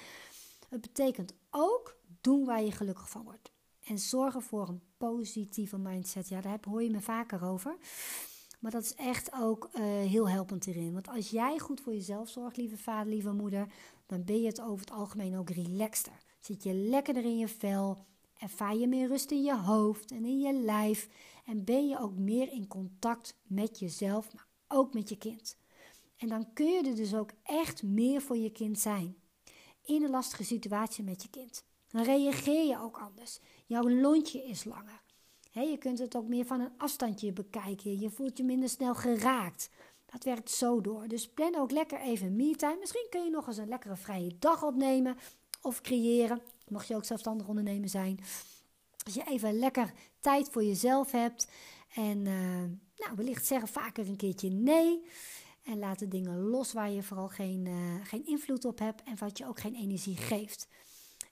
Het 0.70 0.82
betekent 0.82 1.34
ook 1.50 1.98
doen 2.22 2.46
waar 2.46 2.64
je 2.64 2.72
gelukkig 2.72 3.10
van 3.10 3.24
wordt. 3.24 3.52
En 3.84 4.00
zorgen 4.00 4.42
voor 4.42 4.68
een 4.68 4.82
positieve 4.98 5.78
mindset. 5.78 6.30
Ja, 6.30 6.42
daar 6.42 6.60
hoor 6.62 6.84
je 6.84 6.90
me 6.90 7.02
vaker 7.02 7.44
over. 7.44 7.78
Maar 8.60 8.72
dat 8.72 8.84
is 8.84 8.96
echt 8.96 9.32
ook 9.34 9.70
uh, 9.74 9.82
heel 9.84 10.30
helpend 10.30 10.68
erin. 10.68 10.94
Want 10.94 11.08
als 11.08 11.30
jij 11.30 11.60
goed 11.60 11.82
voor 11.82 11.94
jezelf 11.94 12.30
zorgt, 12.30 12.58
lieve 12.58 12.78
vader, 12.78 13.14
lieve 13.14 13.32
moeder, 13.32 13.68
dan 14.06 14.24
ben 14.24 14.42
je 14.42 14.48
het 14.48 14.62
over 14.62 14.80
het 14.80 14.92
algemeen 14.92 15.38
ook 15.38 15.50
relaxter. 15.50 16.14
Zit 16.40 16.64
je 16.64 16.74
lekkerder 16.74 17.24
in 17.24 17.38
je 17.38 17.48
vel, 17.48 18.06
Ervaar 18.42 18.76
je 18.76 18.88
meer 18.88 19.08
rust 19.08 19.32
in 19.32 19.44
je 19.44 19.56
hoofd 19.56 20.12
en 20.12 20.26
in 20.26 20.40
je 20.40 20.54
lijf 20.54 21.10
en 21.46 21.64
ben 21.64 21.88
je 21.88 22.00
ook 22.00 22.16
meer 22.16 22.52
in 22.52 22.68
contact 22.68 23.36
met 23.44 23.80
jezelf, 23.80 24.34
maar 24.34 24.48
ook 24.68 24.94
met 24.94 25.10
je 25.10 25.18
kind. 25.18 25.58
En 26.18 26.28
dan 26.28 26.54
kun 26.54 26.66
je 26.66 26.84
er 26.84 26.96
dus 26.96 27.16
ook 27.16 27.32
echt 27.44 27.84
meer 27.84 28.22
voor 28.22 28.38
je 28.38 28.52
kind 28.52 28.80
zijn. 28.80 29.16
In 29.86 30.04
een 30.04 30.10
lastige 30.10 30.44
situatie 30.44 31.04
met 31.04 31.22
je 31.22 31.30
kind. 31.30 31.64
Dan 31.88 32.04
reageer 32.04 32.68
je 32.68 32.80
ook 32.80 32.98
anders. 32.98 33.40
Jouw 33.66 33.90
lontje 33.90 34.44
is 34.44 34.64
langer. 34.64 35.02
je 35.52 35.78
kunt 35.78 36.00
het 36.00 36.16
ook 36.16 36.28
meer 36.28 36.46
van 36.46 36.60
een 36.60 36.78
afstandje 36.78 37.34
bekijken. 37.34 38.00
Je 38.00 38.10
voelt 38.10 38.38
je 38.38 38.44
minder 38.44 38.70
snel 38.70 38.96
geraakt. 38.96 39.70
Dat 40.06 40.24
werkt 40.24 40.52
zo 40.52 40.82
door. 40.82 41.08
Dus 41.08 41.30
plan 41.30 41.56
ook 41.56 41.72
lekker 41.72 42.00
even 42.00 42.36
me-time. 42.36 42.78
Misschien 42.80 43.08
kun 43.10 43.24
je 43.24 43.30
nog 43.30 43.48
eens 43.48 43.58
een 43.58 43.68
lekkere 43.68 43.96
vrije 43.96 44.36
dag 44.40 44.64
opnemen 44.64 45.18
of 45.62 45.82
creëren. 45.82 46.42
Mag 46.72 46.88
je 46.88 46.96
ook 46.96 47.06
zelfstandig 47.06 47.48
ondernemer 47.48 47.90
zijn. 47.90 48.20
Als 49.06 49.14
je 49.14 49.24
even 49.24 49.60
lekker 49.60 49.94
tijd 50.20 50.50
voor 50.50 50.64
jezelf 50.64 51.12
hebt. 51.12 51.48
En 51.96 52.18
uh, 52.26 52.64
nou, 52.98 53.16
wellicht 53.16 53.46
zeggen 53.46 53.68
vaker 53.68 54.08
een 54.08 54.16
keertje 54.16 54.50
nee. 54.50 55.04
En 55.64 55.80
laat 55.80 56.00
de 56.00 56.08
dingen 56.08 56.40
los 56.40 56.74
waar 56.74 56.92
je 56.92 57.04
vooral 57.04 57.28
geen, 57.28 57.66
uh, 57.66 58.06
geen 58.06 58.26
invloed 58.26 58.66
op 58.66 58.80
hebt. 58.80 59.04
En 59.04 59.18
wat 59.18 59.38
je 59.38 59.48
ook 59.48 59.60
geen 59.60 59.76
energie 59.76 60.18
geeft. 60.18 60.68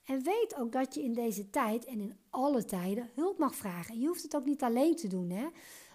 En 0.04 0.22
weet 0.22 0.56
ook 0.58 0.72
dat 0.72 0.94
je 0.94 1.02
in 1.02 1.14
deze 1.14 1.50
tijd 1.50 1.84
en 1.84 2.00
in 2.00 2.16
alle 2.30 2.64
tijden 2.64 3.10
hulp 3.14 3.38
mag 3.38 3.54
vragen. 3.54 4.00
Je 4.00 4.06
hoeft 4.06 4.22
het 4.22 4.36
ook 4.36 4.44
niet 4.44 4.62
alleen 4.62 4.96
te 4.96 5.08
doen. 5.08 5.30
Hè? 5.30 5.46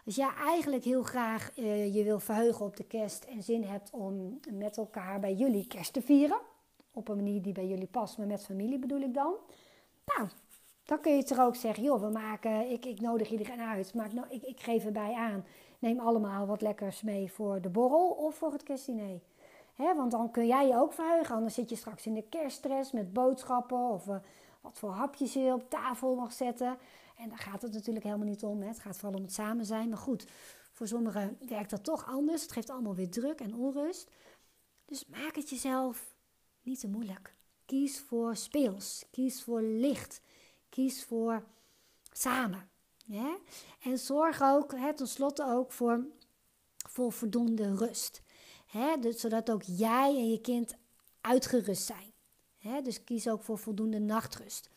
Als 0.05 0.15
jij 0.15 0.33
eigenlijk 0.37 0.83
heel 0.83 1.03
graag 1.03 1.57
uh, 1.57 1.95
je 1.95 2.03
wil 2.03 2.19
verheugen 2.19 2.65
op 2.65 2.77
de 2.77 2.83
kerst 2.83 3.23
en 3.23 3.43
zin 3.43 3.63
hebt 3.63 3.89
om 3.91 4.39
met 4.51 4.77
elkaar 4.77 5.19
bij 5.19 5.33
jullie 5.33 5.67
kerst 5.67 5.93
te 5.93 6.01
vieren 6.01 6.39
op 6.95 7.07
een 7.07 7.15
manier 7.15 7.41
die 7.41 7.53
bij 7.53 7.67
jullie 7.67 7.87
past, 7.87 8.17
maar 8.17 8.27
met 8.27 8.45
familie 8.45 8.79
bedoel 8.79 9.01
ik 9.01 9.13
dan. 9.13 9.33
Nou, 10.05 10.29
dan 10.83 10.99
kun 10.99 11.15
je 11.15 11.23
er 11.23 11.41
ook 11.41 11.55
zeggen, 11.55 11.83
joh, 11.83 12.01
we 12.01 12.09
maken, 12.09 12.71
ik, 12.71 12.85
ik 12.85 13.01
nodig 13.01 13.31
iedereen 13.31 13.61
uit, 13.61 13.93
maar 13.93 14.09
ik, 14.13 14.23
ik, 14.29 14.43
ik 14.43 14.59
geef 14.59 14.85
erbij 14.85 15.13
aan. 15.13 15.45
Neem 15.79 15.99
allemaal 15.99 16.45
wat 16.45 16.61
lekkers 16.61 17.01
mee 17.01 17.31
voor 17.31 17.61
de 17.61 17.69
borrel 17.69 18.09
of 18.09 18.35
voor 18.35 18.51
het 18.51 18.63
kerstdiner. 18.63 19.19
He, 19.73 19.95
want 19.95 20.11
dan 20.11 20.31
kun 20.31 20.47
jij 20.47 20.67
je 20.67 20.75
ook 20.75 20.93
verheugen, 20.93 21.35
anders 21.35 21.53
zit 21.53 21.69
je 21.69 21.75
straks 21.75 22.05
in 22.05 22.13
de 22.13 22.29
kerststress 22.29 22.91
met 22.91 23.13
boodschappen 23.13 23.89
of 23.89 24.07
uh, 24.07 24.15
wat 24.61 24.79
voor 24.79 24.89
hapjes 24.89 25.33
je 25.33 25.53
op 25.53 25.69
tafel 25.69 26.15
mag 26.15 26.33
zetten. 26.33 26.77
En 27.17 27.29
daar 27.29 27.37
gaat 27.37 27.61
het 27.61 27.73
natuurlijk 27.73 28.05
helemaal 28.05 28.27
niet 28.27 28.43
om. 28.43 28.61
Het 28.61 28.79
gaat 28.79 28.97
vooral 28.97 29.17
om 29.17 29.25
het 29.25 29.33
samen 29.33 29.65
zijn. 29.65 29.89
Maar 29.89 29.97
goed, 29.97 30.27
voor 30.71 30.87
sommigen 30.87 31.37
werkt 31.47 31.69
dat 31.69 31.83
toch 31.83 32.07
anders. 32.07 32.41
Het 32.41 32.51
geeft 32.51 32.69
allemaal 32.69 32.95
weer 32.95 33.09
druk 33.09 33.39
en 33.39 33.55
onrust. 33.55 34.11
Dus 34.85 35.05
maak 35.05 35.35
het 35.35 35.49
jezelf 35.49 36.14
niet 36.65 36.79
te 36.79 36.87
moeilijk. 36.87 37.35
Kies 37.65 37.99
voor 37.99 38.35
speels. 38.35 39.05
Kies 39.11 39.43
voor 39.43 39.61
licht. 39.61 40.21
Kies 40.69 41.03
voor 41.03 41.43
samen. 42.11 42.69
Ja? 43.05 43.37
En 43.81 43.97
zorg 43.97 44.41
ook, 44.41 44.71
hè, 44.71 44.93
tenslotte 44.93 45.45
ook 45.45 45.71
voor, 45.71 46.05
voor 46.89 47.11
voldoende 47.11 47.75
rust. 47.75 48.21
Hè? 48.65 48.97
Dus, 48.99 49.19
zodat 49.19 49.51
ook 49.51 49.63
jij 49.63 50.15
en 50.15 50.29
je 50.29 50.41
kind 50.41 50.75
uitgerust 51.21 51.85
zijn. 51.85 52.13
Hè? 52.57 52.81
Dus 52.81 53.03
kies 53.03 53.27
ook 53.27 53.43
voor 53.43 53.57
voldoende 53.57 53.99
nachtrust. 53.99 54.69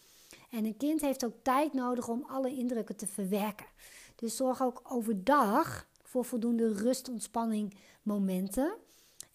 En 0.50 0.64
een 0.64 0.76
kind 0.76 1.00
heeft 1.00 1.24
ook 1.24 1.34
tijd 1.42 1.72
nodig 1.72 2.08
om 2.08 2.24
alle 2.28 2.54
indrukken 2.54 2.96
te 2.96 3.06
verwerken. 3.06 3.66
Dus 4.14 4.36
zorg 4.36 4.62
ook 4.62 4.80
overdag 4.84 5.88
voor 6.02 6.24
voldoende 6.24 6.72
rust, 6.72 7.08
ontspanning 7.08 7.74
momenten 8.02 8.76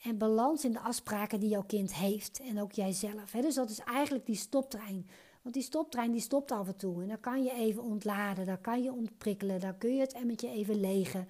en 0.04 0.18
balans 0.18 0.66
in 0.66 0.72
de 0.72 0.80
afspraken 0.80 1.40
die 1.40 1.50
jouw 1.50 1.64
kind 1.64 1.96
heeft 1.96 2.40
en 2.40 2.62
ook 2.62 2.72
jijzelf. 2.72 3.32
Dus 3.32 3.56
dat 3.56 3.70
is 3.70 3.80
eigenlijk 3.80 4.26
die 4.26 4.36
stoptrein. 4.36 5.08
Want 5.42 5.56
die 5.56 5.64
stoptrein 5.64 6.12
die 6.12 6.22
stopt 6.22 6.52
af 6.52 6.68
en 6.68 6.76
toe 6.76 7.02
en 7.02 7.08
dan 7.08 7.20
kan 7.20 7.44
je 7.44 7.52
even 7.52 7.84
ontladen, 7.84 8.46
dan 8.46 8.62
kan 8.62 8.84
je 8.84 8.92
ontprikkelen, 8.92 9.60
dan 9.60 9.78
kun 9.78 9.96
je 9.96 10.02
het 10.02 10.14
emmertje 10.14 10.50
even 10.50 10.80
legen. 10.80 11.28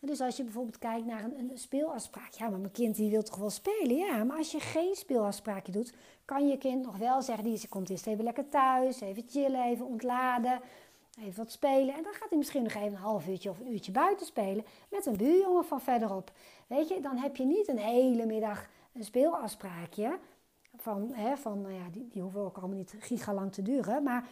Dus 0.00 0.20
als 0.20 0.36
je 0.36 0.44
bijvoorbeeld 0.44 0.78
kijkt 0.78 1.06
naar 1.06 1.24
een, 1.24 1.38
een, 1.38 1.58
speelafspraak. 1.58 2.32
Ja, 2.32 2.48
maar 2.48 2.58
mijn 2.58 2.72
kind 2.72 2.96
die 2.96 3.10
wil 3.10 3.22
toch 3.22 3.36
wel 3.36 3.50
spelen? 3.50 3.96
Ja, 3.96 4.24
maar 4.24 4.36
als 4.36 4.50
je 4.50 4.60
geen 4.60 4.94
speelafspraakje 4.94 5.72
doet, 5.72 5.94
kan 6.24 6.48
je 6.48 6.58
kind 6.58 6.84
nog 6.84 6.96
wel 6.96 7.22
zeggen... 7.22 7.44
die 7.44 7.68
komt 7.68 7.90
eerst 7.90 8.06
even 8.06 8.24
lekker 8.24 8.48
thuis, 8.48 9.00
even 9.00 9.24
chillen, 9.28 9.64
even 9.64 9.86
ontladen 9.86 10.60
even 11.20 11.36
wat 11.36 11.52
spelen. 11.52 11.94
En 11.94 12.02
dan 12.02 12.12
gaat 12.12 12.28
hij 12.28 12.38
misschien 12.38 12.62
nog 12.62 12.74
even 12.74 12.92
een 12.92 12.94
half 12.94 13.28
uurtje 13.28 13.50
of 13.50 13.60
een 13.60 13.72
uurtje 13.72 13.92
buiten 13.92 14.26
spelen 14.26 14.64
met 14.88 15.06
een 15.06 15.16
buurjongen 15.16 15.64
van 15.64 15.80
verderop. 15.80 16.32
Weet 16.66 16.88
je, 16.88 17.00
dan 17.00 17.16
heb 17.16 17.36
je 17.36 17.44
niet 17.44 17.68
een 17.68 17.78
hele 17.78 18.26
middag 18.26 18.68
een 18.92 19.04
speelafspraakje. 19.04 20.18
Van, 20.76 21.10
hè, 21.12 21.36
van 21.36 21.60
nou 21.60 21.74
ja, 21.74 21.88
die, 21.92 22.08
die 22.08 22.22
hoeven 22.22 22.40
ook 22.40 22.56
allemaal 22.56 22.76
niet 22.76 22.94
gigalang 22.98 23.52
te 23.52 23.62
duren. 23.62 24.02
Maar 24.02 24.28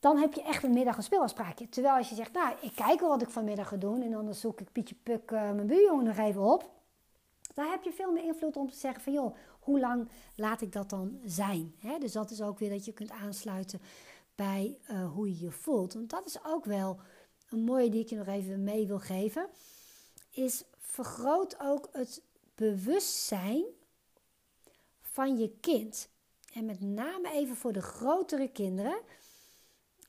dan 0.00 0.18
heb 0.18 0.34
je 0.34 0.42
echt 0.42 0.62
een 0.62 0.72
middag 0.72 0.96
een 0.96 1.02
speelafspraakje. 1.02 1.68
Terwijl 1.68 1.96
als 1.96 2.08
je 2.08 2.14
zegt, 2.14 2.32
nou, 2.32 2.54
ik 2.60 2.74
kijk 2.74 3.00
wel 3.00 3.08
wat 3.08 3.22
ik 3.22 3.30
vanmiddag 3.30 3.68
ga 3.68 3.76
doen. 3.76 4.02
En 4.02 4.10
dan 4.10 4.34
zoek 4.34 4.60
ik 4.60 4.72
Pietje 4.72 4.94
Puk 5.02 5.30
uh, 5.30 5.40
mijn 5.40 5.66
buurjongen 5.66 6.04
nog 6.04 6.16
even 6.16 6.42
op. 6.42 6.70
Dan 7.54 7.70
heb 7.70 7.82
je 7.82 7.92
veel 7.92 8.12
meer 8.12 8.24
invloed 8.24 8.56
om 8.56 8.70
te 8.70 8.76
zeggen 8.76 9.02
van, 9.02 9.12
joh, 9.12 9.34
hoe 9.60 9.80
lang 9.80 10.08
laat 10.36 10.60
ik 10.60 10.72
dat 10.72 10.90
dan 10.90 11.18
zijn? 11.24 11.74
Dus 11.98 12.12
dat 12.12 12.30
is 12.30 12.42
ook 12.42 12.58
weer 12.58 12.70
dat 12.70 12.84
je 12.84 12.92
kunt 12.92 13.10
aansluiten 13.10 13.80
bij 14.34 14.78
uh, 14.90 15.12
hoe 15.12 15.28
je 15.28 15.44
je 15.44 15.50
voelt. 15.50 15.92
Want 15.92 16.10
dat 16.10 16.26
is 16.26 16.44
ook 16.44 16.64
wel 16.64 17.00
een 17.48 17.64
mooie 17.64 17.90
die 17.90 18.00
ik 18.00 18.08
je 18.08 18.16
nog 18.16 18.26
even 18.26 18.62
mee 18.62 18.86
wil 18.86 18.98
geven. 18.98 19.48
Is 20.30 20.64
vergroot 20.78 21.56
ook 21.60 21.88
het 21.92 22.22
bewustzijn 22.54 23.64
van 25.00 25.38
je 25.38 25.50
kind. 25.60 26.08
En 26.52 26.64
met 26.64 26.80
name 26.80 27.30
even 27.30 27.56
voor 27.56 27.72
de 27.72 27.82
grotere 27.82 28.48
kinderen. 28.48 29.00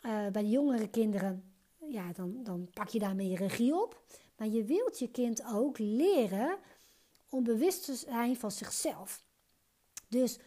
Uh, 0.06 0.28
bij 0.28 0.42
de 0.42 0.50
jongere 0.50 0.90
kinderen, 0.90 1.54
ja, 1.88 2.12
dan, 2.14 2.44
dan 2.44 2.70
pak 2.74 2.88
je 2.88 3.00
daarmee 3.00 3.36
regie 3.36 3.76
op. 3.76 4.02
Maar 4.38 4.48
je 4.48 4.64
wilt 4.64 5.00
je 5.00 5.12
kind 5.12 5.44
ook 5.46 5.78
leren 5.78 6.58
om 7.30 7.44
bewust 7.44 7.86
te 7.86 7.96
zijn 7.96 8.36
van 8.36 8.52
zichzelf. 8.52 9.24
Dus 10.08 10.40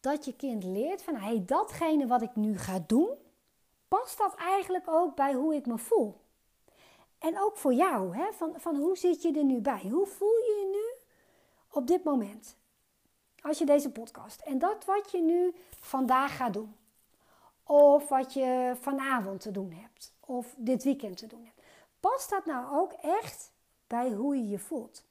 dat 0.00 0.24
je 0.24 0.36
kind 0.36 0.64
leert 0.64 1.02
van 1.02 1.14
hey, 1.14 1.42
datgene 1.46 2.06
wat 2.06 2.22
ik 2.22 2.36
nu 2.36 2.58
ga 2.58 2.84
doen, 2.86 3.08
past 3.98 4.18
dat 4.18 4.34
eigenlijk 4.34 4.88
ook 4.88 5.14
bij 5.14 5.34
hoe 5.34 5.54
ik 5.54 5.66
me 5.66 5.78
voel? 5.78 6.20
En 7.18 7.40
ook 7.40 7.56
voor 7.56 7.72
jou, 7.72 8.16
hè? 8.16 8.32
Van, 8.32 8.54
van 8.56 8.76
hoe 8.76 8.96
zit 8.96 9.22
je 9.22 9.32
er 9.32 9.44
nu 9.44 9.60
bij? 9.60 9.88
Hoe 9.90 10.06
voel 10.06 10.36
je 10.36 10.56
je 10.60 10.70
nu 10.70 11.04
op 11.70 11.86
dit 11.86 12.04
moment? 12.04 12.56
Als 13.40 13.58
je 13.58 13.64
deze 13.64 13.92
podcast 13.92 14.40
en 14.40 14.58
dat 14.58 14.84
wat 14.84 15.10
je 15.10 15.20
nu 15.20 15.54
vandaag 15.80 16.36
gaat 16.36 16.52
doen, 16.52 16.76
of 17.62 18.08
wat 18.08 18.32
je 18.32 18.76
vanavond 18.80 19.40
te 19.40 19.50
doen 19.50 19.72
hebt, 19.72 20.14
of 20.20 20.54
dit 20.56 20.84
weekend 20.84 21.16
te 21.16 21.26
doen 21.26 21.44
hebt, 21.44 21.66
past 22.00 22.30
dat 22.30 22.46
nou 22.46 22.76
ook 22.80 22.92
echt 22.92 23.52
bij 23.86 24.10
hoe 24.10 24.36
je 24.36 24.48
je 24.48 24.58
voelt? 24.58 25.04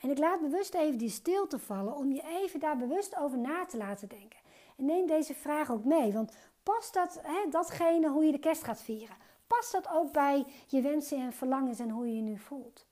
En 0.00 0.10
ik 0.10 0.18
laat 0.18 0.40
bewust 0.40 0.74
even 0.74 0.98
die 0.98 1.10
stilte 1.10 1.58
vallen 1.58 1.96
om 1.96 2.12
je 2.12 2.22
even 2.22 2.60
daar 2.60 2.76
bewust 2.76 3.16
over 3.16 3.38
na 3.38 3.64
te 3.64 3.76
laten 3.76 4.08
denken. 4.08 4.42
En 4.76 4.84
neem 4.84 5.06
deze 5.06 5.34
vraag 5.34 5.70
ook 5.70 5.84
mee, 5.84 6.12
want 6.12 6.36
past 6.62 6.94
dat, 6.94 7.20
hè, 7.22 7.50
datgene 7.50 8.08
hoe 8.08 8.24
je 8.24 8.32
de 8.32 8.38
kerst 8.38 8.64
gaat 8.64 8.82
vieren, 8.82 9.16
past 9.46 9.72
dat 9.72 9.88
ook 9.88 10.12
bij 10.12 10.44
je 10.66 10.80
wensen 10.80 11.18
en 11.18 11.32
verlangens 11.32 11.78
en 11.78 11.90
hoe 11.90 12.06
je 12.06 12.16
je 12.16 12.22
nu 12.22 12.38
voelt? 12.38 12.86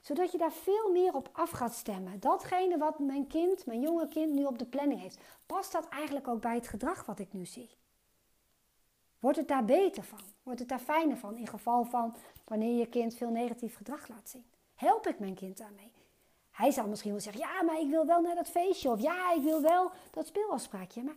Zodat 0.00 0.32
je 0.32 0.38
daar 0.38 0.52
veel 0.52 0.90
meer 0.92 1.14
op 1.14 1.28
af 1.32 1.50
gaat 1.50 1.74
stemmen. 1.74 2.20
Datgene 2.20 2.78
wat 2.78 2.98
mijn 2.98 3.26
kind, 3.26 3.66
mijn 3.66 3.80
jonge 3.80 4.08
kind 4.08 4.32
nu 4.32 4.44
op 4.44 4.58
de 4.58 4.66
planning 4.66 5.00
heeft, 5.00 5.20
past 5.46 5.72
dat 5.72 5.88
eigenlijk 5.88 6.28
ook 6.28 6.40
bij 6.40 6.54
het 6.54 6.68
gedrag 6.68 7.06
wat 7.06 7.18
ik 7.18 7.32
nu 7.32 7.46
zie? 7.46 7.70
Wordt 9.18 9.36
het 9.36 9.48
daar 9.48 9.64
beter 9.64 10.02
van? 10.02 10.20
Wordt 10.42 10.58
het 10.58 10.68
daar 10.68 10.78
fijner 10.78 11.16
van 11.16 11.36
in 11.36 11.46
geval 11.46 11.84
van 11.84 12.16
wanneer 12.44 12.78
je 12.78 12.88
kind 12.88 13.14
veel 13.14 13.30
negatief 13.30 13.76
gedrag 13.76 14.08
laat 14.08 14.28
zien? 14.28 14.44
Help 14.74 15.06
ik 15.06 15.18
mijn 15.18 15.34
kind 15.34 15.58
daarmee? 15.58 15.99
Hij 16.60 16.70
zal 16.70 16.86
misschien 16.86 17.10
wel 17.10 17.20
zeggen: 17.20 17.42
Ja, 17.42 17.62
maar 17.62 17.80
ik 17.80 17.88
wil 17.88 18.06
wel 18.06 18.20
naar 18.20 18.34
dat 18.34 18.48
feestje. 18.48 18.90
Of 18.90 19.00
ja, 19.00 19.32
ik 19.32 19.42
wil 19.42 19.62
wel 19.62 19.90
dat 20.10 20.26
speelafspraakje. 20.26 21.02
Maar 21.02 21.14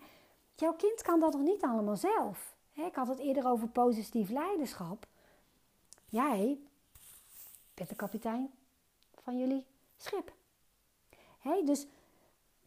jouw 0.56 0.74
kind 0.74 1.02
kan 1.02 1.20
dat 1.20 1.34
nog 1.34 1.41
niet 1.41 1.62
allemaal 1.62 1.96
zelf. 1.96 2.56
Ik 2.74 2.96
had 2.96 3.08
het 3.08 3.20
eerder 3.20 3.48
over 3.48 3.68
positief 3.68 4.30
leiderschap. 4.30 5.08
Jij 6.10 6.60
bent 7.74 7.89
de 7.89 7.96
kapitein 7.96 8.52
van 9.22 9.38
jullie 9.38 9.66
schip. 9.98 10.34
Dus 11.66 11.88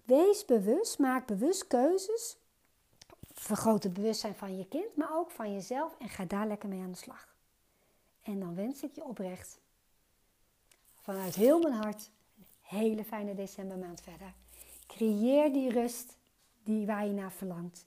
wees 0.04 0.44
bewust, 0.44 0.98
maak 0.98 1.26
bewust 1.26 1.66
keuzes. 1.66 2.36
Vergroot 3.32 3.82
het 3.82 3.92
bewustzijn 3.92 4.34
van 4.34 4.56
je 4.56 4.68
kind, 4.68 4.96
maar 4.96 5.16
ook 5.16 5.30
van 5.30 5.52
jezelf 5.52 5.96
en 5.98 6.08
ga 6.08 6.24
daar 6.24 6.46
lekker 6.46 6.68
mee 6.68 6.82
aan 6.82 6.90
de 6.90 6.96
slag. 6.96 7.34
En 8.22 8.40
dan 8.40 8.54
wens 8.54 8.82
ik 8.82 8.94
je 8.94 9.04
oprecht 9.04 9.58
vanuit 11.00 11.34
heel 11.34 11.58
mijn 11.58 11.74
hart 11.74 12.10
hele 12.66 13.04
fijne 13.04 13.34
decembermaand 13.34 14.00
verder. 14.00 14.32
Creëer 14.86 15.52
die 15.52 15.70
rust 15.70 16.16
die 16.62 16.86
waar 16.86 17.06
je 17.06 17.12
naar 17.12 17.32
verlangt. 17.32 17.84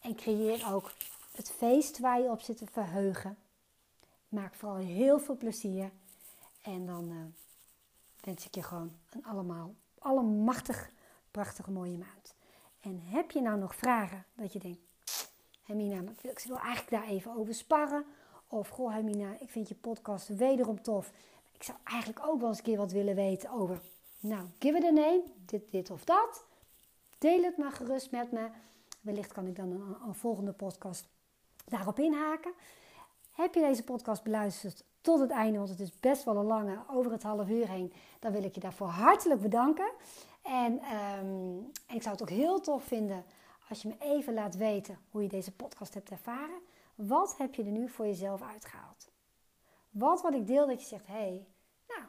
En 0.00 0.14
creëer 0.14 0.72
ook 0.72 0.92
het 1.32 1.50
feest 1.50 1.98
waar 1.98 2.20
je 2.20 2.30
op 2.30 2.40
zit 2.40 2.56
te 2.56 2.66
verheugen. 2.66 3.38
Maak 4.28 4.54
vooral 4.54 4.78
heel 4.78 5.18
veel 5.18 5.36
plezier. 5.36 5.90
En 6.62 6.86
dan 6.86 7.10
uh, 7.10 7.16
wens 8.20 8.46
ik 8.46 8.54
je 8.54 8.62
gewoon 8.62 8.92
een 9.10 9.24
allemaal, 9.24 9.74
allemachtig, 9.98 10.90
prachtige 11.30 11.70
mooie 11.70 11.98
maand. 11.98 12.34
En 12.80 13.00
heb 13.04 13.30
je 13.30 13.40
nou 13.40 13.58
nog 13.58 13.74
vragen 13.74 14.24
dat 14.34 14.52
je 14.52 14.58
denkt, 14.58 14.80
Hermina, 15.62 16.00
ik 16.22 16.44
wil 16.46 16.58
eigenlijk 16.58 16.90
daar 16.90 17.08
even 17.08 17.36
over 17.36 17.54
sparren. 17.54 18.04
Of, 18.46 18.68
goh 18.68 18.92
Hermina, 18.92 19.40
ik 19.40 19.50
vind 19.50 19.68
je 19.68 19.74
podcast 19.74 20.28
wederom 20.28 20.82
tof. 20.82 21.12
Ik 21.56 21.62
zou 21.62 21.78
eigenlijk 21.84 22.26
ook 22.26 22.40
wel 22.40 22.48
eens 22.48 22.58
een 22.58 22.64
keer 22.64 22.76
wat 22.76 22.92
willen 22.92 23.14
weten 23.14 23.50
over, 23.50 23.80
nou, 24.20 24.46
give 24.58 24.76
it 24.76 24.84
a 24.84 24.90
name, 24.90 25.22
dit, 25.46 25.70
dit 25.70 25.90
of 25.90 26.04
dat. 26.04 26.44
Deel 27.18 27.42
het 27.42 27.56
maar 27.56 27.72
gerust 27.72 28.10
met 28.10 28.32
me. 28.32 28.48
Wellicht 29.00 29.32
kan 29.32 29.46
ik 29.46 29.56
dan 29.56 29.70
een, 30.06 30.14
volgende 30.14 30.52
podcast 30.52 31.08
daarop 31.64 31.98
inhaken. 31.98 32.52
Heb 33.32 33.54
je 33.54 33.60
deze 33.60 33.84
podcast 33.84 34.22
beluisterd 34.22 34.84
tot 35.00 35.20
het 35.20 35.30
einde, 35.30 35.58
want 35.58 35.70
het 35.70 35.80
is 35.80 36.00
best 36.00 36.24
wel 36.24 36.36
een 36.36 36.44
lange, 36.44 36.78
over 36.90 37.12
het 37.12 37.22
half 37.22 37.48
uur 37.48 37.68
heen, 37.68 37.92
dan 38.18 38.32
wil 38.32 38.44
ik 38.44 38.54
je 38.54 38.60
daarvoor 38.60 38.88
hartelijk 38.88 39.40
bedanken. 39.40 39.90
En, 40.42 40.80
um, 41.26 41.70
ik 41.88 42.02
zou 42.02 42.14
het 42.14 42.22
ook 42.22 42.30
heel 42.30 42.60
tof 42.60 42.84
vinden 42.84 43.24
als 43.68 43.82
je 43.82 43.88
me 43.88 43.94
even 43.98 44.34
laat 44.34 44.56
weten 44.56 44.98
hoe 45.10 45.22
je 45.22 45.28
deze 45.28 45.52
podcast 45.52 45.94
hebt 45.94 46.10
ervaren. 46.10 46.60
Wat 46.94 47.34
heb 47.38 47.54
je 47.54 47.64
er 47.64 47.70
nu 47.70 47.88
voor 47.88 48.06
jezelf 48.06 48.42
uitgehaald? 48.42 48.95
Wat 49.98 50.22
wat 50.22 50.34
ik 50.34 50.46
deel 50.46 50.66
dat 50.66 50.80
je 50.80 50.86
zegt, 50.86 51.06
hé, 51.06 51.12
hey, 51.14 51.46
nou, 51.88 52.02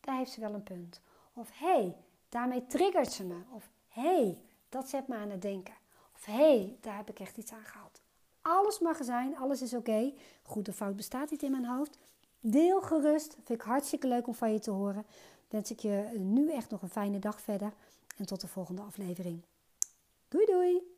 daar 0.00 0.16
heeft 0.16 0.30
ze 0.30 0.40
wel 0.40 0.54
een 0.54 0.62
punt. 0.62 1.00
Of 1.32 1.50
hé, 1.52 1.66
hey, 1.66 1.96
daarmee 2.28 2.66
triggert 2.66 3.12
ze 3.12 3.24
me. 3.24 3.40
Of 3.50 3.70
hé, 3.88 4.02
hey, 4.02 4.40
dat 4.68 4.88
zet 4.88 5.08
me 5.08 5.14
aan 5.14 5.30
het 5.30 5.42
denken. 5.42 5.74
Of 6.14 6.24
hé, 6.24 6.32
hey, 6.32 6.76
daar 6.80 6.96
heb 6.96 7.08
ik 7.08 7.20
echt 7.20 7.36
iets 7.36 7.52
aan 7.52 7.64
gehad. 7.64 8.00
Alles 8.40 8.78
mag 8.78 8.98
er 8.98 9.04
zijn, 9.04 9.36
alles 9.36 9.62
is 9.62 9.74
oké. 9.74 10.12
Goed 10.42 10.68
of 10.68 10.74
fout 10.74 10.96
bestaat 10.96 11.30
niet 11.30 11.42
in 11.42 11.50
mijn 11.50 11.66
hoofd. 11.66 11.98
Deel 12.40 12.80
gerust, 12.80 13.34
vind 13.34 13.60
ik 13.60 13.66
hartstikke 13.66 14.06
leuk 14.06 14.26
om 14.26 14.34
van 14.34 14.52
je 14.52 14.58
te 14.58 14.70
horen. 14.70 15.06
Wens 15.48 15.70
ik 15.70 15.80
je 15.80 16.10
nu 16.16 16.52
echt 16.52 16.70
nog 16.70 16.82
een 16.82 16.88
fijne 16.88 17.18
dag 17.18 17.40
verder 17.40 17.72
en 18.16 18.26
tot 18.26 18.40
de 18.40 18.48
volgende 18.48 18.82
aflevering. 18.82 19.42
Doei 20.28 20.46
doei! 20.46 20.91